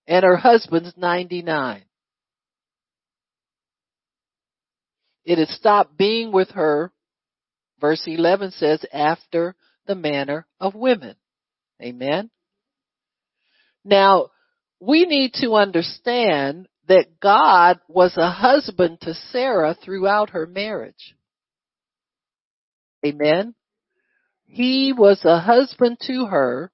and 0.08 0.24
her 0.24 0.38
husband's 0.38 0.94
99. 0.98 1.84
It 5.26 5.38
had 5.38 5.50
stopped 5.50 5.98
being 5.98 6.32
with 6.32 6.52
her, 6.52 6.92
verse 7.80 8.04
11 8.06 8.52
says, 8.52 8.84
after 8.94 9.56
the 9.88 9.96
manner 9.96 10.46
of 10.60 10.76
women. 10.76 11.16
Amen. 11.82 12.30
Now, 13.84 14.30
we 14.80 15.06
need 15.06 15.34
to 15.36 15.54
understand 15.54 16.68
that 16.88 17.20
God 17.22 17.80
was 17.88 18.16
a 18.18 18.30
husband 18.30 19.00
to 19.02 19.14
Sarah 19.32 19.76
throughout 19.84 20.32
her 20.32 20.46
marriage. 20.46 21.16
Amen. 23.06 23.56
He 24.46 24.94
was 24.94 25.22
a 25.24 25.40
husband 25.40 25.98
to 26.08 26.26
her. 26.26 26.72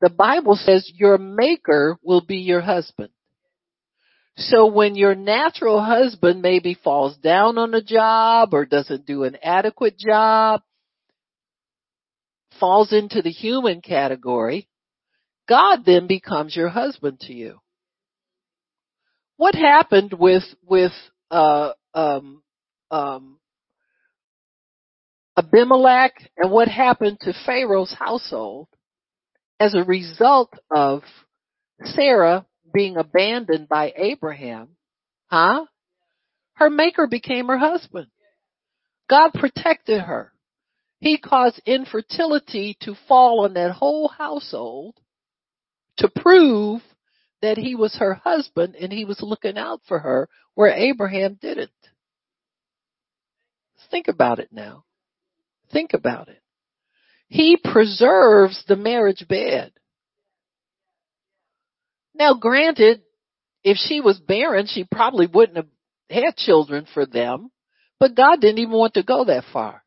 The 0.00 0.10
Bible 0.10 0.56
says 0.56 0.90
your 0.94 1.18
maker 1.18 1.98
will 2.02 2.20
be 2.20 2.36
your 2.36 2.60
husband. 2.60 3.10
So 4.38 4.66
when 4.66 4.94
your 4.94 5.16
natural 5.16 5.82
husband 5.82 6.42
maybe 6.42 6.74
falls 6.84 7.16
down 7.16 7.58
on 7.58 7.74
a 7.74 7.82
job 7.82 8.54
or 8.54 8.66
doesn't 8.66 9.04
do 9.04 9.24
an 9.24 9.36
adequate 9.42 9.98
job, 9.98 10.62
falls 12.60 12.92
into 12.92 13.20
the 13.20 13.32
human 13.32 13.80
category, 13.80 14.68
God 15.48 15.80
then 15.84 16.06
becomes 16.06 16.54
your 16.54 16.68
husband 16.68 17.18
to 17.20 17.32
you. 17.32 17.58
What 19.36 19.56
happened 19.56 20.14
with, 20.16 20.44
with, 20.64 20.92
uh, 21.32 21.72
um, 21.94 22.42
um, 22.92 23.40
Abimelech 25.36 26.14
and 26.36 26.52
what 26.52 26.68
happened 26.68 27.18
to 27.20 27.32
Pharaoh's 27.44 27.94
household 27.96 28.68
as 29.58 29.74
a 29.74 29.84
result 29.84 30.52
of 30.70 31.02
Sarah 31.82 32.44
being 32.72 32.96
abandoned 32.96 33.68
by 33.68 33.92
Abraham, 33.96 34.76
huh? 35.26 35.66
Her 36.54 36.70
maker 36.70 37.06
became 37.06 37.46
her 37.46 37.58
husband. 37.58 38.08
God 39.08 39.32
protected 39.34 40.02
her. 40.02 40.32
He 41.00 41.18
caused 41.18 41.60
infertility 41.64 42.76
to 42.80 42.96
fall 43.06 43.44
on 43.44 43.54
that 43.54 43.70
whole 43.72 44.08
household 44.08 44.96
to 45.98 46.08
prove 46.08 46.82
that 47.40 47.56
he 47.56 47.74
was 47.74 47.94
her 47.96 48.14
husband 48.14 48.74
and 48.74 48.92
he 48.92 49.04
was 49.04 49.20
looking 49.22 49.56
out 49.56 49.80
for 49.86 50.00
her 50.00 50.28
where 50.54 50.72
Abraham 50.72 51.38
didn't. 51.40 51.70
Think 53.90 54.08
about 54.08 54.40
it 54.40 54.48
now. 54.50 54.84
Think 55.72 55.92
about 55.94 56.28
it. 56.28 56.42
He 57.28 57.56
preserves 57.62 58.64
the 58.66 58.76
marriage 58.76 59.26
bed. 59.28 59.72
Now 62.18 62.34
granted, 62.34 63.02
if 63.62 63.76
she 63.76 64.00
was 64.00 64.18
barren, 64.18 64.66
she 64.66 64.84
probably 64.84 65.26
wouldn't 65.26 65.56
have 65.56 65.68
had 66.10 66.36
children 66.36 66.86
for 66.92 67.06
them, 67.06 67.50
but 68.00 68.16
God 68.16 68.40
didn't 68.40 68.58
even 68.58 68.72
want 68.72 68.94
to 68.94 69.02
go 69.02 69.24
that 69.24 69.44
far. 69.52 69.82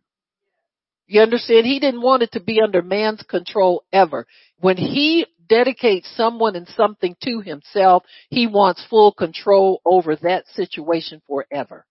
You 1.08 1.22
understand? 1.22 1.66
He 1.66 1.80
didn't 1.80 2.02
want 2.02 2.24
it 2.24 2.32
to 2.34 2.40
be 2.40 2.62
under 2.62 2.82
man's 2.82 3.22
control 3.24 3.84
ever. 3.92 4.28
When 4.60 4.78
he 4.78 5.26
dedicates 5.50 6.10
someone 6.16 6.56
and 6.56 6.68
something 6.70 7.18
to 7.24 7.42
himself, 7.42 8.04
he 8.30 8.48
wants 8.48 8.86
full 8.90 9.12
control 9.12 9.82
over 9.86 10.16
that 10.18 10.48
situation 10.56 11.22
forever 11.28 11.86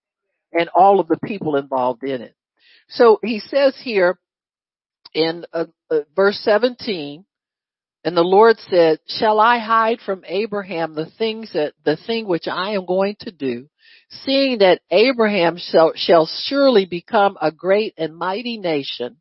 and 0.53 0.70
all 0.74 1.01
of 1.01 1.09
the 1.09 1.18
people 1.22 1.57
involved 1.57 2.03
in 2.03 2.22
it. 2.22 2.34
So 2.88 3.18
he 3.22 3.41
says 3.41 3.76
here 3.82 4.18
in 5.12 5.45
uh, 5.53 5.66
uh, 5.91 6.01
verse 6.16 6.41
17, 6.43 7.24
and 8.05 8.16
the 8.16 8.22
Lord 8.22 8.57
said, 8.70 8.98
shall 9.07 9.40
I 9.40 9.59
hide 9.59 9.98
from 10.05 10.24
Abraham 10.26 10.94
the 10.94 11.11
things 11.18 11.53
that, 11.53 11.74
the 11.84 11.98
thing 12.07 12.26
which 12.26 12.48
I 12.48 12.70
am 12.70 12.86
going 12.86 13.16
to 13.20 13.30
do, 13.30 13.68
seeing 14.24 14.59
that 14.59 14.80
Abraham 14.90 15.59
shall, 15.59 15.92
shall 15.94 16.28
surely 16.44 16.86
become 16.86 17.36
a 17.40 17.53
great 17.53 17.94
and 17.98 18.16
mighty 18.16 18.57
nation, 18.57 19.16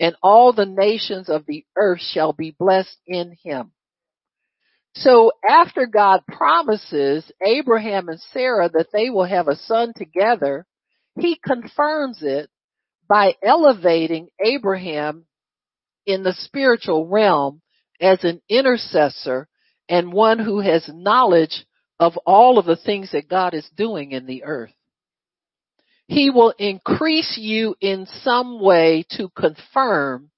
and 0.00 0.16
all 0.22 0.52
the 0.52 0.66
nations 0.66 1.28
of 1.28 1.44
the 1.46 1.64
earth 1.76 2.00
shall 2.00 2.32
be 2.32 2.56
blessed 2.58 2.96
in 3.06 3.36
him. 3.42 3.72
So 4.96 5.32
after 5.46 5.86
God 5.86 6.20
promises 6.26 7.30
Abraham 7.44 8.08
and 8.08 8.20
Sarah 8.32 8.70
that 8.70 8.88
they 8.92 9.10
will 9.10 9.24
have 9.24 9.48
a 9.48 9.56
son 9.56 9.92
together, 9.94 10.66
he 11.18 11.38
confirms 11.44 12.20
it 12.22 12.48
by 13.08 13.34
elevating 13.42 14.28
Abraham 14.42 15.26
in 16.06 16.22
the 16.22 16.32
spiritual 16.32 17.06
realm 17.06 17.60
as 18.00 18.22
an 18.24 18.40
intercessor 18.48 19.48
and 19.88 20.12
one 20.12 20.38
who 20.38 20.60
has 20.60 20.88
knowledge 20.92 21.64
of 22.00 22.16
all 22.26 22.58
of 22.58 22.66
the 22.66 22.76
things 22.76 23.12
that 23.12 23.28
God 23.28 23.54
is 23.54 23.68
doing 23.76 24.12
in 24.12 24.26
the 24.26 24.44
earth. 24.44 24.72
He 26.06 26.30
will 26.30 26.52
increase 26.58 27.38
you 27.40 27.76
in 27.80 28.06
some 28.22 28.60
way 28.60 29.06
to 29.12 29.30
confirm 29.30 30.30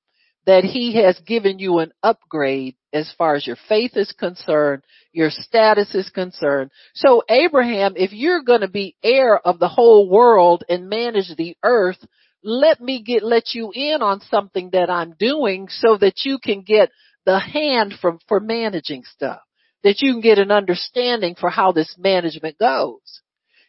that 0.47 0.63
he 0.63 0.95
has 1.03 1.19
given 1.27 1.59
you 1.59 1.79
an 1.79 1.93
upgrade 2.05 2.77
as 2.93 3.13
far 3.19 3.35
as 3.35 3.47
your 3.47 3.57
faith 3.69 3.97
is 3.97 4.13
concerned, 4.13 4.85
your 5.13 5.29
status 5.31 5.93
is 5.95 6.09
concerned. 6.11 6.71
So 6.95 7.23
Abraham, 7.29 7.95
if 7.97 8.13
you're 8.13 8.43
going 8.43 8.61
to 8.61 8.69
be 8.69 8.97
heir 9.03 9.39
of 9.39 9.59
the 9.59 9.69
whole 9.69 10.09
world 10.09 10.63
and 10.69 10.89
manage 10.89 11.35
the 11.37 11.57
earth, 11.65 11.99
let 12.45 12.81
me 12.81 13.03
get, 13.03 13.25
let 13.25 13.55
you 13.55 13.73
in 13.75 14.03
on 14.03 14.21
something 14.31 14.71
that 14.71 14.89
I'm 14.89 15.17
doing 15.19 15.67
so 15.69 15.97
that 15.99 16.25
you 16.25 16.39
can 16.39 16.63
get 16.63 16.91
the 17.27 17.39
hand 17.39 17.95
from, 18.01 18.19
for 18.29 18.41
managing 18.41 19.05
stuff. 19.05 19.41
That 19.85 20.01
you 20.01 20.13
can 20.13 20.21
get 20.23 20.39
an 20.39 20.51
understanding 20.51 21.37
for 21.39 21.51
how 21.51 21.73
this 21.73 21.95
management 21.99 22.59
goes. 22.59 23.21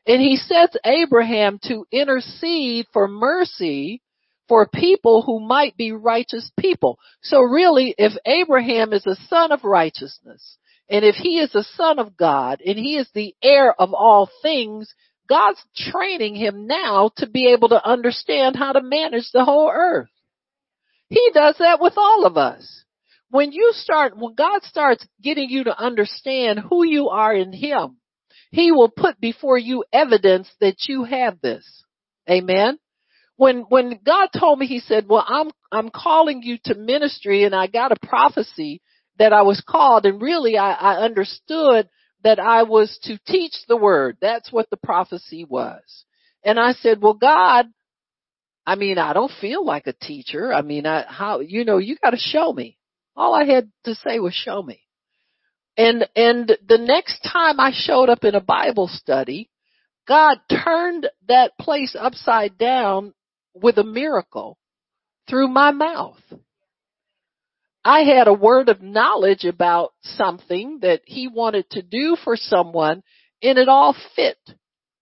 And 0.07 0.21
he 0.21 0.37
sets 0.37 0.77
Abraham 0.85 1.59
to 1.63 1.85
intercede 1.91 2.85
for 2.93 3.07
mercy 3.07 4.01
for 4.47 4.69
people 4.73 5.21
who 5.21 5.45
might 5.45 5.75
be 5.75 5.91
righteous 5.91 6.49
people. 6.57 6.97
So 7.21 7.41
really, 7.41 7.93
if 7.97 8.13
Abraham 8.25 8.93
is 8.93 9.05
a 9.05 9.17
son 9.27 9.51
of 9.51 9.65
righteousness, 9.65 10.57
and 10.89 11.03
if 11.03 11.15
he 11.15 11.39
is 11.39 11.53
a 11.53 11.63
son 11.63 11.99
of 11.99 12.15
God, 12.15 12.61
and 12.65 12.77
he 12.77 12.95
is 12.95 13.09
the 13.13 13.35
heir 13.43 13.73
of 13.79 13.93
all 13.93 14.29
things, 14.41 14.93
God's 15.27 15.59
training 15.75 16.35
him 16.35 16.67
now 16.67 17.11
to 17.17 17.27
be 17.27 17.51
able 17.51 17.69
to 17.69 17.85
understand 17.85 18.55
how 18.55 18.71
to 18.71 18.81
manage 18.81 19.29
the 19.33 19.43
whole 19.43 19.69
earth. 19.69 20.07
He 21.09 21.31
does 21.33 21.55
that 21.59 21.81
with 21.81 21.93
all 21.97 22.25
of 22.25 22.37
us. 22.37 22.85
When 23.29 23.51
you 23.51 23.71
start, 23.73 24.17
when 24.17 24.35
God 24.35 24.63
starts 24.63 25.05
getting 25.21 25.49
you 25.49 25.65
to 25.65 25.77
understand 25.77 26.59
who 26.59 26.85
you 26.85 27.09
are 27.09 27.33
in 27.33 27.51
Him, 27.53 27.97
He 28.51 28.71
will 28.71 28.89
put 28.89 29.19
before 29.19 29.57
you 29.57 29.83
evidence 29.91 30.49
that 30.61 30.87
you 30.87 31.03
have 31.03 31.41
this. 31.41 31.65
Amen 32.29 32.79
when 33.37 33.61
when 33.69 33.99
God 34.03 34.29
told 34.37 34.59
me, 34.59 34.65
He 34.65 34.79
said, 34.79 35.07
"Well, 35.07 35.23
I'm 35.25 35.51
I'm 35.71 35.89
calling 35.89 36.41
you 36.43 36.57
to 36.65 36.75
ministry, 36.75 37.45
and 37.45 37.55
I 37.55 37.67
got 37.67 37.91
a 37.91 38.07
prophecy 38.07 38.81
that 39.17 39.31
I 39.31 39.43
was 39.43 39.63
called, 39.65 40.05
and 40.05 40.21
really 40.21 40.57
I, 40.57 40.73
I 40.73 40.95
understood 41.03 41.87
that 42.23 42.39
I 42.39 42.63
was 42.63 42.99
to 43.03 43.17
teach 43.27 43.53
the 43.67 43.77
word. 43.77 44.17
That's 44.19 44.51
what 44.51 44.69
the 44.69 44.77
prophecy 44.77 45.45
was." 45.45 45.81
And 46.43 46.59
I 46.59 46.73
said, 46.73 47.01
"Well, 47.01 47.13
God, 47.13 47.67
I 48.65 48.75
mean, 48.75 48.97
I 48.97 49.13
don't 49.13 49.31
feel 49.39 49.63
like 49.63 49.87
a 49.87 49.93
teacher. 49.93 50.51
I 50.51 50.63
mean, 50.63 50.85
I 50.85 51.05
how 51.07 51.39
you 51.39 51.63
know 51.63 51.77
you 51.77 51.95
got 52.01 52.11
to 52.11 52.17
show 52.17 52.51
me." 52.51 52.76
All 53.17 53.33
I 53.33 53.45
had 53.45 53.71
to 53.85 53.95
say 53.95 54.19
was, 54.19 54.33
"Show 54.33 54.61
me." 54.61 54.83
And 55.75 56.07
and 56.15 56.57
the 56.67 56.77
next 56.77 57.21
time 57.21 57.59
I 57.59 57.71
showed 57.73 58.09
up 58.09 58.23
in 58.23 58.35
a 58.35 58.41
Bible 58.41 58.87
study, 58.87 59.49
God 60.07 60.37
turned 60.49 61.09
that 61.27 61.57
place 61.59 61.95
upside 61.99 62.57
down 62.57 63.13
with 63.53 63.77
a 63.77 63.83
miracle 63.83 64.57
through 65.27 65.49
my 65.49 65.71
mouth. 65.71 66.21
I 67.83 68.01
had 68.01 68.27
a 68.27 68.33
word 68.33 68.69
of 68.69 68.81
knowledge 68.81 69.45
about 69.45 69.93
something 70.01 70.79
that 70.81 71.01
he 71.05 71.27
wanted 71.27 71.69
to 71.71 71.81
do 71.81 72.17
for 72.23 72.35
someone 72.35 73.03
and 73.41 73.57
it 73.57 73.69
all 73.69 73.95
fit 74.15 74.37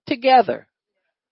together. 0.08 0.68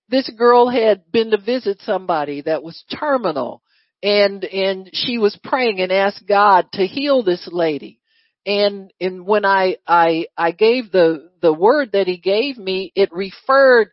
This 0.09 0.29
girl 0.29 0.69
had 0.69 1.11
been 1.11 1.31
to 1.31 1.37
visit 1.37 1.79
somebody 1.81 2.41
that 2.41 2.63
was 2.63 2.83
terminal 2.99 3.62
and, 4.03 4.43
and 4.43 4.89
she 4.93 5.17
was 5.17 5.39
praying 5.43 5.79
and 5.79 5.91
asked 5.91 6.27
God 6.27 6.67
to 6.73 6.85
heal 6.85 7.23
this 7.23 7.47
lady. 7.51 7.99
And, 8.45 8.91
and 8.99 9.25
when 9.25 9.45
I, 9.45 9.77
I, 9.87 10.27
I 10.37 10.51
gave 10.51 10.91
the, 10.91 11.29
the 11.41 11.53
word 11.53 11.93
that 11.93 12.07
he 12.07 12.17
gave 12.17 12.57
me, 12.57 12.91
it 12.95 13.09
referred 13.13 13.91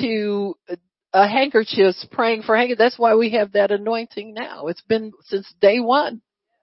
to 0.00 0.54
a 1.12 1.28
handkerchief 1.28 1.94
praying 2.10 2.42
for 2.42 2.56
handkerchiefs. 2.56 2.78
That's 2.78 2.98
why 2.98 3.14
we 3.14 3.32
have 3.32 3.52
that 3.52 3.70
anointing 3.70 4.32
now. 4.32 4.68
It's 4.68 4.80
been 4.80 5.12
since 5.24 5.52
day 5.60 5.78
one. 5.80 6.22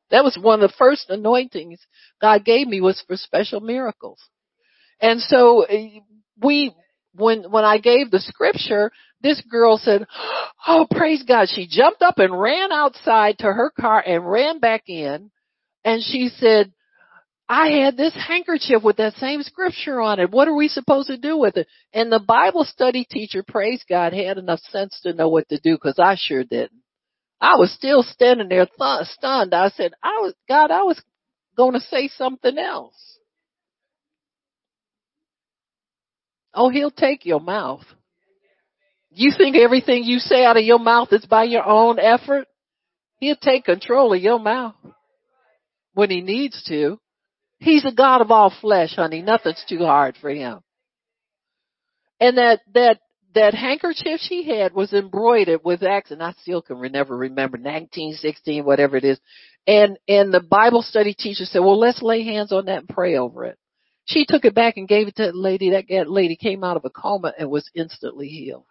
That 0.10 0.24
was 0.24 0.36
one 0.42 0.64
of 0.64 0.72
the 0.72 0.76
first 0.76 1.12
anointings 1.12 1.80
God 2.20 2.44
gave 2.44 2.68
me 2.68 2.82
was 2.82 3.04
for 3.06 3.16
special 3.16 3.60
miracles. 3.60 4.20
And 5.00 5.22
so 5.22 5.62
eh, 5.62 6.00
we, 6.42 6.74
when, 7.20 7.52
when 7.52 7.66
I 7.66 7.78
gave 7.78 8.12
the 8.12 8.20
scripture, 8.20 8.92
this 9.22 9.42
girl 9.50 9.78
said, 9.78 10.08
Oh, 10.68 10.88
praise 10.90 11.24
God. 11.24 11.48
She 11.50 11.68
jumped 11.70 12.02
up 12.02 12.20
and 12.20 12.40
ran 12.40 12.72
outside 12.72 13.40
to 13.40 13.48
her 13.48 13.72
car 13.80 14.04
and 14.06 14.30
ran 14.30 14.60
back 14.60 14.84
in. 14.88 15.32
And 15.84 16.02
she 16.02 16.30
said, 16.38 16.74
I 17.48 17.70
had 17.70 17.98
this 17.98 18.14
handkerchief 18.14 18.84
with 18.84 18.98
that 18.98 19.16
same 19.16 19.42
scripture 19.42 20.00
on 20.00 20.20
it. 20.20 20.30
What 20.30 20.48
are 20.48 20.56
we 20.56 20.68
supposed 20.68 21.08
to 21.08 21.18
do 21.18 21.36
with 21.36 21.58
it? 21.58 21.68
And 21.94 22.12
the 22.12 22.20
Bible 22.20 22.64
study 22.64 23.08
teacher, 23.10 23.44
praise 23.46 23.84
God, 23.90 24.14
had 24.14 24.38
enough 24.38 24.60
sense 24.70 25.00
to 25.02 25.14
know 25.14 25.30
what 25.30 25.50
to 25.50 25.60
do 25.60 25.76
because 25.76 25.98
I 25.98 26.16
sure 26.16 26.44
didn't. 26.44 26.84
I 27.42 27.56
was 27.56 27.74
still 27.74 28.04
standing 28.04 28.50
there 28.50 28.68
th- 28.68 29.08
stunned. 29.08 29.56
I 29.56 29.70
said, 29.70 29.94
I 30.04 30.20
was, 30.22 30.34
God, 30.48 30.70
I 30.70 30.84
was 30.84 31.02
going 31.58 31.74
to 31.74 31.80
say 31.80 32.08
something 32.10 32.58
else. 32.58 33.19
Oh, 36.54 36.70
he'll 36.70 36.92
take 36.92 37.26
your 37.26 37.40
mouth. 37.40 37.84
You 39.12 39.32
think 39.36 39.56
everything 39.56 40.04
you 40.04 40.20
say 40.20 40.46
out 40.46 40.58
of 40.58 40.64
your 40.64 40.80
mouth 40.80 41.10
is 41.12 41.26
by 41.26 41.44
your 41.44 41.66
own 41.66 42.00
effort? 42.00 42.48
He'll 43.18 43.36
take 43.36 43.66
control 43.66 44.14
of 44.14 44.22
your 44.22 44.40
mouth 44.40 44.76
when 45.94 46.10
he 46.10 46.22
needs 46.22 46.64
to. 46.68 47.00
He's 47.60 47.86
a 47.86 47.92
God 47.92 48.22
of 48.22 48.32
all 48.32 48.54
flesh, 48.62 48.96
honey. 48.96 49.22
Nothing's 49.22 49.64
too 49.68 49.80
hard 49.80 50.16
for 50.22 50.30
him. 50.30 50.60
And 52.20 52.38
that, 52.38 52.62
that, 52.74 53.00
that 53.36 53.54
handkerchief 53.54 54.20
she 54.22 54.48
had 54.48 54.74
was 54.74 54.94
embroidered 54.94 55.62
with 55.64 55.82
and 55.82 56.24
I 56.24 56.34
still 56.42 56.62
can 56.62 56.82
never 56.92 57.16
remember, 57.16 57.58
1916, 57.58 58.64
whatever 58.64 58.98
it 58.98 59.04
is. 59.04 59.20
And, 59.68 59.98
and 60.08 60.34
the 60.34 60.40
Bible 60.40 60.82
study 60.82 61.14
teacher 61.14 61.46
said, 61.46 61.60
well, 61.60 61.80
let's 61.80 62.02
lay 62.02 62.24
hands 62.24 62.52
on 62.52 62.66
that 62.66 62.80
and 62.80 62.90
pray 62.90 63.18
over 63.18 63.46
it. 63.46 63.58
She 64.10 64.26
took 64.28 64.44
it 64.44 64.56
back 64.56 64.78
and 64.78 64.88
gave 64.88 65.08
it 65.08 65.16
to 65.18 65.32
the 65.32 65.38
lady. 65.38 65.70
That 65.70 66.10
lady 66.10 66.36
came 66.36 66.64
out 66.64 66.78
of 66.78 66.86
a 66.86 66.90
coma 66.90 67.34
and 67.38 67.50
was 67.50 67.70
instantly 67.76 68.28
healed. 68.28 68.66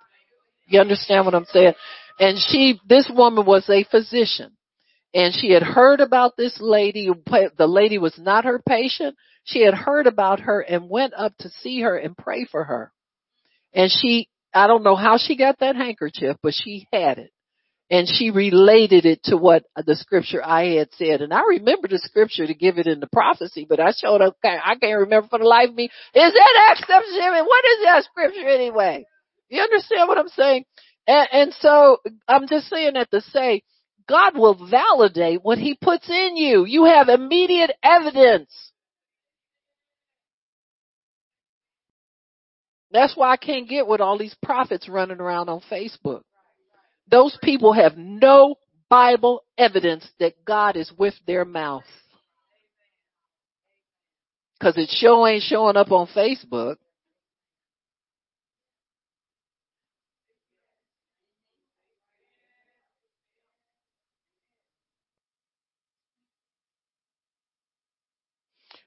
You 0.66 0.80
understand 0.80 1.24
what 1.24 1.34
I'm 1.34 1.47
saying? 1.47 1.74
And 2.18 2.39
she, 2.39 2.80
this 2.86 3.11
woman 3.14 3.47
was 3.47 3.68
a 3.70 3.84
physician 3.84 4.57
and 5.14 5.32
she 5.34 5.53
had 5.53 5.62
heard 5.62 6.01
about 6.01 6.36
this 6.36 6.59
lady. 6.61 7.09
The 7.57 7.66
lady 7.66 7.99
was 7.99 8.18
not 8.18 8.45
her 8.45 8.61
patient. 8.66 9.16
She 9.45 9.62
had 9.62 9.74
heard 9.74 10.07
about 10.07 10.41
her 10.41 10.61
and 10.61 10.91
went 10.91 11.14
up 11.14 11.34
to 11.39 11.51
see 11.62 11.80
her 11.80 11.97
and 11.97 12.16
pray 12.16 12.45
for 12.45 12.64
her. 12.64 12.93
And 13.72 13.91
she, 13.91 14.28
I 14.53 14.66
don't 14.66 14.82
know 14.82 14.97
how 14.97 15.18
she 15.18 15.36
got 15.36 15.61
that 15.61 15.76
handkerchief, 15.76 16.36
but 16.43 16.55
she 16.55 16.86
had 16.93 17.18
it. 17.18 17.30
And 17.91 18.07
she 18.07 18.30
related 18.30 19.07
it 19.07 19.22
to 19.24 19.36
what 19.39 19.64
the 19.74 19.97
scripture 19.97 20.45
I 20.45 20.76
had 20.76 20.89
said. 20.93 21.22
And 21.22 21.32
I 21.32 21.41
remember 21.49 21.89
the 21.89 21.99
scripture 21.99 22.47
to 22.47 22.55
give 22.55 22.76
it 22.76 22.86
in 22.86 23.01
the 23.01 23.09
prophecy, 23.11 23.66
but 23.66 23.80
I 23.80 23.93
showed 23.97 24.20
up, 24.20 24.36
I 24.45 24.74
can't 24.78 25.01
remember 25.01 25.28
for 25.28 25.39
the 25.39 25.47
life 25.47 25.70
of 25.70 25.74
me. 25.74 25.84
Is 25.84 25.91
that 26.12 26.68
Acts 26.70 26.86
7? 26.86 27.45
What 27.47 27.64
is 27.64 27.84
that 27.84 28.05
scripture 28.05 28.47
anyway? 28.47 29.07
You 29.49 29.62
understand 29.62 30.07
what 30.09 30.18
I'm 30.18 30.28
saying? 30.28 30.64
And, 31.07 31.28
and 31.32 31.55
so 31.61 31.99
I'm 32.28 32.47
just 32.47 32.68
saying 32.68 32.93
that 32.95 33.11
to 33.11 33.22
say, 33.22 33.62
God 34.07 34.36
will 34.36 34.68
validate 34.70 35.43
what 35.43 35.59
he 35.59 35.74
puts 35.80 36.09
in 36.11 36.36
you. 36.36 36.66
You 36.66 36.84
have 36.84 37.09
immediate 37.09 37.72
evidence. 37.82 38.53
That's 42.91 43.16
why 43.16 43.30
I 43.32 43.36
can't 43.36 43.68
get 43.68 43.86
with 43.86 44.01
all 44.01 44.18
these 44.18 44.36
prophets 44.43 44.89
running 44.89 45.20
around 45.20 45.49
on 45.49 45.61
Facebook. 45.70 46.22
Those 47.11 47.36
people 47.42 47.72
have 47.72 47.96
no 47.96 48.56
Bible 48.90 49.44
evidence 49.56 50.06
that 50.20 50.44
God 50.44 50.76
is 50.76 50.92
with 50.96 51.14
their 51.26 51.44
mouth. 51.44 51.84
Cause 54.61 54.74
it 54.76 54.88
sure 54.90 55.28
ain't 55.28 55.44
showing 55.44 55.76
up 55.76 55.92
on 55.92 56.09
Facebook. 56.09 56.76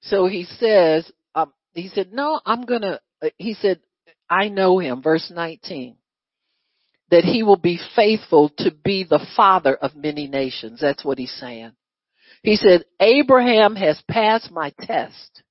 So 0.01 0.27
he 0.27 0.45
says, 0.59 1.09
um, 1.35 1.53
he 1.73 1.87
said, 1.87 2.11
no, 2.11 2.41
I'm 2.45 2.63
gonna, 2.65 2.99
uh, 3.23 3.29
he 3.37 3.53
said, 3.53 3.79
I 4.29 4.49
know 4.49 4.79
him, 4.79 5.01
verse 5.01 5.31
19, 5.33 5.95
that 7.11 7.23
he 7.23 7.43
will 7.43 7.57
be 7.57 7.79
faithful 7.95 8.49
to 8.57 8.71
be 8.71 9.03
the 9.03 9.25
father 9.35 9.75
of 9.75 9.95
many 9.95 10.27
nations. 10.27 10.79
That's 10.81 11.05
what 11.05 11.19
he's 11.19 11.33
saying. 11.39 11.73
He 12.41 12.55
said, 12.55 12.85
Abraham 12.99 13.75
has 13.75 14.01
passed 14.09 14.49
my 14.49 14.73
test. 14.81 15.43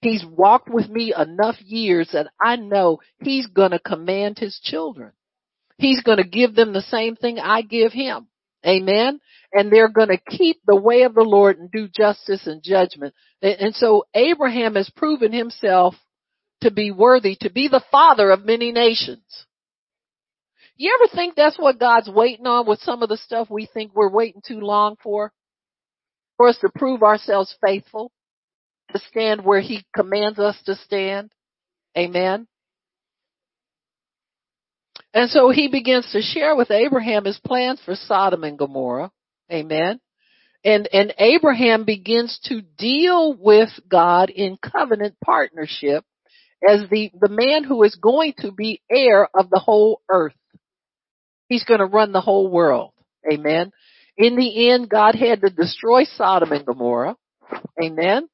He's 0.00 0.24
walked 0.24 0.68
with 0.68 0.88
me 0.88 1.12
enough 1.16 1.56
years 1.60 2.10
that 2.12 2.28
I 2.42 2.56
know 2.56 2.98
he's 3.20 3.46
gonna 3.46 3.78
command 3.78 4.38
his 4.38 4.58
children. 4.62 5.12
He's 5.76 6.02
gonna 6.02 6.26
give 6.26 6.54
them 6.54 6.72
the 6.72 6.82
same 6.82 7.14
thing 7.14 7.38
I 7.38 7.62
give 7.62 7.92
him. 7.92 8.28
Amen. 8.66 9.20
And 9.52 9.72
they're 9.72 9.88
going 9.88 10.08
to 10.08 10.18
keep 10.18 10.60
the 10.66 10.76
way 10.76 11.02
of 11.02 11.14
the 11.14 11.22
Lord 11.22 11.58
and 11.58 11.70
do 11.70 11.88
justice 11.88 12.46
and 12.46 12.62
judgment. 12.62 13.14
And 13.40 13.74
so 13.74 14.04
Abraham 14.14 14.74
has 14.74 14.90
proven 14.90 15.32
himself 15.32 15.94
to 16.62 16.70
be 16.70 16.90
worthy 16.90 17.36
to 17.40 17.50
be 17.50 17.68
the 17.68 17.84
father 17.90 18.30
of 18.30 18.44
many 18.44 18.72
nations. 18.72 19.22
You 20.78 20.96
ever 20.98 21.14
think 21.14 21.34
that's 21.34 21.58
what 21.58 21.80
God's 21.80 22.08
waiting 22.08 22.46
on 22.46 22.66
with 22.66 22.80
some 22.80 23.02
of 23.02 23.08
the 23.08 23.16
stuff 23.16 23.50
we 23.50 23.66
think 23.66 23.94
we're 23.94 24.10
waiting 24.10 24.42
too 24.46 24.60
long 24.60 24.96
for? 25.02 25.32
For 26.36 26.48
us 26.48 26.58
to 26.60 26.70
prove 26.72 27.02
ourselves 27.02 27.54
faithful, 27.60 28.12
to 28.92 29.00
stand 29.10 29.44
where 29.44 29.60
He 29.60 29.84
commands 29.94 30.38
us 30.38 30.56
to 30.66 30.76
stand. 30.76 31.32
Amen. 31.96 32.46
And 35.14 35.30
so 35.30 35.50
he 35.50 35.68
begins 35.68 36.10
to 36.12 36.20
share 36.20 36.54
with 36.54 36.70
Abraham 36.70 37.24
his 37.24 37.38
plans 37.38 37.80
for 37.84 37.94
Sodom 37.94 38.44
and 38.44 38.58
Gomorrah. 38.58 39.10
Amen. 39.50 40.00
And, 40.64 40.88
and 40.92 41.14
Abraham 41.18 41.84
begins 41.84 42.38
to 42.44 42.60
deal 42.60 43.34
with 43.34 43.70
God 43.88 44.30
in 44.30 44.58
covenant 44.58 45.16
partnership 45.24 46.04
as 46.68 46.88
the, 46.90 47.10
the 47.18 47.28
man 47.28 47.64
who 47.64 47.82
is 47.84 47.94
going 47.94 48.34
to 48.38 48.52
be 48.52 48.82
heir 48.90 49.28
of 49.34 49.50
the 49.50 49.60
whole 49.60 50.02
earth. 50.10 50.34
He's 51.48 51.64
going 51.64 51.80
to 51.80 51.86
run 51.86 52.12
the 52.12 52.20
whole 52.20 52.48
world. 52.48 52.92
Amen. 53.30 53.72
In 54.16 54.36
the 54.36 54.70
end, 54.70 54.88
God 54.88 55.14
had 55.14 55.40
to 55.42 55.50
destroy 55.50 56.04
Sodom 56.04 56.52
and 56.52 56.66
Gomorrah. 56.66 57.16
Amen. 57.82 58.28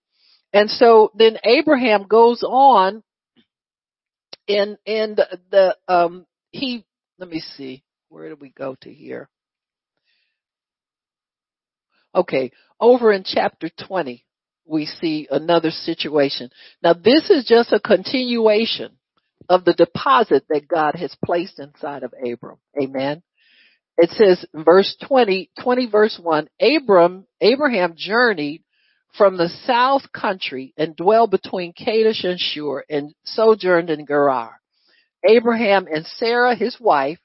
And 0.52 0.70
so 0.70 1.12
then 1.14 1.36
Abraham 1.44 2.06
goes 2.08 2.42
on 2.42 3.02
and, 4.48 4.76
and 4.86 5.20
the, 5.50 5.76
um, 5.88 6.26
he, 6.52 6.84
let 7.18 7.28
me 7.28 7.40
see, 7.40 7.82
where 8.08 8.28
do 8.28 8.36
we 8.40 8.50
go 8.50 8.76
to 8.82 8.92
here? 8.92 9.28
Okay, 12.14 12.52
over 12.80 13.12
in 13.12 13.24
chapter 13.24 13.68
20, 13.88 14.24
we 14.66 14.86
see 14.86 15.26
another 15.30 15.70
situation. 15.70 16.50
Now 16.82 16.94
this 16.94 17.28
is 17.30 17.44
just 17.44 17.72
a 17.72 17.80
continuation 17.80 18.92
of 19.48 19.64
the 19.64 19.74
deposit 19.74 20.44
that 20.48 20.68
God 20.68 20.94
has 20.94 21.14
placed 21.24 21.58
inside 21.58 22.02
of 22.02 22.14
Abram. 22.14 22.58
Amen. 22.80 23.22
It 23.96 24.10
says 24.10 24.44
verse 24.54 24.96
20, 25.06 25.50
20 25.62 25.90
verse 25.90 26.18
1, 26.20 26.48
Abram, 26.60 27.26
Abraham 27.40 27.94
journeyed 27.96 28.62
from 29.16 29.36
the 29.36 29.48
south 29.64 30.02
country 30.12 30.74
and 30.76 30.96
dwelled 30.96 31.30
between 31.30 31.72
Kadesh 31.72 32.24
and 32.24 32.38
Shur 32.40 32.84
and 32.90 33.14
sojourned 33.24 33.90
in 33.90 34.06
Gerar. 34.06 34.60
Abraham 35.24 35.86
and 35.86 36.04
Sarah, 36.04 36.56
his 36.56 36.78
wife, 36.80 37.20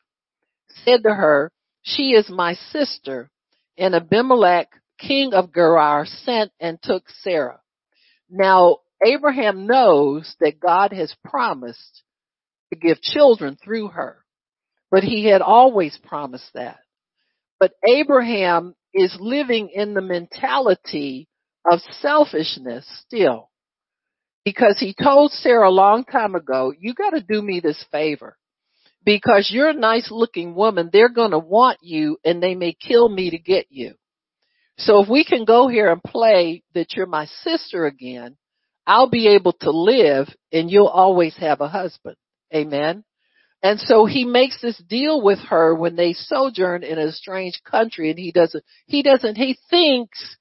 said 0.85 1.03
to 1.03 1.13
her, 1.13 1.51
she 1.81 2.11
is 2.11 2.29
my 2.29 2.53
sister. 2.71 3.29
And 3.77 3.95
Abimelech, 3.95 4.69
king 4.99 5.33
of 5.33 5.53
Gerar, 5.53 6.05
sent 6.05 6.51
and 6.59 6.77
took 6.81 7.03
Sarah. 7.23 7.61
Now, 8.29 8.77
Abraham 9.03 9.65
knows 9.65 10.35
that 10.39 10.59
God 10.59 10.91
has 10.93 11.15
promised 11.25 12.03
to 12.71 12.79
give 12.79 13.01
children 13.01 13.57
through 13.63 13.89
her, 13.89 14.23
but 14.91 15.03
he 15.03 15.25
had 15.25 15.41
always 15.41 15.97
promised 16.03 16.49
that. 16.53 16.79
But 17.59 17.73
Abraham 17.87 18.75
is 18.93 19.15
living 19.19 19.69
in 19.73 19.93
the 19.93 20.01
mentality 20.01 21.27
of 21.69 21.81
selfishness 22.01 22.85
still 23.05 23.49
because 24.45 24.77
he 24.79 24.95
told 25.01 25.31
Sarah 25.31 25.69
a 25.69 25.71
long 25.71 26.05
time 26.05 26.35
ago, 26.35 26.73
you 26.77 26.93
got 26.93 27.11
to 27.11 27.21
do 27.21 27.41
me 27.41 27.59
this 27.59 27.83
favor 27.91 28.37
because 29.05 29.49
you're 29.51 29.69
a 29.69 29.73
nice 29.73 30.09
looking 30.11 30.55
woman. 30.55 30.89
They're 30.91 31.09
to 31.31 31.39
want 31.39 31.79
you 31.81 32.17
and 32.23 32.41
they 32.41 32.55
may 32.55 32.73
kill 32.73 33.09
me 33.09 33.31
to 33.31 33.37
get 33.37 33.67
you. 33.69 33.93
So 34.77 35.03
if 35.03 35.09
we 35.09 35.25
can 35.25 35.43
go 35.43 35.67
here 35.67 35.91
and 35.91 36.01
play 36.01 36.63
that 36.73 36.93
you're 36.95 37.05
my 37.05 37.25
sister 37.43 37.85
again, 37.85 38.37
I'll 38.87 39.09
be 39.09 39.27
able 39.27 39.53
to 39.61 39.71
live 39.71 40.33
and 40.51 40.71
you'll 40.71 40.87
always 40.87 41.35
have 41.37 41.61
a 41.61 41.67
husband. 41.67 42.15
Amen. 42.53 43.03
And 43.61 43.79
so 43.79 44.05
he 44.05 44.23
makes 44.23 44.61
this 44.61 44.81
deal 44.87 45.21
with 45.21 45.39
her 45.49 45.75
when 45.75 45.95
they 45.95 46.13
sojourn 46.13 46.83
in 46.83 46.97
a 46.97 47.11
strange 47.11 47.59
country 47.69 48.09
and 48.09 48.17
he 48.17 48.31
doesn't, 48.31 48.63
he 48.85 49.03
doesn't, 49.03 49.35
he 49.35 49.57
thinks 49.69 50.37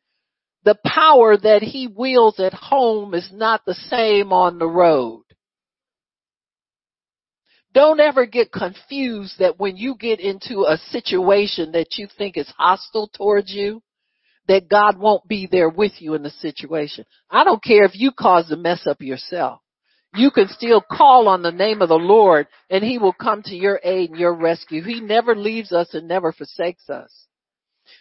the 0.65 0.79
power 0.85 1.37
that 1.37 1.63
he 1.63 1.89
wields 1.89 2.39
at 2.39 2.55
home 2.55 3.15
is 3.15 3.29
not 3.33 3.63
the 3.65 3.75
same 3.75 4.33
on 4.33 4.59
the 4.59 4.69
road. 4.69 5.25
Don't 7.75 8.01
ever 8.01 8.27
get 8.27 8.53
confused 8.53 9.39
that 9.41 9.59
when 9.59 9.77
you 9.77 9.97
get 9.97 10.21
into 10.21 10.65
a 10.65 10.79
situation 10.91 11.73
that 11.73 11.99
you 11.99 12.09
think 12.17 12.37
is 12.37 12.53
hostile 12.57 13.09
towards 13.09 13.53
you, 13.53 13.83
that 14.47 14.69
God 14.69 14.99
won't 14.99 15.29
be 15.29 15.47
there 15.51 15.69
with 15.69 16.01
you 16.01 16.15
in 16.15 16.23
the 16.23 16.31
situation. 16.31 17.05
I 17.31 17.45
don't 17.45 17.63
care 17.63 17.85
if 17.85 17.93
you 17.95 18.11
cause 18.11 18.49
the 18.49 18.57
mess 18.57 18.87
up 18.87 19.01
yourself. 19.01 19.61
You 20.15 20.31
can 20.31 20.49
still 20.49 20.81
call 20.81 21.29
on 21.29 21.43
the 21.43 21.53
name 21.53 21.83
of 21.83 21.89
the 21.89 21.95
Lord 21.95 22.47
and 22.71 22.83
he 22.83 22.99
will 22.99 23.13
come 23.13 23.43
to 23.43 23.55
your 23.55 23.81
aid 23.85 24.11
and 24.11 24.19
your 24.19 24.35
rescue. 24.35 24.83
He 24.83 25.01
never 25.01 25.37
leaves 25.37 25.71
us 25.73 25.93
and 25.93 26.09
never 26.09 26.33
forsakes 26.33 26.89
us. 26.89 27.13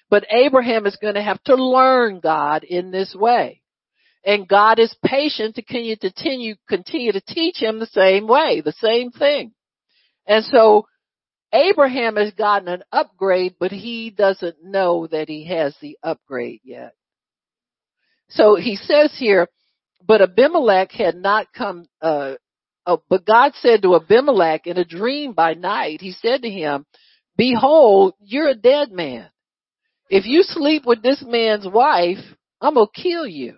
But 0.09 0.25
Abraham 0.29 0.85
is 0.85 0.97
going 1.01 1.15
to 1.15 1.21
have 1.21 1.41
to 1.43 1.55
learn 1.55 2.19
God 2.19 2.63
in 2.63 2.91
this 2.91 3.13
way. 3.13 3.61
And 4.25 4.47
God 4.47 4.79
is 4.79 4.95
patient 5.05 5.55
to 5.55 5.61
continue, 5.61 6.55
continue 6.67 7.11
to 7.11 7.21
teach 7.21 7.57
him 7.57 7.79
the 7.79 7.85
same 7.87 8.27
way, 8.27 8.61
the 8.61 8.73
same 8.73 9.11
thing. 9.11 9.53
And 10.25 10.43
so 10.45 10.87
Abraham 11.53 12.17
has 12.17 12.33
gotten 12.33 12.67
an 12.67 12.83
upgrade, 12.91 13.55
but 13.59 13.71
he 13.71 14.09
doesn't 14.09 14.63
know 14.63 15.07
that 15.07 15.29
he 15.29 15.45
has 15.45 15.75
the 15.81 15.97
upgrade 16.03 16.59
yet. 16.63 16.93
So 18.29 18.55
he 18.55 18.75
says 18.75 19.15
here, 19.17 19.47
but 20.05 20.21
Abimelech 20.21 20.91
had 20.91 21.15
not 21.15 21.47
come, 21.53 21.85
uh, 22.01 22.35
uh, 22.85 22.97
but 23.09 23.25
God 23.25 23.53
said 23.55 23.81
to 23.81 23.95
Abimelech 23.95 24.67
in 24.67 24.77
a 24.77 24.85
dream 24.85 25.33
by 25.33 25.53
night, 25.53 26.01
he 26.01 26.11
said 26.11 26.43
to 26.43 26.49
him, 26.49 26.85
behold, 27.35 28.13
you're 28.19 28.49
a 28.49 28.55
dead 28.55 28.91
man. 28.91 29.29
If 30.09 30.25
you 30.25 30.43
sleep 30.43 30.83
with 30.85 31.03
this 31.03 31.23
man's 31.25 31.67
wife, 31.67 32.19
I'm 32.61 32.75
going 32.75 32.87
to 32.93 33.01
kill 33.01 33.27
you. 33.27 33.57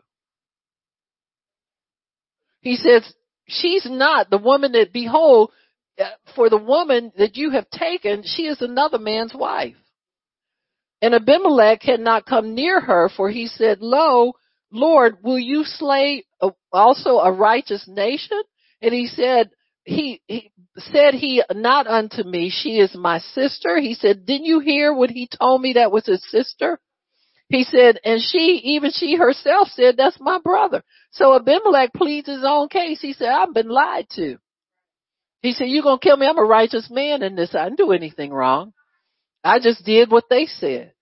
He 2.62 2.76
says, 2.76 3.14
she's 3.48 3.86
not 3.90 4.30
the 4.30 4.38
woman 4.38 4.74
that 4.74 4.92
behold, 4.92 5.52
uh, 6.00 6.06
for 6.36 6.50
the 6.50 6.58
woman 6.58 7.12
that 7.18 7.36
you 7.36 7.52
have 7.52 7.70
taken, 7.70 8.24
she 8.26 8.44
is 8.44 8.62
another 8.62 8.98
man's 8.98 9.34
wife. 9.34 9.76
And 11.02 11.14
Abimelech 11.14 11.84
had 11.84 12.00
not 12.00 12.26
come 12.26 12.56
near 12.56 12.82
her, 12.82 13.10
for 13.16 13.30
he 13.30 13.48
said, 13.48 13.80
Lo, 13.80 14.34
Lord, 14.72 15.18
will 15.24 15.40
you 15.40 15.64
slay 15.64 16.26
also 16.72 17.18
a 17.18 17.32
righteous 17.32 17.86
nation? 17.88 18.42
And 18.82 18.94
he 18.94 19.08
said, 19.08 19.50
he, 19.84 20.22
he 20.28 20.52
said 20.78 21.16
he 21.16 21.42
not 21.52 21.88
unto 21.88 22.24
me, 22.24 22.52
she 22.54 22.78
is 22.78 22.94
my 22.94 23.20
sister. 23.20 23.80
He 23.80 23.96
said, 23.96 24.26
didn't 24.26 24.46
you 24.46 24.60
hear 24.60 24.94
what 24.94 25.10
he 25.10 25.28
told 25.28 25.62
me 25.62 25.74
that 25.74 25.92
was 25.92 26.06
his 26.06 26.24
sister? 26.30 26.80
He 27.50 27.64
said, 27.64 28.00
and 28.06 28.22
she, 28.22 28.62
even 28.64 28.92
she 28.94 29.16
herself 29.16 29.70
said, 29.70 29.98
that's 29.98 30.20
my 30.20 30.40
brother. 30.40 30.84
So 31.12 31.36
Abimelech 31.36 31.92
pleads 31.94 32.28
his 32.28 32.44
own 32.46 32.70
case. 32.70 33.02
He 33.02 33.14
said, 33.14 33.30
I've 33.30 33.54
been 33.56 33.70
lied 33.70 34.06
to. 34.18 34.38
He 35.42 35.54
said, 35.54 35.66
you're 35.66 35.82
going 35.84 35.98
to 35.98 36.04
kill 36.04 36.18
me. 36.18 36.28
I'm 36.28 36.38
a 36.38 36.44
righteous 36.44 36.90
man 36.92 37.24
in 37.24 37.36
this. 37.36 37.56
I 37.56 37.64
didn't 37.64 37.78
do 37.78 37.92
anything 37.92 38.32
wrong. 38.32 38.74
I 39.44 39.60
just 39.60 39.84
did 39.84 40.12
what 40.12 40.26
they 40.30 40.46
said. 40.46 40.94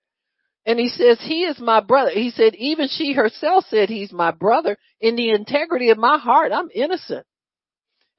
And 0.67 0.77
he 0.77 0.89
says, 0.89 1.17
he 1.21 1.45
is 1.45 1.59
my 1.59 1.79
brother. 1.79 2.11
He 2.13 2.29
said, 2.29 2.53
even 2.55 2.89
she 2.89 3.13
herself 3.13 3.63
said 3.69 3.87
he's 3.87 4.11
my 4.11 4.31
brother. 4.31 4.77
In 4.99 5.15
the 5.15 5.29
integrity 5.29 5.91
of 5.91 5.97
my 5.97 6.17
heart, 6.17 6.51
I'm 6.51 6.67
innocent. 6.75 7.25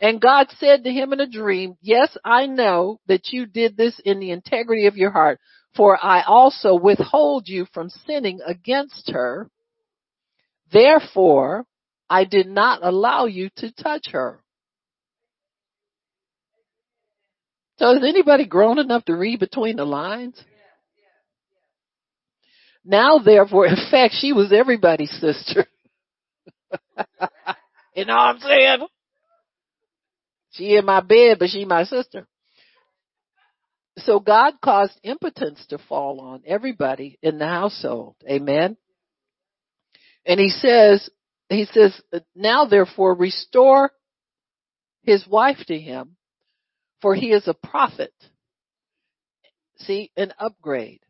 And 0.01 0.19
God 0.19 0.47
said 0.59 0.85
to 0.85 0.91
him 0.91 1.13
in 1.13 1.21
a 1.21 1.29
dream, 1.29 1.75
yes, 1.83 2.17
I 2.25 2.47
know 2.47 3.01
that 3.07 3.33
you 3.33 3.45
did 3.45 3.77
this 3.77 4.01
in 4.03 4.19
the 4.19 4.31
integrity 4.31 4.87
of 4.87 4.97
your 4.97 5.11
heart, 5.11 5.41
for 5.77 6.03
I 6.03 6.23
also 6.23 6.75
withhold 6.75 7.49
you 7.49 7.67
from 7.75 7.91
sinning 7.91 8.41
against 8.47 9.11
her. 9.11 9.51
Therefore, 10.73 11.67
I 12.09 12.25
did 12.25 12.47
not 12.47 12.81
allow 12.83 13.27
you 13.27 13.51
to 13.57 13.73
touch 13.73 14.07
her. 14.13 14.43
So 17.79 17.91
is 17.93 18.03
anybody 18.03 18.47
grown 18.47 18.79
enough 18.79 19.05
to 19.05 19.17
read 19.17 19.39
between 19.39 19.77
the 19.77 19.85
lines? 19.85 20.43
Now 22.89 23.19
therefore, 23.19 23.67
in 23.67 23.77
fact, 23.91 24.15
she 24.19 24.33
was 24.33 24.51
everybody's 24.51 25.11
sister. 25.21 25.67
you 27.95 28.07
know 28.07 28.15
what 28.15 28.37
I'm 28.37 28.41
saying? 28.41 28.87
She 30.53 30.75
in 30.75 30.87
my 30.87 31.03
bed, 31.03 31.39
but 31.39 31.51
she 31.51 31.67
my 31.67 31.85
sister. 31.85 32.27
So 33.99 34.21
God 34.21 34.55
caused 34.65 34.99
impotence 35.03 35.67
to 35.69 35.77
fall 35.77 36.21
on 36.23 36.43
everybody 36.47 37.19
in 37.23 37.39
the 37.39 37.47
household. 37.47 38.17
Amen. 38.27 38.79
And 40.25 40.41
he 40.41 40.49
says, 40.49 41.11
he 41.51 41.67
says, 41.67 42.01
now 42.35 42.65
therefore 42.65 43.15
restore 43.15 43.91
his 45.03 45.27
wife 45.29 45.59
to 45.67 45.79
him, 45.79 46.17
for 47.03 47.15
he 47.15 47.33
is 47.33 47.47
a 47.49 47.55
prophet. 47.55 48.15
See, 49.81 50.11
an 50.17 50.33
upgrade. 50.39 51.01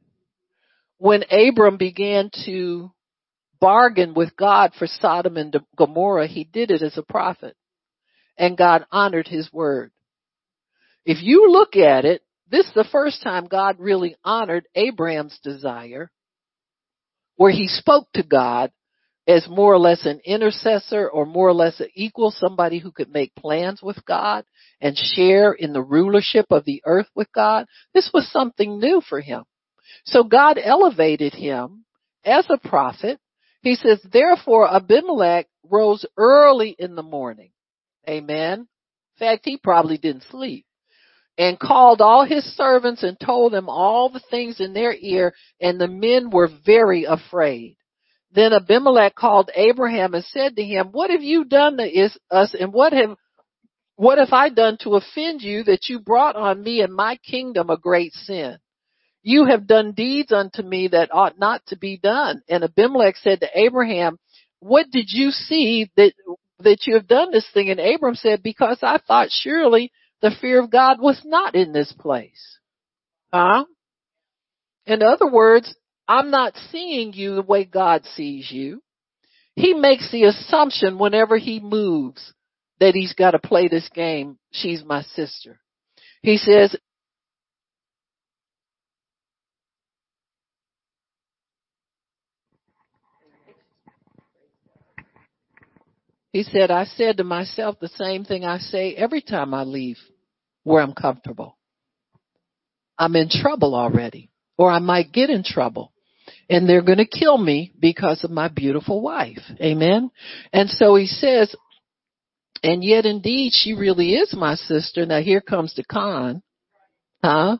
When 0.99 1.25
Abram 1.31 1.77
began 1.77 2.31
to 2.45 2.93
bargain 3.61 4.15
with 4.15 4.37
God 4.37 4.73
for 4.79 4.87
Sodom 4.87 5.37
and 5.37 5.55
Gomorrah, 5.77 6.27
he 6.27 6.45
did 6.45 6.71
it 6.71 6.83
as 6.83 6.97
a 6.99 7.03
prophet. 7.03 7.57
And 8.37 8.57
God 8.57 8.85
honored 8.91 9.27
his 9.27 9.53
word. 9.53 9.91
If 11.05 11.23
you 11.23 11.51
look 11.51 11.77
at 11.77 12.05
it, 12.05 12.23
this 12.51 12.67
is 12.67 12.75
the 12.75 12.89
first 12.91 13.23
time 13.23 13.47
God 13.47 13.77
really 13.79 14.17
honored 14.25 14.67
Abraham's 14.75 15.39
desire, 15.43 16.11
where 17.37 17.51
he 17.51 17.69
spoke 17.69 18.09
to 18.15 18.23
God 18.23 18.73
as 19.27 19.47
more 19.49 19.75
or 19.75 19.79
less 19.79 20.07
an 20.07 20.21
intercessor 20.25 21.09
or 21.09 21.27
more 21.27 21.49
or 21.49 21.53
less 21.53 21.79
an 21.81 21.89
equal, 21.95 22.31
somebody 22.31 22.79
who 22.79 22.91
could 22.91 23.13
make 23.13 23.35
plans 23.35 23.83
with 23.83 24.05
God 24.07 24.45
and 24.81 24.97
share 24.97 25.53
in 25.53 25.73
the 25.73 25.83
rulership 25.83 26.47
of 26.51 26.65
the 26.65 26.83
earth 26.87 27.09
with 27.15 27.31
God. 27.33 27.67
This 27.93 28.11
was 28.15 28.31
something 28.31 28.79
new 28.79 29.03
for 29.07 29.21
him. 29.21 29.45
So 30.05 30.25
God 30.25 30.59
elevated 30.63 31.35
him 31.35 31.85
as 32.25 32.47
a 32.49 32.59
prophet. 32.59 33.19
He 33.63 33.75
says, 33.75 34.01
therefore 34.13 34.73
Abimelech 34.73 35.47
rose 35.69 36.07
early 36.17 36.77
in 36.79 36.95
the 36.95 37.03
morning. 37.03 37.51
Amen. 38.09 38.61
In 38.61 38.67
fact, 39.19 39.43
he 39.45 39.57
probably 39.57 39.99
didn't 39.99 40.25
sleep 40.31 40.65
and 41.37 41.59
called 41.59 42.01
all 42.01 42.25
his 42.25 42.45
servants 42.57 43.03
and 43.03 43.19
told 43.19 43.53
them 43.53 43.69
all 43.69 44.09
the 44.09 44.23
things 44.31 44.61
in 44.61 44.73
their 44.73 44.95
ear 44.95 45.35
and 45.61 45.81
the 45.81 45.89
men 45.89 46.31
were 46.31 46.49
very 46.67 47.05
afraid. 47.05 47.77
Then 48.33 48.53
Abimelech 48.53 49.15
called 49.15 49.51
Abraham 49.55 50.15
and 50.15 50.25
said 50.25 50.57
to 50.57 50.65
him, 50.65 50.89
what 50.93 51.11
have 51.11 51.23
you 51.23 51.45
done 51.45 51.79
to 51.79 52.11
us 52.31 52.55
and 52.59 52.73
what 52.73 52.93
have, 52.93 53.17
what 53.97 54.19
have 54.19 54.33
I 54.33 54.49
done 54.51 54.79
to 54.83 54.97
offend 54.97 55.43
you 55.43 55.65
that 55.65 55.89
you 55.89 55.99
brought 55.99 56.37
on 56.37 56.63
me 56.63 56.83
and 56.83 56.95
my 56.95 57.17
kingdom 57.17 57.71
a 57.71 57.77
great 57.77 58.13
sin? 58.13 58.59
You 59.29 59.45
have 59.45 59.67
done 59.67 59.93
deeds 59.93 60.33
unto 60.33 60.63
me 60.63 60.89
that 60.89 61.13
ought 61.13 61.39
not 61.39 61.61
to 61.67 61.77
be 61.77 61.99
done. 61.99 62.41
And 62.49 62.65
Abimelech 62.65 63.19
said 63.19 63.41
to 63.41 63.49
Abraham, 63.55 64.19
what 64.61 64.87
did 64.91 65.09
you 65.09 65.33
see 65.33 65.91
that, 65.99 66.15
that 66.61 66.87
you 66.87 66.95
have 66.95 67.07
done 67.07 67.31
this 67.31 67.47
thing? 67.53 67.69
And 67.69 67.79
Abram 67.79 68.15
said, 68.15 68.43
because 68.43 68.79
I 68.81 68.97
thought 69.07 69.29
surely 69.31 69.93
the 70.23 70.31
fear 70.41 70.63
of 70.63 70.71
God 70.71 70.99
was 70.99 71.21
not 71.27 71.55
in 71.55 71.75
this 71.75 71.93
place. 71.93 72.59
Huh? 73.31 73.67
In 74.87 75.03
other 75.03 75.31
words, 75.31 75.75
I'm 76.09 76.31
not 76.31 76.55
seeing 76.73 77.13
you 77.13 77.35
the 77.35 77.43
way 77.43 77.67
God 77.67 78.07
sees 78.07 78.51
you. 78.51 78.81
He 79.57 79.75
makes 79.75 80.11
the 80.11 80.25
assumption 80.25 80.99
whenever 80.99 81.37
he 81.37 81.61
moves 81.61 82.33
that 82.81 82.95
he's 82.95 83.13
got 83.13 83.33
to 83.33 83.39
play 83.39 83.69
this 83.69 83.91
game. 83.91 84.39
She's 84.53 84.83
my 84.83 85.03
sister. 85.03 85.61
He 86.23 86.39
says, 86.39 86.75
he 96.33 96.43
said, 96.43 96.71
I 96.71 96.85
said 96.85 97.17
to 97.17 97.25
myself 97.25 97.81
the 97.81 97.89
same 97.89 98.25
thing 98.25 98.45
I 98.45 98.59
say 98.59 98.95
every 98.95 99.23
time 99.23 99.55
I 99.55 99.63
leave 99.63 99.99
where 100.63 100.83
I'm 100.83 100.93
comfortable. 100.93 101.57
I'm 102.99 103.17
in 103.17 103.29
trouble 103.29 103.75
already, 103.75 104.31
or 104.57 104.71
I 104.71 104.81
might 104.81 105.13
get 105.13 105.31
in 105.31 105.45
trouble 105.45 105.93
and 106.49 106.69
they're 106.69 106.83
going 106.83 106.99
to 106.99 107.07
kill 107.07 107.37
me 107.39 107.73
because 107.79 108.25
of 108.25 108.31
my 108.31 108.49
beautiful 108.49 109.01
wife. 109.01 109.43
Amen. 109.61 110.11
And 110.53 110.69
so 110.71 110.95
he 110.97 111.07
says, 111.07 111.55
and 112.63 112.83
yet 112.83 113.07
indeed 113.07 113.53
she 113.55 113.75
really 113.75 114.15
is 114.15 114.35
my 114.35 114.55
sister. 114.55 115.07
Now 115.07 115.21
here 115.21 115.41
comes 115.41 115.75
the 115.75 115.85
con, 115.85 116.43
huh? 117.23 117.59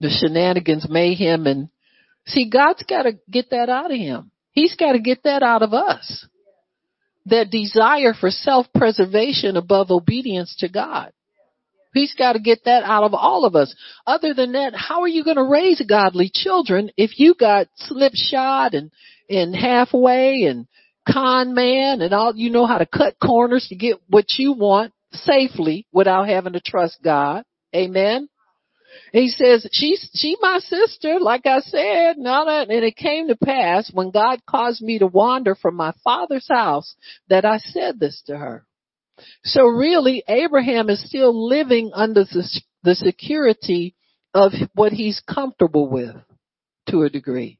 The 0.00 0.10
shenanigans, 0.10 0.86
mayhem 0.88 1.46
and 1.46 1.68
see 2.26 2.48
God's 2.48 2.82
got 2.82 3.02
to 3.02 3.12
get 3.30 3.50
that 3.50 3.68
out 3.68 3.90
of 3.90 3.98
him. 3.98 4.30
He's 4.52 4.74
got 4.74 4.92
to 4.92 4.98
get 4.98 5.22
that 5.24 5.42
out 5.42 5.62
of 5.62 5.72
us. 5.72 6.26
That 7.26 7.50
desire 7.50 8.14
for 8.18 8.30
self-preservation 8.30 9.56
above 9.56 9.90
obedience 9.90 10.56
to 10.60 10.68
God. 10.68 11.12
He's 11.92 12.14
got 12.14 12.34
to 12.34 12.38
get 12.38 12.64
that 12.64 12.84
out 12.84 13.04
of 13.04 13.14
all 13.14 13.44
of 13.44 13.56
us. 13.56 13.74
Other 14.06 14.32
than 14.32 14.52
that, 14.52 14.74
how 14.74 15.02
are 15.02 15.08
you 15.08 15.24
going 15.24 15.36
to 15.36 15.44
raise 15.44 15.82
godly 15.86 16.30
children 16.32 16.90
if 16.96 17.18
you 17.18 17.34
got 17.34 17.66
slipshod 17.76 18.74
and, 18.74 18.90
and 19.28 19.54
halfway 19.54 20.44
and 20.44 20.66
con 21.10 21.54
man 21.54 22.00
and 22.00 22.14
all, 22.14 22.34
you 22.34 22.50
know 22.50 22.66
how 22.66 22.78
to 22.78 22.86
cut 22.86 23.16
corners 23.22 23.66
to 23.68 23.76
get 23.76 23.96
what 24.08 24.26
you 24.38 24.52
want 24.52 24.92
safely 25.12 25.86
without 25.92 26.28
having 26.28 26.52
to 26.52 26.60
trust 26.60 26.98
God. 27.02 27.44
Amen. 27.74 28.28
He 29.12 29.28
says, 29.28 29.66
she's, 29.72 30.08
she 30.14 30.36
my 30.40 30.58
sister, 30.58 31.18
like 31.20 31.46
I 31.46 31.60
said, 31.60 32.18
now 32.18 32.44
that, 32.44 32.70
and 32.70 32.84
it 32.84 32.96
came 32.96 33.28
to 33.28 33.36
pass 33.36 33.90
when 33.92 34.10
God 34.10 34.40
caused 34.46 34.82
me 34.82 34.98
to 34.98 35.06
wander 35.06 35.54
from 35.54 35.74
my 35.74 35.92
father's 36.04 36.46
house 36.48 36.94
that 37.28 37.44
I 37.44 37.58
said 37.58 37.98
this 37.98 38.22
to 38.26 38.36
her. 38.36 38.66
So 39.44 39.64
really, 39.64 40.22
Abraham 40.28 40.90
is 40.90 41.04
still 41.06 41.48
living 41.48 41.90
under 41.94 42.24
the, 42.24 42.60
the 42.82 42.94
security 42.94 43.94
of 44.32 44.52
what 44.74 44.92
he's 44.92 45.20
comfortable 45.28 45.88
with 45.88 46.14
to 46.88 47.02
a 47.02 47.10
degree. 47.10 47.58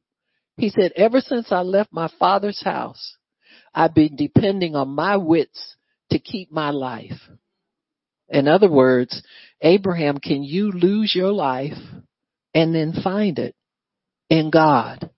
He 0.57 0.71
said, 0.71 0.93
ever 0.95 1.21
since 1.21 1.51
I 1.51 1.61
left 1.61 1.93
my 1.93 2.11
father's 2.19 2.63
house, 2.63 3.17
I've 3.75 3.95
been 3.95 4.17
depending 4.17 4.77
on 4.77 4.89
my 4.89 5.17
wits 5.17 5.77
to 6.11 6.19
keep 6.19 6.53
my 6.53 6.71
life. 6.71 7.19
In 8.29 8.47
other 8.47 8.71
words, 8.71 9.23
Abraham, 9.63 10.19
can 10.19 10.43
you 10.43 10.71
lose 10.73 11.15
your 11.15 11.33
life 11.33 11.79
and 12.55 12.75
then 12.75 12.93
find 12.93 13.39
it 13.39 13.55
in 14.29 14.51
God? 14.51 15.11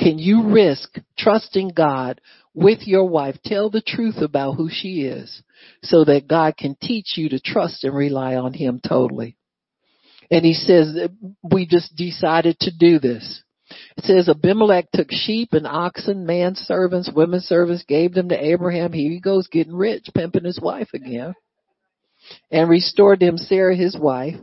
Can 0.00 0.18
you 0.18 0.48
risk 0.52 0.98
trusting 1.16 1.72
God 1.76 2.20
with 2.54 2.80
your 2.86 3.04
wife? 3.04 3.36
Tell 3.44 3.70
the 3.70 3.82
truth 3.82 4.16
about 4.18 4.54
who 4.54 4.68
she 4.70 5.02
is 5.02 5.42
so 5.82 6.04
that 6.04 6.28
God 6.28 6.56
can 6.56 6.76
teach 6.80 7.16
you 7.16 7.28
to 7.28 7.40
trust 7.40 7.84
and 7.84 7.94
rely 7.94 8.34
on 8.34 8.52
Him 8.52 8.80
totally. 8.86 9.36
And 10.30 10.44
he 10.44 10.54
says, 10.54 10.96
we 11.42 11.66
just 11.66 11.94
decided 11.94 12.58
to 12.60 12.72
do 12.76 12.98
this. 12.98 13.42
It 13.96 14.04
says 14.04 14.28
Abimelech 14.28 14.90
took 14.92 15.08
sheep 15.10 15.52
and 15.52 15.66
oxen, 15.66 16.26
man 16.26 16.54
servants, 16.54 17.10
women 17.14 17.40
servants, 17.40 17.84
gave 17.86 18.14
them 18.14 18.30
to 18.30 18.44
Abraham. 18.44 18.92
Here 18.92 19.10
he 19.10 19.20
goes 19.20 19.46
getting 19.48 19.74
rich, 19.74 20.08
pimping 20.14 20.44
his 20.44 20.60
wife 20.60 20.88
again. 20.94 21.34
And 22.50 22.68
restored 22.68 23.20
to 23.20 23.26
him 23.26 23.38
Sarah 23.38 23.76
his 23.76 23.96
wife. 23.96 24.36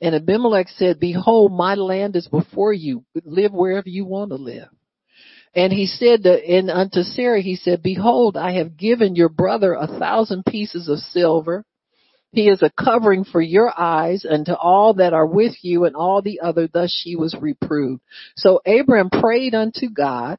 And 0.00 0.14
Abimelech 0.14 0.68
said, 0.68 1.00
behold, 1.00 1.52
my 1.52 1.74
land 1.74 2.16
is 2.16 2.28
before 2.28 2.72
you. 2.72 3.04
Live 3.24 3.52
wherever 3.52 3.88
you 3.88 4.04
want 4.04 4.30
to 4.30 4.36
live. 4.36 4.68
And 5.54 5.72
he 5.72 5.86
said 5.86 6.24
to, 6.24 6.32
and 6.32 6.68
unto 6.68 7.02
Sarah, 7.02 7.40
he 7.40 7.54
said, 7.56 7.82
behold, 7.82 8.36
I 8.36 8.54
have 8.54 8.76
given 8.76 9.14
your 9.14 9.28
brother 9.28 9.72
a 9.72 9.86
thousand 9.86 10.44
pieces 10.46 10.88
of 10.88 10.98
silver. 10.98 11.64
He 12.32 12.48
is 12.48 12.60
a 12.62 12.72
covering 12.82 13.24
for 13.24 13.40
your 13.40 13.72
eyes 13.78 14.26
and 14.28 14.44
to 14.46 14.56
all 14.56 14.94
that 14.94 15.12
are 15.12 15.26
with 15.26 15.54
you 15.62 15.84
and 15.84 15.94
all 15.94 16.20
the 16.20 16.40
other. 16.40 16.66
Thus 16.66 16.90
she 16.90 17.14
was 17.14 17.36
reproved. 17.40 18.02
So 18.36 18.60
Abram 18.66 19.08
prayed 19.10 19.54
unto 19.54 19.88
God 19.88 20.38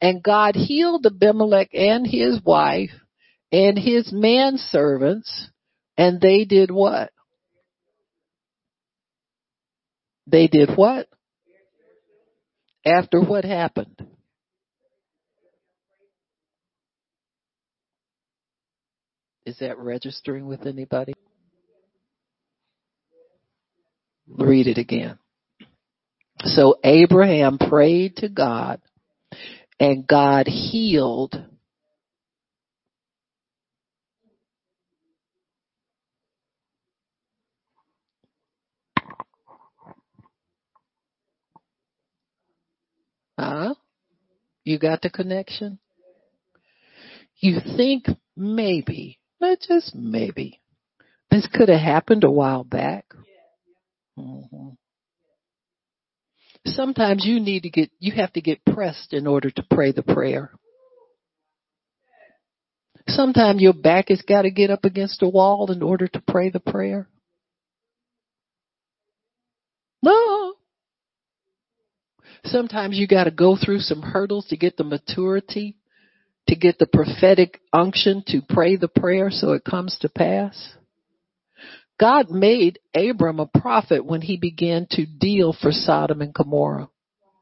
and 0.00 0.22
God 0.22 0.56
healed 0.56 1.06
Abimelech 1.06 1.72
and 1.72 2.04
his 2.04 2.40
wife 2.44 2.90
and 3.52 3.78
his 3.78 4.12
manservants 4.12 5.48
and 5.96 6.20
they 6.20 6.44
did 6.44 6.70
what? 6.70 7.10
They 10.26 10.46
did 10.46 10.70
what? 10.76 11.08
After 12.84 13.20
what 13.20 13.44
happened? 13.44 14.06
Is 19.44 19.58
that 19.58 19.78
registering 19.78 20.46
with 20.46 20.66
anybody? 20.66 21.14
Read 24.28 24.68
it 24.68 24.78
again. 24.78 25.18
So 26.44 26.76
Abraham 26.84 27.58
prayed 27.58 28.16
to 28.16 28.28
God 28.28 28.80
and 29.78 30.06
God 30.06 30.46
healed 30.46 31.42
Huh? 43.40 43.74
You 44.64 44.78
got 44.78 45.00
the 45.00 45.08
connection? 45.08 45.78
You 47.38 47.58
think 47.74 48.04
maybe, 48.36 49.18
not 49.40 49.60
just 49.66 49.94
maybe, 49.94 50.60
this 51.30 51.48
could 51.50 51.70
have 51.70 51.80
happened 51.80 52.22
a 52.22 52.30
while 52.30 52.64
back. 52.64 53.06
Mm-hmm. 54.18 54.68
Sometimes 56.66 57.24
you 57.24 57.40
need 57.40 57.62
to 57.62 57.70
get, 57.70 57.90
you 57.98 58.12
have 58.12 58.30
to 58.34 58.42
get 58.42 58.62
pressed 58.66 59.14
in 59.14 59.26
order 59.26 59.50
to 59.50 59.64
pray 59.70 59.92
the 59.92 60.02
prayer. 60.02 60.50
Sometimes 63.08 63.62
your 63.62 63.72
back 63.72 64.10
has 64.10 64.20
got 64.20 64.42
to 64.42 64.50
get 64.50 64.68
up 64.68 64.84
against 64.84 65.22
a 65.22 65.28
wall 65.28 65.72
in 65.72 65.82
order 65.82 66.06
to 66.08 66.22
pray 66.28 66.50
the 66.50 66.60
prayer. 66.60 67.08
No. 70.02 70.39
Sometimes 72.44 72.98
you 72.98 73.06
got 73.06 73.24
to 73.24 73.30
go 73.30 73.56
through 73.56 73.80
some 73.80 74.02
hurdles 74.02 74.46
to 74.46 74.56
get 74.56 74.76
the 74.76 74.84
maturity, 74.84 75.76
to 76.48 76.56
get 76.56 76.78
the 76.78 76.86
prophetic 76.86 77.60
unction 77.72 78.22
to 78.28 78.40
pray 78.48 78.76
the 78.76 78.88
prayer 78.88 79.30
so 79.30 79.52
it 79.52 79.64
comes 79.64 79.96
to 80.00 80.08
pass. 80.08 80.74
God 81.98 82.30
made 82.30 82.78
Abram 82.94 83.40
a 83.40 83.46
prophet 83.46 84.04
when 84.06 84.22
he 84.22 84.38
began 84.38 84.86
to 84.92 85.04
deal 85.04 85.52
for 85.52 85.70
Sodom 85.70 86.22
and 86.22 86.32
Gomorrah. 86.32 86.88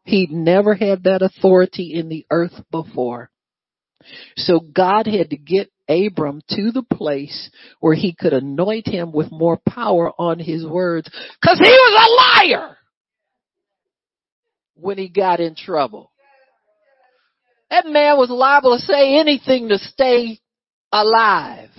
He'd 0.04 0.32
never 0.32 0.74
had 0.74 1.04
that 1.04 1.22
authority 1.22 1.94
in 1.94 2.08
the 2.08 2.26
earth 2.30 2.62
before. 2.70 3.30
So 4.36 4.58
God 4.58 5.06
had 5.06 5.30
to 5.30 5.36
get 5.36 5.70
Abram 5.88 6.40
to 6.50 6.72
the 6.72 6.82
place 6.82 7.50
where 7.80 7.94
he 7.94 8.14
could 8.14 8.32
anoint 8.32 8.86
him 8.86 9.12
with 9.12 9.30
more 9.30 9.58
power 9.68 10.12
on 10.18 10.38
his 10.38 10.66
words 10.66 11.08
cause 11.44 11.58
he 11.58 11.70
was 11.70 12.42
a 12.44 12.48
liar 12.48 12.77
when 14.80 14.98
he 14.98 15.08
got 15.08 15.40
in 15.40 15.54
trouble. 15.54 16.12
That 17.70 17.86
man 17.86 18.16
was 18.16 18.30
liable 18.30 18.76
to 18.76 18.82
say 18.82 19.18
anything 19.18 19.68
to 19.68 19.78
stay 19.78 20.38
alive. 20.90 21.70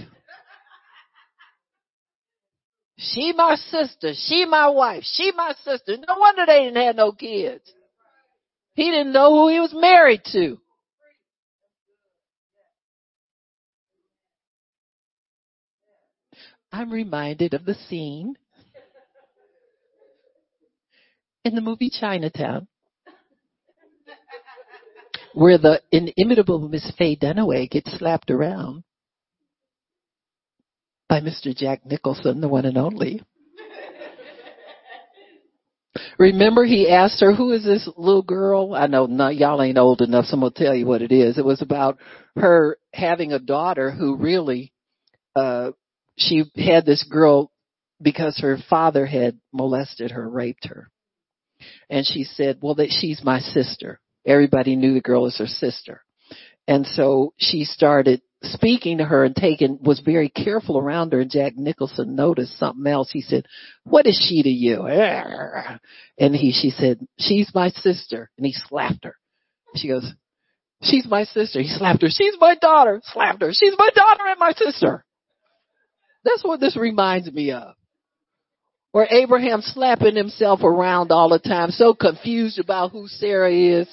She 2.97 3.34
my 3.34 3.56
sister. 3.56 4.14
She 4.14 4.45
my 4.45 4.68
wife. 4.70 5.04
She 5.04 5.32
my 5.36 5.54
sister. 5.64 5.95
No 5.97 6.20
wonder 6.20 6.45
they 6.45 6.66
didn't 6.66 6.86
have 6.86 6.95
no 6.95 7.12
kids. 7.14 7.64
He 8.74 8.91
didn't 8.91 9.14
know 9.14 9.32
who 9.32 9.47
he 9.50 9.60
was 9.60 9.74
married 9.74 10.22
to. 10.34 10.60
I'm 16.72 16.91
reminded 16.91 17.54
of 17.56 17.66
the 17.66 17.74
scene 17.74 18.36
in 21.43 21.56
the 21.56 21.62
movie 21.62 21.89
Chinatown 21.89 22.68
where 25.40 25.58
the 25.58 25.82
inimitable 25.90 26.68
Miss 26.68 26.92
Faye 26.98 27.16
Dunaway 27.16 27.70
gets 27.70 27.98
slapped 27.98 28.30
around 28.30 28.84
by 31.08 31.22
Mr. 31.22 31.56
Jack 31.56 31.86
Nicholson, 31.86 32.42
the 32.42 32.50
one 32.50 32.66
and 32.66 32.78
only. 32.78 33.24
Remember 36.18 36.66
he 36.66 36.90
asked 36.90 37.22
her, 37.22 37.34
who 37.34 37.54
is 37.54 37.64
this 37.64 37.88
little 37.96 38.22
girl? 38.22 38.76
I 38.76 38.88
know 38.88 39.08
y'all 39.30 39.62
ain't 39.62 39.78
old 39.78 40.02
enough, 40.02 40.26
so 40.26 40.36
I'm 40.36 40.42
to 40.42 40.50
tell 40.52 40.76
you 40.76 40.86
what 40.86 41.02
it 41.02 41.14
is. 41.14 41.38
It 41.38 41.46
was 41.46 41.62
about 41.62 42.00
her 42.36 42.78
having 42.94 43.32
a 43.32 43.40
daughter 43.40 43.92
who 43.92 44.18
really, 44.18 44.74
uh, 45.38 45.72
she 46.18 46.52
had 46.58 46.86
this 46.86 47.06
girl 47.10 47.50
because 48.02 48.38
her 48.42 48.58
father 48.70 49.06
had 49.06 49.40
molested 49.54 50.12
her, 50.12 50.30
raped 50.30 50.68
her. 50.68 50.92
And 51.90 52.06
she 52.06 52.26
said, 52.26 52.58
well, 52.62 52.76
that 52.76 52.90
she's 52.90 53.24
my 53.24 53.40
sister. 53.40 54.02
Everybody 54.30 54.76
knew 54.76 54.94
the 54.94 55.02
girl 55.02 55.24
was 55.24 55.38
her 55.40 55.48
sister. 55.48 56.04
And 56.68 56.86
so 56.86 57.34
she 57.38 57.66
started 57.66 58.22
speaking 58.44 59.00
to 59.00 59.04
her 59.04 59.26
and 59.26 59.36
taking, 59.36 59.80
was 59.82 60.00
very 60.00 60.30
careful 60.30 60.78
around 60.78 61.12
her 61.12 61.22
and 61.22 61.32
Jack 61.32 61.58
Nicholson 61.58 62.16
noticed 62.16 62.58
something 62.58 62.86
else. 62.86 63.10
He 63.12 63.22
said, 63.22 63.46
what 63.84 64.06
is 64.06 64.18
she 64.18 64.44
to 64.44 64.50
you? 64.50 64.86
And 64.86 66.36
he, 66.36 66.52
she 66.52 66.70
said, 66.70 67.00
she's 67.18 67.52
my 67.56 67.70
sister. 67.70 68.30
And 68.38 68.46
he 68.46 68.54
slapped 68.54 69.04
her. 69.04 69.16
She 69.76 69.88
goes, 69.88 70.14
she's 70.84 71.08
my 71.08 71.24
sister. 71.24 71.60
He 71.60 71.68
slapped 71.68 72.04
her. 72.04 72.10
She's 72.10 72.36
my 72.40 72.56
daughter. 72.56 73.02
Slapped 73.04 73.42
her. 73.42 73.52
She's 73.52 73.74
my 73.78 73.90
daughter 73.94 74.24
and 74.28 74.40
my 74.40 74.54
sister. 74.54 75.04
That's 76.24 76.44
what 76.44 76.60
this 76.60 76.78
reminds 76.78 77.32
me 77.32 77.52
of. 77.52 77.74
Or 78.94 79.08
Abraham 79.10 79.62
slapping 79.62 80.16
himself 80.16 80.62
around 80.64 81.12
all 81.12 81.30
the 81.30 81.40
time, 81.40 81.72
so 81.72 81.94
confused 81.94 82.60
about 82.60 82.92
who 82.92 83.08
Sarah 83.08 83.52
is. 83.52 83.88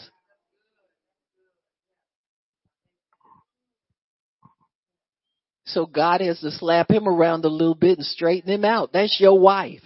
So 5.67 5.85
God 5.85 6.21
has 6.21 6.39
to 6.41 6.51
slap 6.53 6.91
him 6.91 7.09
around 7.09 7.45
a 7.45 7.49
little 7.49 7.75
bit 7.75 7.99
and 7.99 8.07
straighten 8.07 8.51
him 8.51 8.65
out. 8.65 8.93
That's 8.93 9.21
your 9.21 9.39
wife. 9.39 9.83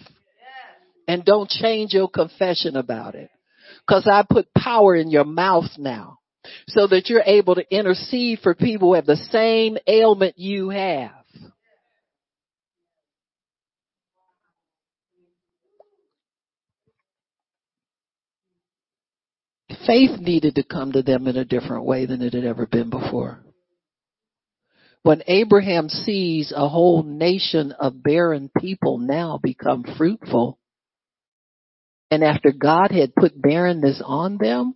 And 1.08 1.24
don't 1.24 1.48
change 1.48 1.94
your 1.94 2.08
confession 2.08 2.76
about 2.76 3.14
it. 3.14 3.30
Cause 3.88 4.06
I 4.06 4.24
put 4.28 4.52
power 4.54 4.94
in 4.94 5.10
your 5.10 5.24
mouth 5.24 5.70
now. 5.78 6.18
So 6.68 6.86
that 6.86 7.08
you're 7.08 7.22
able 7.24 7.54
to 7.54 7.74
intercede 7.74 8.40
for 8.40 8.54
people 8.54 8.88
who 8.88 8.94
have 8.94 9.06
the 9.06 9.16
same 9.16 9.78
ailment 9.86 10.38
you 10.38 10.70
have. 10.70 11.12
Faith 19.86 20.20
needed 20.20 20.54
to 20.56 20.62
come 20.62 20.92
to 20.92 21.02
them 21.02 21.26
in 21.26 21.36
a 21.36 21.44
different 21.44 21.84
way 21.84 22.06
than 22.06 22.22
it 22.22 22.34
had 22.34 22.44
ever 22.44 22.66
been 22.66 22.90
before 22.90 23.42
when 25.02 25.22
Abraham 25.26 25.88
sees 25.88 26.52
a 26.54 26.68
whole 26.68 27.02
nation 27.02 27.72
of 27.72 28.02
barren 28.02 28.50
people 28.58 28.98
now 28.98 29.38
become 29.42 29.84
fruitful, 29.96 30.58
and 32.10 32.24
after 32.24 32.52
God 32.52 32.90
had 32.90 33.14
put 33.14 33.40
barrenness 33.40 34.02
on 34.04 34.36
them, 34.38 34.74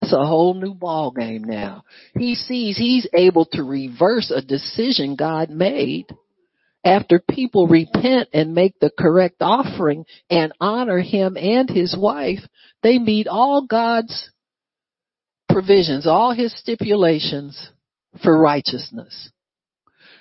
it's 0.00 0.12
a 0.12 0.26
whole 0.26 0.54
new 0.54 0.74
ball 0.74 1.10
game 1.10 1.44
now. 1.44 1.84
He 2.14 2.34
sees 2.34 2.76
he's 2.76 3.06
able 3.12 3.46
to 3.52 3.62
reverse 3.62 4.30
a 4.30 4.42
decision 4.42 5.16
God 5.16 5.50
made 5.50 6.06
after 6.84 7.22
people 7.30 7.68
repent 7.68 8.28
and 8.32 8.54
make 8.54 8.78
the 8.80 8.90
correct 8.98 9.36
offering 9.40 10.04
and 10.28 10.52
honor 10.60 10.98
him 10.98 11.36
and 11.36 11.70
his 11.70 11.96
wife, 11.96 12.40
they 12.82 12.98
meet 12.98 13.28
all 13.28 13.66
God's 13.66 14.30
provisions, 15.48 16.06
all 16.06 16.32
his 16.32 16.58
stipulations 16.58 17.70
for 18.22 18.38
righteousness. 18.38 19.30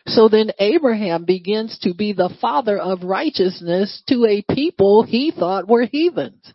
So 0.08 0.30
then 0.30 0.52
Abraham 0.60 1.26
begins 1.26 1.78
to 1.80 1.94
be 1.94 2.14
the 2.14 2.34
father 2.42 2.78
of 2.78 3.04
righteousness 3.04 4.02
to 4.08 4.26
a 4.26 4.44
people 4.54 5.04
he 5.04 5.32
thought 5.32 5.68
were 5.68 5.86
heathens. 5.86 6.54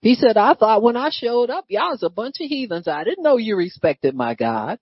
He 0.00 0.14
said, 0.14 0.36
I 0.36 0.54
thought 0.54 0.82
when 0.82 0.96
I 0.96 1.10
showed 1.10 1.48
up, 1.48 1.64
y'all 1.68 1.90
was 1.90 2.02
a 2.02 2.10
bunch 2.10 2.36
of 2.40 2.48
heathens. 2.48 2.88
I 2.88 3.04
didn't 3.04 3.22
know 3.22 3.36
you 3.36 3.56
respected 3.56 4.14
my 4.14 4.34
God. 4.34 4.78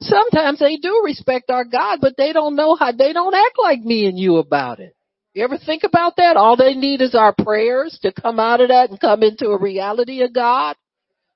Sometimes 0.00 0.58
they 0.58 0.76
do 0.76 1.02
respect 1.04 1.48
our 1.48 1.64
God, 1.64 2.00
but 2.00 2.14
they 2.16 2.32
don't 2.32 2.56
know 2.56 2.74
how, 2.74 2.90
they 2.90 3.12
don't 3.12 3.34
act 3.34 3.56
like 3.62 3.80
me 3.80 4.06
and 4.06 4.18
you 4.18 4.36
about 4.38 4.80
it. 4.80 4.96
You 5.32 5.44
ever 5.44 5.58
think 5.58 5.84
about 5.84 6.16
that? 6.16 6.36
All 6.36 6.56
they 6.56 6.74
need 6.74 7.00
is 7.00 7.14
our 7.14 7.32
prayers 7.32 7.98
to 8.02 8.12
come 8.12 8.38
out 8.38 8.60
of 8.60 8.68
that 8.68 8.90
and 8.90 9.00
come 9.00 9.22
into 9.22 9.46
a 9.46 9.58
reality 9.58 10.22
of 10.22 10.34
God, 10.34 10.76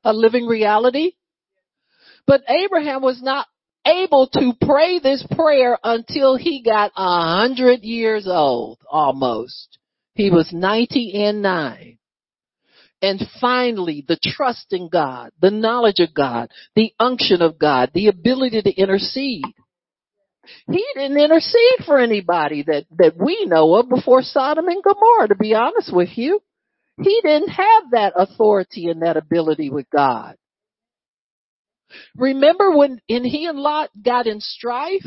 a 0.05 0.13
living 0.13 0.47
reality. 0.47 1.13
But 2.27 2.43
Abraham 2.49 3.03
was 3.03 3.23
not 3.23 3.47
able 3.87 4.27
to 4.33 4.53
pray 4.61 4.99
this 4.99 5.25
prayer 5.37 5.79
until 5.83 6.37
he 6.37 6.63
got 6.63 6.93
a 6.97 7.39
hundred 7.39 7.83
years 7.83 8.27
old, 8.27 8.79
almost. 8.91 9.79
He 10.15 10.31
was 10.31 10.53
90 10.53 11.25
and 11.25 11.43
9. 11.43 11.99
And 13.03 13.23
finally, 13.41 14.05
the 14.07 14.19
trust 14.21 14.73
in 14.73 14.89
God, 14.89 15.31
the 15.41 15.51
knowledge 15.51 16.01
of 16.01 16.15
God, 16.15 16.51
the 16.75 16.93
unction 16.99 17.43
of 17.43 17.59
God, 17.59 17.91
the 17.95 18.09
ability 18.09 18.63
to 18.63 18.71
intercede. 18.71 19.45
He 20.71 20.85
didn't 20.95 21.19
intercede 21.19 21.85
for 21.85 21.99
anybody 21.99 22.65
that, 22.67 22.87
that 22.99 23.17
we 23.17 23.45
know 23.47 23.75
of 23.75 23.89
before 23.89 24.23
Sodom 24.23 24.69
and 24.69 24.83
Gomorrah, 24.83 25.29
to 25.29 25.37
be 25.37 25.55
honest 25.55 25.95
with 25.95 26.17
you. 26.17 26.41
He 27.01 27.21
didn't 27.23 27.51
have 27.51 27.91
that 27.93 28.15
authority 28.17 28.87
and 28.87 29.03
that 29.03 29.19
ability 29.19 29.69
with 29.69 29.87
God. 29.91 30.37
Remember 32.17 32.77
when, 32.77 33.01
when 33.09 33.25
he 33.25 33.47
and 33.47 33.59
Lot 33.59 33.91
got 34.01 34.27
in 34.27 34.41
strife? 34.41 35.07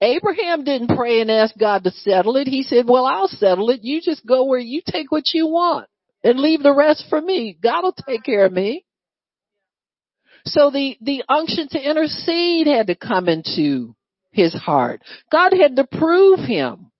Abraham 0.00 0.64
didn't 0.64 0.96
pray 0.96 1.20
and 1.20 1.30
ask 1.30 1.56
God 1.58 1.84
to 1.84 1.90
settle 1.90 2.36
it. 2.36 2.48
He 2.48 2.62
said, 2.62 2.86
well, 2.86 3.06
I'll 3.06 3.28
settle 3.28 3.70
it. 3.70 3.80
You 3.82 4.00
just 4.02 4.26
go 4.26 4.44
where 4.44 4.58
you 4.58 4.82
take 4.86 5.10
what 5.10 5.32
you 5.32 5.46
want 5.46 5.88
and 6.22 6.38
leave 6.38 6.62
the 6.62 6.74
rest 6.74 7.06
for 7.08 7.20
me. 7.20 7.56
God 7.62 7.82
will 7.82 7.96
take 8.06 8.22
care 8.22 8.44
of 8.44 8.52
me. 8.52 8.84
So 10.44 10.70
the, 10.70 10.96
the 11.00 11.24
unction 11.28 11.68
to 11.70 11.80
intercede 11.80 12.66
had 12.66 12.88
to 12.88 12.94
come 12.94 13.28
into 13.28 13.96
his 14.32 14.54
heart. 14.54 15.00
God 15.32 15.52
had 15.52 15.76
to 15.76 15.86
prove 15.86 16.40
him. 16.40 16.90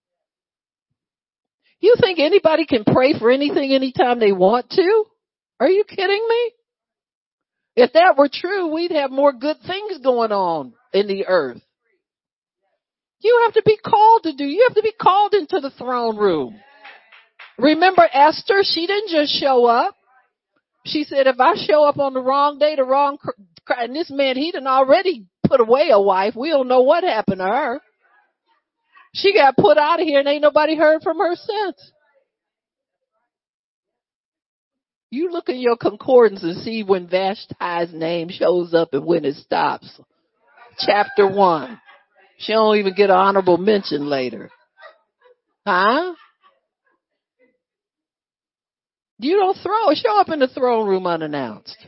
You 1.80 1.94
think 2.00 2.18
anybody 2.18 2.66
can 2.66 2.84
pray 2.84 3.16
for 3.18 3.30
anything 3.30 3.72
anytime 3.72 4.18
they 4.18 4.32
want 4.32 4.70
to? 4.70 5.04
Are 5.60 5.68
you 5.68 5.84
kidding 5.84 6.26
me? 6.28 6.52
If 7.76 7.92
that 7.92 8.16
were 8.16 8.30
true, 8.32 8.72
we'd 8.72 8.92
have 8.92 9.10
more 9.10 9.32
good 9.32 9.58
things 9.66 9.98
going 10.02 10.32
on 10.32 10.72
in 10.94 11.06
the 11.06 11.26
earth. 11.26 11.60
You 13.20 13.42
have 13.44 13.54
to 13.54 13.62
be 13.64 13.76
called 13.76 14.22
to 14.24 14.34
do. 14.34 14.44
You 14.44 14.66
have 14.68 14.76
to 14.76 14.82
be 14.82 14.92
called 14.92 15.34
into 15.34 15.60
the 15.60 15.70
throne 15.70 16.16
room. 16.16 16.58
Remember 17.58 18.06
Esther? 18.10 18.62
She 18.62 18.86
didn't 18.86 19.10
just 19.10 19.38
show 19.40 19.66
up. 19.66 19.94
She 20.84 21.04
said, 21.04 21.26
if 21.26 21.40
I 21.40 21.54
show 21.56 21.84
up 21.84 21.98
on 21.98 22.14
the 22.14 22.20
wrong 22.20 22.58
day, 22.58 22.76
the 22.76 22.84
wrong, 22.84 23.18
and 23.68 23.94
this 23.94 24.10
man, 24.10 24.36
he 24.36 24.52
done 24.52 24.66
already 24.66 25.26
put 25.46 25.60
away 25.60 25.90
a 25.90 26.00
wife. 26.00 26.34
We 26.36 26.50
don't 26.50 26.68
know 26.68 26.82
what 26.82 27.04
happened 27.04 27.38
to 27.38 27.44
her. 27.44 27.80
She 29.14 29.34
got 29.34 29.56
put 29.56 29.78
out 29.78 30.00
of 30.00 30.06
here 30.06 30.20
and 30.20 30.28
ain't 30.28 30.42
nobody 30.42 30.76
heard 30.76 31.02
from 31.02 31.18
her 31.18 31.34
since. 31.34 31.90
You 35.16 35.32
look 35.32 35.48
in 35.48 35.60
your 35.60 35.78
concordance 35.78 36.43
and 36.43 36.62
see 36.62 36.82
when 36.82 37.09
Vashti's 37.09 37.90
name 37.90 38.28
shows 38.28 38.74
up 38.74 38.90
and 38.93 39.06
when 39.06 39.24
it 39.24 39.36
stops. 39.36 39.98
Chapter 40.78 41.26
one. 41.26 41.80
She 42.36 42.52
don't 42.52 42.76
even 42.76 42.93
get 42.94 43.09
an 43.09 43.16
honorable 43.16 43.56
mention 43.56 44.10
later. 44.10 44.51
Huh? 45.66 46.14
You 49.18 49.36
don't 49.36 49.56
throw, 49.56 49.94
show 49.94 50.20
up 50.20 50.28
in 50.28 50.38
the 50.38 50.48
throne 50.48 50.86
room 50.86 51.06
unannounced. 51.06 51.78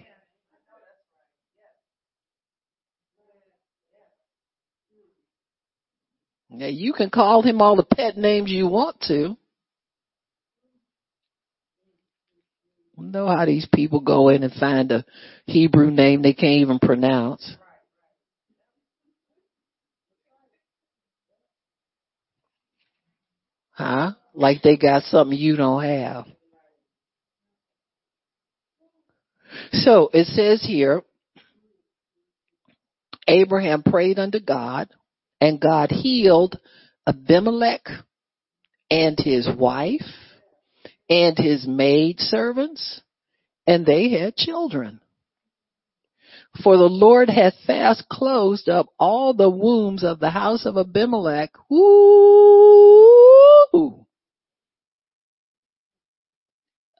Now 6.48 6.68
you 6.68 6.94
can 6.94 7.10
call 7.10 7.42
him 7.42 7.60
all 7.60 7.76
the 7.76 7.84
pet 7.84 8.16
names 8.16 8.50
you 8.50 8.68
want 8.68 8.98
to. 9.02 9.36
Know 13.00 13.26
how 13.26 13.44
these 13.44 13.66
people 13.72 14.00
go 14.00 14.28
in 14.28 14.42
and 14.42 14.52
find 14.52 14.90
a 14.92 15.04
Hebrew 15.46 15.90
name 15.90 16.22
they 16.22 16.32
can't 16.32 16.60
even 16.60 16.78
pronounce. 16.78 17.56
Huh? 23.72 24.12
Like 24.34 24.62
they 24.62 24.76
got 24.76 25.04
something 25.04 25.38
you 25.38 25.56
don't 25.56 25.84
have. 25.84 26.26
So 29.72 30.10
it 30.12 30.26
says 30.26 30.64
here, 30.66 31.02
Abraham 33.26 33.82
prayed 33.82 34.18
unto 34.18 34.40
God 34.40 34.88
and 35.40 35.60
God 35.60 35.90
healed 35.90 36.58
Abimelech 37.06 37.86
and 38.90 39.18
his 39.18 39.48
wife 39.56 40.02
and 41.08 41.38
his 41.38 41.66
maid 41.66 42.20
servants 42.20 43.00
and 43.66 43.84
they 43.84 44.10
had 44.10 44.36
children. 44.36 45.00
For 46.62 46.76
the 46.76 46.88
Lord 46.88 47.28
hath 47.28 47.54
fast 47.66 48.08
closed 48.08 48.68
up 48.68 48.86
all 48.98 49.34
the 49.34 49.50
wombs 49.50 50.02
of 50.02 50.18
the 50.18 50.30
house 50.30 50.64
of 50.66 50.76
Abimelech. 50.76 51.50
Ooh. 51.70 52.46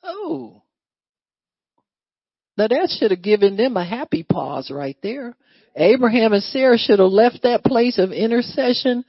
Oh. 0.02 0.62
Now 2.56 2.68
that 2.68 2.94
should 2.98 3.10
have 3.10 3.22
given 3.22 3.56
them 3.56 3.76
a 3.76 3.84
happy 3.84 4.22
pause 4.22 4.70
right 4.70 4.96
there. 5.02 5.34
Abraham 5.74 6.32
and 6.32 6.42
Sarah 6.42 6.78
should 6.78 6.98
have 6.98 7.08
left 7.10 7.42
that 7.44 7.64
place 7.64 7.98
of 7.98 8.12
intercession 8.12 9.04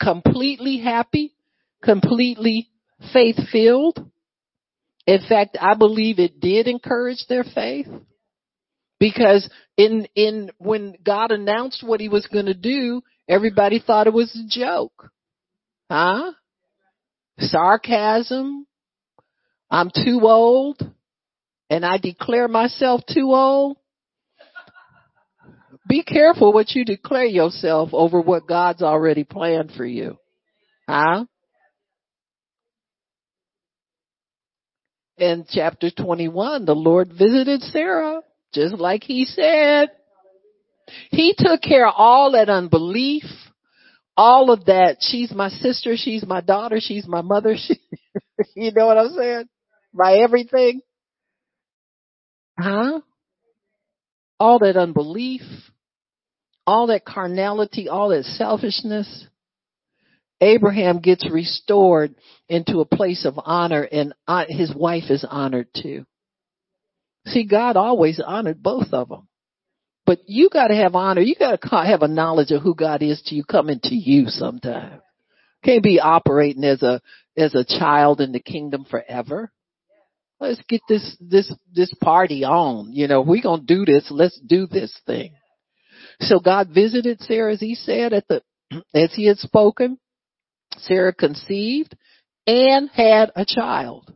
completely 0.00 0.78
happy, 0.78 1.34
completely 1.82 2.68
faith 3.12 3.36
filled. 3.50 4.10
In 5.08 5.20
fact, 5.26 5.56
I 5.58 5.72
believe 5.72 6.18
it 6.18 6.38
did 6.38 6.68
encourage 6.68 7.24
their 7.30 7.42
faith 7.42 7.86
because 9.00 9.48
in, 9.78 10.06
in, 10.14 10.50
when 10.58 10.96
God 11.02 11.32
announced 11.32 11.82
what 11.82 11.98
he 11.98 12.10
was 12.10 12.26
going 12.30 12.44
to 12.44 12.52
do, 12.52 13.00
everybody 13.26 13.78
thought 13.84 14.06
it 14.06 14.12
was 14.12 14.30
a 14.36 14.46
joke. 14.46 15.10
Huh? 15.90 16.32
Sarcasm. 17.38 18.66
I'm 19.70 19.88
too 19.88 20.20
old 20.24 20.78
and 21.70 21.86
I 21.86 21.96
declare 21.96 22.46
myself 22.46 23.00
too 23.10 23.32
old, 23.32 23.78
be 25.88 26.02
careful 26.02 26.52
what 26.52 26.72
you 26.72 26.84
declare 26.84 27.24
yourself 27.24 27.90
over 27.94 28.20
what 28.20 28.46
God's 28.46 28.82
already 28.82 29.24
planned 29.24 29.72
for 29.74 29.86
you. 29.86 30.18
Huh? 30.86 31.24
In 35.18 35.46
chapter 35.48 35.90
21, 35.90 36.64
the 36.64 36.74
Lord 36.74 37.08
visited 37.08 37.62
Sarah, 37.62 38.20
just 38.54 38.74
like 38.74 39.02
he 39.02 39.24
said. 39.24 39.90
He 41.10 41.34
took 41.36 41.60
care 41.60 41.86
of 41.86 41.94
all 41.96 42.32
that 42.32 42.48
unbelief, 42.48 43.24
all 44.16 44.52
of 44.52 44.66
that. 44.66 44.98
She's 45.00 45.32
my 45.32 45.48
sister, 45.48 45.96
she's 45.96 46.24
my 46.24 46.40
daughter, 46.40 46.78
she's 46.80 47.06
my 47.06 47.22
mother. 47.22 47.56
She, 47.66 47.80
you 48.56 48.72
know 48.72 48.86
what 48.86 48.98
I'm 48.98 49.10
saying? 49.10 49.48
My 49.92 50.14
everything. 50.14 50.80
Huh? 52.58 53.00
All 54.40 54.58
that 54.60 54.76
unbelief, 54.76 55.42
all 56.66 56.88
that 56.88 57.04
carnality, 57.04 57.88
all 57.88 58.08
that 58.10 58.24
selfishness. 58.24 59.26
Abraham 60.40 61.00
gets 61.00 61.28
restored 61.30 62.14
into 62.48 62.80
a 62.80 62.84
place 62.84 63.24
of 63.24 63.38
honor 63.38 63.82
and 63.82 64.14
uh, 64.26 64.44
his 64.48 64.72
wife 64.74 65.10
is 65.10 65.26
honored 65.28 65.68
too. 65.74 66.04
See, 67.26 67.44
God 67.44 67.76
always 67.76 68.20
honored 68.24 68.62
both 68.62 68.92
of 68.92 69.08
them. 69.08 69.28
But 70.06 70.20
you 70.26 70.48
gotta 70.50 70.74
have 70.76 70.94
honor. 70.94 71.20
You 71.20 71.34
gotta 71.38 71.58
have 71.86 72.02
a 72.02 72.08
knowledge 72.08 72.50
of 72.50 72.62
who 72.62 72.74
God 72.74 73.02
is 73.02 73.20
to 73.26 73.34
you 73.34 73.44
coming 73.44 73.80
to 73.82 73.94
you 73.94 74.28
sometime. 74.28 75.00
Can't 75.64 75.82
be 75.82 76.00
operating 76.00 76.64
as 76.64 76.82
a, 76.82 77.02
as 77.36 77.54
a 77.54 77.64
child 77.64 78.20
in 78.20 78.32
the 78.32 78.40
kingdom 78.40 78.86
forever 78.88 79.52
let's 80.40 80.60
get 80.68 80.82
this, 80.88 81.16
this, 81.20 81.52
this 81.74 81.92
party 82.02 82.44
on. 82.44 82.92
You 82.92 83.08
know, 83.08 83.22
going 83.40 83.66
to 83.66 83.66
do 83.66 83.84
this. 83.84 84.08
Let's 84.10 84.38
do 84.40 84.66
this 84.66 84.96
thing. 85.06 85.32
So 86.20 86.40
God 86.40 86.68
visited 86.74 87.20
Sarah 87.20 87.52
as 87.52 87.60
he 87.60 87.74
said 87.74 88.12
at 88.12 88.26
the, 88.28 88.42
as 88.94 89.12
he 89.14 89.26
had 89.26 89.38
spoken. 89.38 89.98
Sarah 90.76 91.14
conceived 91.14 91.96
and 92.46 92.88
had 92.90 93.30
a 93.34 93.44
child. 93.44 94.12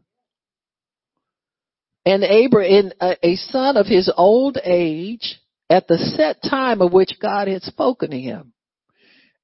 And 2.04 2.24
Abraham, 2.24 2.92
a 3.00 3.36
son 3.36 3.76
of 3.76 3.86
his 3.86 4.10
old 4.16 4.58
age 4.62 5.40
at 5.70 5.86
the 5.86 5.98
set 5.98 6.42
time 6.42 6.80
of 6.80 6.92
which 6.92 7.18
God 7.20 7.48
had 7.48 7.62
spoken 7.62 8.10
to 8.10 8.20
him. 8.20 8.52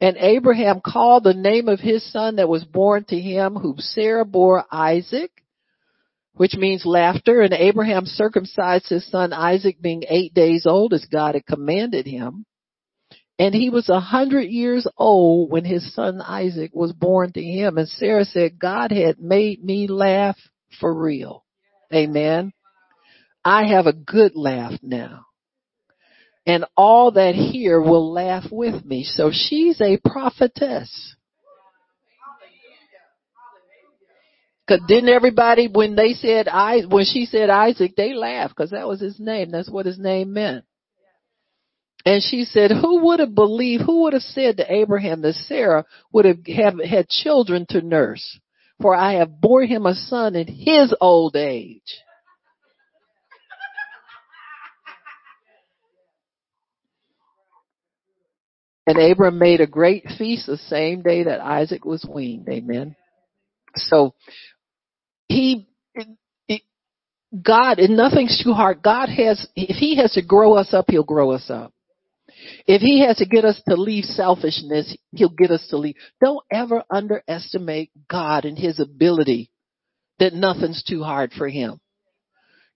And 0.00 0.16
Abraham 0.16 0.80
called 0.84 1.24
the 1.24 1.34
name 1.34 1.68
of 1.68 1.80
his 1.80 2.10
son 2.12 2.36
that 2.36 2.48
was 2.48 2.64
born 2.64 3.04
to 3.08 3.18
him, 3.18 3.54
whom 3.54 3.78
Sarah 3.78 4.24
bore 4.24 4.64
Isaac 4.70 5.30
which 6.38 6.54
means 6.54 6.86
laughter. 6.86 7.42
And 7.42 7.52
Abraham 7.52 8.06
circumcised 8.06 8.88
his 8.88 9.06
son 9.10 9.32
Isaac 9.32 9.82
being 9.82 10.04
eight 10.08 10.32
days 10.32 10.64
old 10.66 10.94
as 10.94 11.04
God 11.04 11.34
had 11.34 11.44
commanded 11.44 12.06
him. 12.06 12.46
And 13.38 13.54
he 13.54 13.70
was 13.70 13.88
a 13.88 14.00
hundred 14.00 14.48
years 14.50 14.86
old 14.96 15.50
when 15.50 15.64
his 15.64 15.94
son 15.94 16.20
Isaac 16.20 16.72
was 16.74 16.92
born 16.92 17.32
to 17.32 17.42
him. 17.42 17.78
And 17.78 17.88
Sarah 17.88 18.24
said, 18.24 18.58
God 18.58 18.90
had 18.90 19.20
made 19.20 19.62
me 19.62 19.86
laugh 19.86 20.36
for 20.80 20.92
real. 20.92 21.44
Amen. 21.94 22.52
I 23.44 23.68
have 23.68 23.86
a 23.86 23.92
good 23.92 24.32
laugh 24.34 24.72
now. 24.82 25.26
And 26.46 26.64
all 26.76 27.12
that 27.12 27.34
hear 27.34 27.80
will 27.80 28.12
laugh 28.12 28.44
with 28.50 28.84
me. 28.84 29.04
So 29.04 29.30
she's 29.32 29.80
a 29.80 29.98
prophetess. 30.04 31.14
Cause 34.68 34.80
didn't 34.86 35.08
everybody, 35.08 35.68
when 35.72 35.94
they 35.94 36.12
said 36.12 36.46
I, 36.46 36.80
when 36.86 37.06
she 37.06 37.24
said 37.24 37.48
Isaac, 37.48 37.96
they 37.96 38.12
laughed 38.12 38.54
because 38.54 38.72
that 38.72 38.86
was 38.86 39.00
his 39.00 39.18
name. 39.18 39.50
That's 39.50 39.70
what 39.70 39.86
his 39.86 39.98
name 39.98 40.34
meant. 40.34 40.64
And 42.04 42.22
she 42.22 42.44
said, 42.44 42.70
who 42.70 43.04
would 43.06 43.20
have 43.20 43.34
believed, 43.34 43.82
who 43.84 44.02
would 44.02 44.12
have 44.12 44.22
said 44.22 44.56
to 44.56 44.72
Abraham 44.72 45.20
that 45.22 45.34
Sarah 45.34 45.84
would 46.12 46.24
have, 46.24 46.46
have 46.46 46.78
had 46.78 47.08
children 47.08 47.66
to 47.70 47.82
nurse? 47.82 48.38
For 48.80 48.94
I 48.94 49.14
have 49.14 49.40
bore 49.40 49.64
him 49.64 49.86
a 49.86 49.94
son 49.94 50.36
in 50.36 50.46
his 50.46 50.94
old 51.00 51.36
age. 51.36 52.02
And 58.86 58.98
Abram 58.98 59.38
made 59.38 59.60
a 59.60 59.66
great 59.66 60.06
feast 60.16 60.46
the 60.46 60.56
same 60.56 61.02
day 61.02 61.24
that 61.24 61.42
Isaac 61.42 61.84
was 61.84 62.06
weaned. 62.08 62.48
Amen. 62.48 62.96
So 63.76 64.14
he, 65.28 65.66
God, 67.42 67.80
and 67.80 67.98
nothing's 67.98 68.42
too 68.42 68.54
hard. 68.54 68.80
God 68.82 69.10
has, 69.10 69.46
if 69.54 69.76
he 69.76 69.96
has 69.96 70.12
to 70.12 70.22
grow 70.22 70.54
us 70.54 70.72
up, 70.72 70.86
he'll 70.88 71.02
grow 71.02 71.32
us 71.32 71.50
up. 71.50 71.74
If 72.68 72.82
he 72.82 73.00
has 73.00 73.16
to 73.16 73.24
get 73.24 73.46
us 73.46 73.58
to 73.66 73.76
leave 73.76 74.04
selfishness, 74.04 74.94
he'll 75.12 75.30
get 75.30 75.50
us 75.50 75.66
to 75.70 75.78
leave. 75.78 75.96
Don't 76.20 76.44
ever 76.52 76.84
underestimate 76.90 77.90
God 78.10 78.44
and 78.44 78.58
his 78.58 78.78
ability 78.78 79.50
that 80.18 80.34
nothing's 80.34 80.84
too 80.84 81.02
hard 81.02 81.32
for 81.32 81.48
him. 81.48 81.80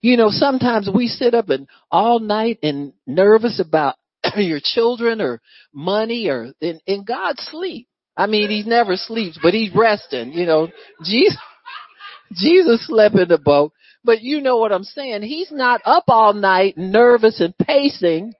You 0.01 0.17
know, 0.17 0.29
sometimes 0.29 0.89
we 0.91 1.07
sit 1.07 1.35
up 1.35 1.49
and 1.49 1.67
all 1.91 2.19
night 2.19 2.57
and 2.63 2.93
nervous 3.05 3.59
about 3.59 3.95
your 4.35 4.59
children 4.61 5.21
or 5.21 5.41
money 5.71 6.27
or 6.27 6.53
in, 6.59 6.79
in 6.87 7.03
God 7.03 7.35
sleep. 7.37 7.87
I 8.17 8.25
mean, 8.25 8.49
he 8.49 8.63
never 8.63 8.95
sleeps, 8.95 9.37
but 9.43 9.53
he's 9.53 9.75
resting. 9.75 10.33
You 10.33 10.47
know, 10.47 10.69
Jesus, 11.03 11.37
Jesus 12.33 12.87
slept 12.87 13.15
in 13.15 13.27
the 13.27 13.37
boat, 13.37 13.73
but 14.03 14.23
you 14.23 14.41
know 14.41 14.57
what 14.57 14.71
I'm 14.71 14.83
saying. 14.83 15.21
He's 15.21 15.51
not 15.51 15.81
up 15.85 16.05
all 16.07 16.33
night 16.33 16.79
nervous 16.79 17.39
and 17.39 17.55
pacing. 17.55 18.33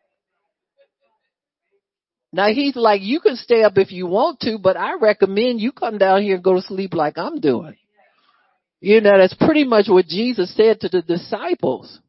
Now 2.33 2.47
he's 2.47 2.75
like, 2.75 3.01
you 3.03 3.19
can 3.19 3.35
stay 3.35 3.61
up 3.63 3.77
if 3.77 3.91
you 3.91 4.07
want 4.07 4.39
to, 4.39 4.57
but 4.57 4.75
I 4.75 4.95
recommend 4.95 5.61
you 5.61 5.71
come 5.71 5.99
down 5.99 6.23
here 6.23 6.33
and 6.33 6.43
go 6.43 6.55
to 6.55 6.61
sleep 6.63 6.95
like 6.95 7.15
I'm 7.15 7.39
doing. 7.39 7.77
You 8.81 9.01
know, 9.01 9.19
that's 9.19 9.35
pretty 9.35 9.63
much 9.63 9.85
what 9.87 10.07
Jesus 10.07 10.53
said 10.55 10.81
to 10.81 10.89
the 10.89 11.03
disciples. 11.03 11.99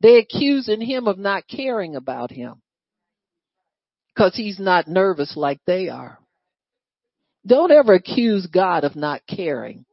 They're 0.00 0.18
accusing 0.18 0.80
him 0.80 1.06
of 1.06 1.16
not 1.16 1.44
caring 1.48 1.94
about 1.94 2.32
him 2.32 2.60
because 4.12 4.34
he's 4.34 4.58
not 4.58 4.88
nervous 4.88 5.36
like 5.36 5.60
they 5.64 5.90
are. 5.90 6.18
Don't 7.46 7.70
ever 7.70 7.94
accuse 7.94 8.46
God 8.48 8.82
of 8.82 8.96
not 8.96 9.22
caring 9.28 9.86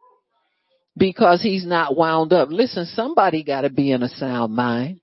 because 0.97 1.43
he's 1.43 1.65
not 1.65 1.95
wound 1.95 2.33
up. 2.33 2.49
Listen, 2.49 2.87
somebody 2.87 3.43
got 3.43 3.61
to 3.61 3.69
be 3.69 3.91
in 3.91 4.01
a 4.01 4.09
sound 4.09 4.55
mind. 4.55 4.99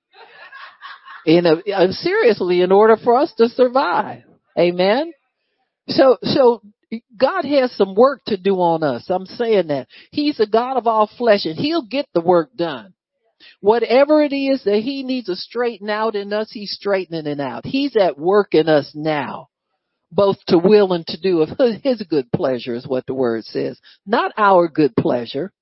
In 1.24 1.46
a, 1.46 1.54
uh, 1.72 1.92
seriously, 1.92 2.62
in 2.62 2.72
order 2.72 2.96
for 2.96 3.16
us 3.16 3.32
to 3.38 3.48
survive. 3.48 4.24
Amen. 4.58 5.12
So, 5.88 6.18
so 6.22 6.62
God 7.16 7.44
has 7.44 7.72
some 7.76 7.94
work 7.94 8.22
to 8.26 8.36
do 8.36 8.56
on 8.56 8.82
us. 8.82 9.06
I'm 9.08 9.26
saying 9.26 9.68
that. 9.68 9.88
He's 10.10 10.40
a 10.40 10.46
God 10.46 10.76
of 10.76 10.86
all 10.86 11.10
flesh 11.18 11.44
and 11.44 11.58
he'll 11.58 11.86
get 11.86 12.06
the 12.14 12.20
work 12.20 12.54
done. 12.56 12.94
Whatever 13.60 14.22
it 14.22 14.34
is 14.34 14.64
that 14.64 14.80
he 14.82 15.02
needs 15.02 15.26
to 15.26 15.36
straighten 15.36 15.88
out 15.88 16.14
in 16.14 16.32
us, 16.32 16.50
he's 16.50 16.72
straightening 16.72 17.26
it 17.26 17.40
out. 17.40 17.64
He's 17.64 17.96
at 17.96 18.18
work 18.18 18.54
in 18.54 18.68
us 18.68 18.92
now, 18.94 19.48
both 20.12 20.36
to 20.48 20.58
will 20.58 20.92
and 20.92 21.06
to 21.06 21.20
do 21.20 21.40
of 21.40 21.48
his 21.82 22.02
good 22.02 22.30
pleasure 22.32 22.74
is 22.74 22.86
what 22.86 23.06
the 23.06 23.14
word 23.14 23.44
says. 23.44 23.78
Not 24.06 24.32
our 24.36 24.68
good 24.68 24.94
pleasure. 24.94 25.52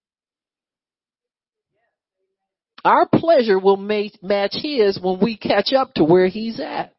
Our 2.85 3.09
pleasure 3.13 3.59
will 3.59 3.77
match 3.77 4.55
his 4.55 4.99
when 5.01 5.21
we 5.21 5.37
catch 5.37 5.73
up 5.73 5.95
to 5.95 6.05
where 6.05 6.29
he's 6.29 6.59
at. 6.61 6.95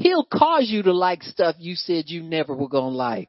He'll 0.00 0.24
cause 0.24 0.66
you 0.68 0.82
to 0.84 0.94
like 0.94 1.22
stuff 1.22 1.56
you 1.58 1.74
said 1.74 2.04
you 2.06 2.22
never 2.22 2.54
were 2.54 2.70
going 2.70 2.92
to 2.92 2.96
like. 2.96 3.28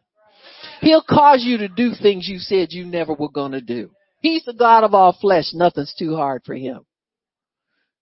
He'll 0.80 1.04
cause 1.04 1.44
you 1.44 1.58
to 1.58 1.68
do 1.68 1.92
things 2.02 2.30
you 2.30 2.40
said 2.40 2.70
you 2.72 2.86
never 2.86 3.14
were 3.14 3.30
going 3.30 3.52
to 3.52 3.60
do. 3.60 3.92
He's 4.22 4.46
the 4.46 4.54
God 4.54 4.86
of 4.86 4.94
all 4.94 5.12
flesh. 5.20 5.52
Nothing's 5.54 5.94
too 5.94 6.16
hard 6.16 6.44
for 6.46 6.56
him. 6.56 6.86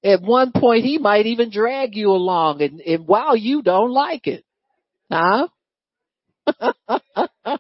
At 0.04 0.22
one 0.22 0.52
point, 0.52 0.86
he 0.86 1.00
might 1.00 1.26
even 1.26 1.50
drag 1.50 1.96
you 1.96 2.12
along 2.12 2.62
and, 2.62 2.80
and 2.82 3.08
while 3.08 3.36
you 3.36 3.64
don't 3.64 3.92
like 3.92 4.28
it. 4.28 4.46
Huh? 5.12 5.48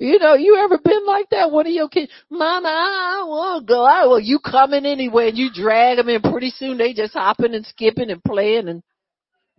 you 0.00 0.18
know, 0.18 0.34
you 0.34 0.56
ever 0.56 0.78
been 0.82 1.06
like 1.06 1.30
that? 1.30 1.52
One 1.52 1.68
of 1.68 1.72
your 1.72 1.88
kids, 1.88 2.10
Mama, 2.28 2.68
I 2.68 3.22
want 3.28 3.64
to 3.64 3.72
go 3.72 3.86
out. 3.86 4.08
Well, 4.08 4.20
you 4.20 4.40
coming 4.40 4.84
anyway 4.84 5.28
and 5.28 5.38
you 5.38 5.50
drag 5.54 5.98
them 5.98 6.08
and 6.08 6.24
pretty 6.24 6.50
soon 6.50 6.78
they 6.78 6.94
just 6.94 7.12
hopping 7.12 7.54
and 7.54 7.64
skipping 7.64 8.10
and 8.10 8.24
playing 8.24 8.66
and 8.66 8.82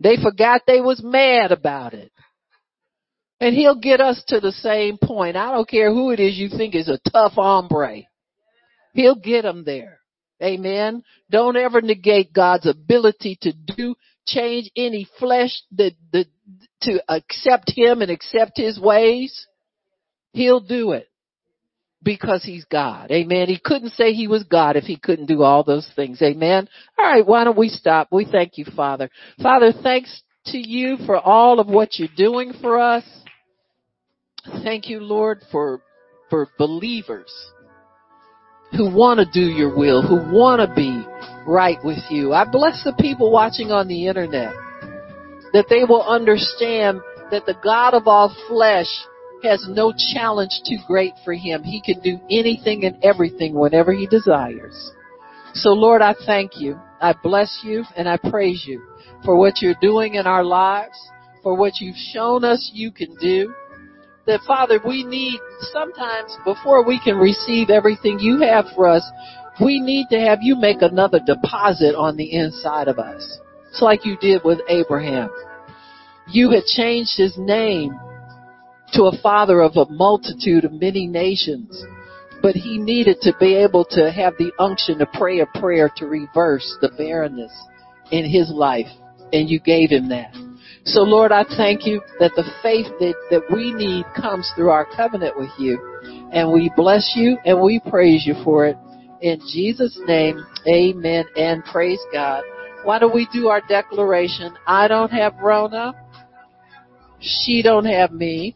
they 0.02 0.18
forgot 0.22 0.62
they 0.66 0.82
was 0.82 1.02
mad 1.04 1.52
about 1.52 1.94
it. 1.94 2.12
And 3.40 3.56
he'll 3.56 3.80
get 3.80 4.02
us 4.02 4.22
to 4.28 4.40
the 4.40 4.52
same 4.52 4.98
point. 4.98 5.36
I 5.36 5.52
don't 5.52 5.68
care 5.68 5.92
who 5.92 6.12
it 6.12 6.20
is 6.20 6.38
you 6.38 6.50
think 6.50 6.76
is 6.76 6.90
a 6.90 7.00
tough 7.12 7.34
hombre. 7.34 8.04
He'll 8.94 9.16
get 9.16 9.44
them 9.44 9.64
there. 9.66 10.00
Amen. 10.42 11.04
Don't 11.30 11.56
ever 11.56 11.82
negate 11.82 12.34
God's 12.34 12.66
ability 12.66 13.38
to 13.42 13.54
do, 13.54 13.96
change 14.28 14.70
any 14.76 15.08
flesh 15.20 15.62
that, 15.74 15.94
that, 16.14 16.26
to 16.82 17.02
accept 17.08 17.72
Him 17.76 18.02
and 18.02 18.12
accept 18.12 18.54
His 18.58 18.80
ways. 18.80 19.48
He'll 20.34 20.62
do 20.62 20.94
it 20.94 21.11
because 22.04 22.44
He's 22.44 22.66
God. 22.66 23.12
Amen. 23.12 23.48
He 23.48 23.60
couldn't 23.64 23.92
say 23.92 24.14
He 24.14 24.28
was 24.28 24.44
God 24.44 24.76
if 24.76 24.84
He 24.86 24.98
couldn't 24.98 25.28
do 25.28 25.44
all 25.44 25.64
those 25.64 25.90
things. 25.96 26.22
Amen. 26.22 26.68
All 26.98 27.06
right. 27.06 27.26
Why 27.26 27.44
don't 27.44 27.58
we 27.58 27.70
stop? 27.70 28.08
We 28.12 28.26
thank 28.26 28.58
you, 28.58 28.66
Father. 28.76 29.10
Father, 29.42 29.72
thanks 29.72 30.22
to 30.48 30.58
you 30.58 30.98
for 31.06 31.20
all 31.20 31.60
of 31.60 31.68
what 31.68 32.00
you're 32.00 32.10
doing 32.16 32.54
for 32.62 32.80
us. 32.80 33.04
Thank 34.64 34.90
you, 34.90 35.00
Lord, 35.00 35.42
for, 35.52 35.82
for 36.30 36.48
believers 36.58 37.32
who 38.72 38.94
want 38.94 39.20
to 39.20 39.26
do 39.32 39.48
your 39.48 39.76
will, 39.76 40.02
who 40.02 40.34
want 40.34 40.68
to 40.68 40.76
be 40.76 41.04
right 41.46 41.78
with 41.84 42.00
you. 42.10 42.34
I 42.34 42.50
bless 42.50 42.84
the 42.84 42.94
people 43.00 43.32
watching 43.32 43.72
on 43.72 43.88
the 43.88 44.08
internet 44.08 44.54
that 45.54 45.66
they 45.70 45.84
will 45.84 46.04
understand 46.04 47.02
that 47.30 47.46
the 47.46 47.56
God 47.64 47.94
of 47.94 48.08
all 48.08 48.34
flesh 48.48 48.88
has 49.44 49.66
no 49.70 49.94
challenge 50.14 50.62
too 50.68 50.78
great 50.88 51.14
for 51.24 51.34
him. 51.34 51.64
He 51.64 51.82
can 51.82 52.00
do 52.02 52.20
anything 52.30 52.86
and 52.86 53.04
everything 53.04 53.54
whenever 53.54 53.94
he 53.94 54.08
desires. 54.08 54.92
So 55.54 55.70
Lord, 55.70 56.02
I 56.02 56.16
thank 56.26 56.60
you. 56.60 56.80
I 57.02 57.14
bless 57.24 57.62
you 57.64 57.84
and 57.96 58.08
I 58.08 58.18
praise 58.18 58.64
you 58.68 58.82
for 59.26 59.36
what 59.36 59.62
you're 59.62 59.76
doing 59.82 60.16
in 60.16 60.28
our 60.28 60.44
lives, 60.44 60.98
for 61.44 61.56
what 61.56 61.80
you've 61.80 61.98
shown 62.14 62.44
us 62.44 62.72
you 62.74 62.92
can 62.92 63.16
do 63.18 63.54
that 64.28 64.42
Father, 64.48 64.80
we 64.86 65.04
need 65.04 65.40
sometimes 65.72 66.38
before 66.46 66.86
we 66.86 67.00
can 67.04 67.18
receive 67.18 67.70
everything 67.70 68.20
you 68.20 68.40
have 68.42 68.66
for 68.76 68.88
us, 68.88 69.04
we 69.60 69.80
need 69.80 70.08
to 70.10 70.20
have 70.20 70.40
you 70.42 70.56
make 70.56 70.82
another 70.82 71.20
deposit 71.26 71.96
on 71.96 72.18
the 72.18 72.34
inside 72.34 72.88
of 72.88 73.00
us. 73.00 73.40
It's 73.70 73.82
like 73.82 74.06
you 74.06 74.18
did 74.18 74.42
with 74.44 74.60
Abraham. 74.68 75.30
You 76.28 76.52
had 76.52 76.66
changed 76.66 77.18
his 77.18 77.38
name 77.38 77.98
to 78.94 79.04
a 79.04 79.22
father 79.22 79.62
of 79.62 79.78
a 79.78 79.90
multitude 79.92 80.66
of 80.66 80.74
many 80.74 81.08
nations, 81.08 81.84
but 82.42 82.56
he 82.56 82.78
needed 82.78 83.18
to 83.22 83.34
be 83.40 83.56
able 83.56 83.86
to 83.92 84.12
have 84.12 84.34
the 84.38 84.52
unction 84.60 84.98
to 85.00 85.06
pray 85.14 85.40
a 85.40 85.46
prayer 85.60 85.90
to 85.98 86.06
reverse 86.06 86.78
the 86.82 86.90
barrenness 86.98 87.52
in 88.12 88.30
his 88.30 88.52
life, 88.52 88.88
and 89.32 89.50
you 89.50 89.60
gave 89.60 89.90
him 89.90 90.10
that. 90.10 90.34
So 90.84 91.02
Lord, 91.02 91.32
I 91.32 91.44
thank 91.44 91.86
you 91.86 92.02
that 92.20 92.32
the 92.36 92.44
faith 92.64 92.88
that, 93.00 93.14
that 93.30 93.44
we 93.54 93.72
need 93.72 94.06
comes 94.20 94.52
through 94.56 94.72
our 94.72 94.86
covenant 94.86 95.38
with 95.38 95.52
you. 95.60 95.80
And 96.34 96.52
we 96.52 96.72
bless 96.76 97.14
you 97.16 97.38
and 97.46 97.62
we 97.62 97.80
praise 97.90 98.26
you 98.26 98.36
for 98.44 98.66
it. 98.66 98.78
In 99.22 99.40
Jesus' 99.52 100.00
name, 100.08 100.44
amen 100.68 101.26
and 101.36 101.64
praise 101.66 102.00
God. 102.12 102.44
Why 102.84 102.98
don't 102.98 103.14
we 103.14 103.28
do 103.32 103.48
our 103.50 103.62
declaration? 103.62 104.56
I 104.66 104.88
don't 104.88 105.12
have 105.12 105.36
Rona. 105.40 105.94
She 107.22 107.62
don't 107.62 107.86
have 107.86 108.12
me. 108.12 108.56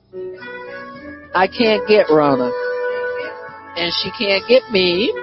I 1.33 1.47
can't 1.47 1.87
get 1.87 2.07
Rona. 2.09 2.51
And 3.77 3.93
she 4.01 4.09
can't 4.17 4.47
get 4.47 4.63
me. 4.71 5.13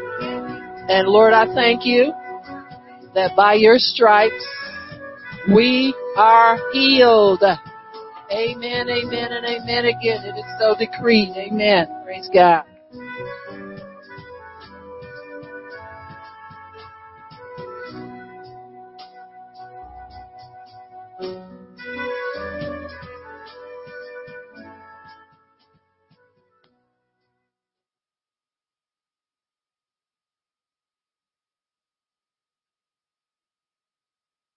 And 0.89 1.09
Lord, 1.09 1.32
I 1.32 1.47
thank 1.55 1.85
you 1.85 2.12
that 3.14 3.35
by 3.36 3.55
your 3.55 3.78
stripes 3.78 4.47
we 5.52 5.94
are 6.16 6.59
healed. 6.73 7.43
Amen, 8.31 8.89
amen, 8.89 9.32
and 9.32 9.44
amen 9.44 9.85
again. 9.86 10.24
It 10.24 10.39
is 10.39 10.44
so 10.59 10.74
decreed. 10.78 11.36
Amen. 11.36 11.86
Praise 12.05 12.28
God. 12.32 12.64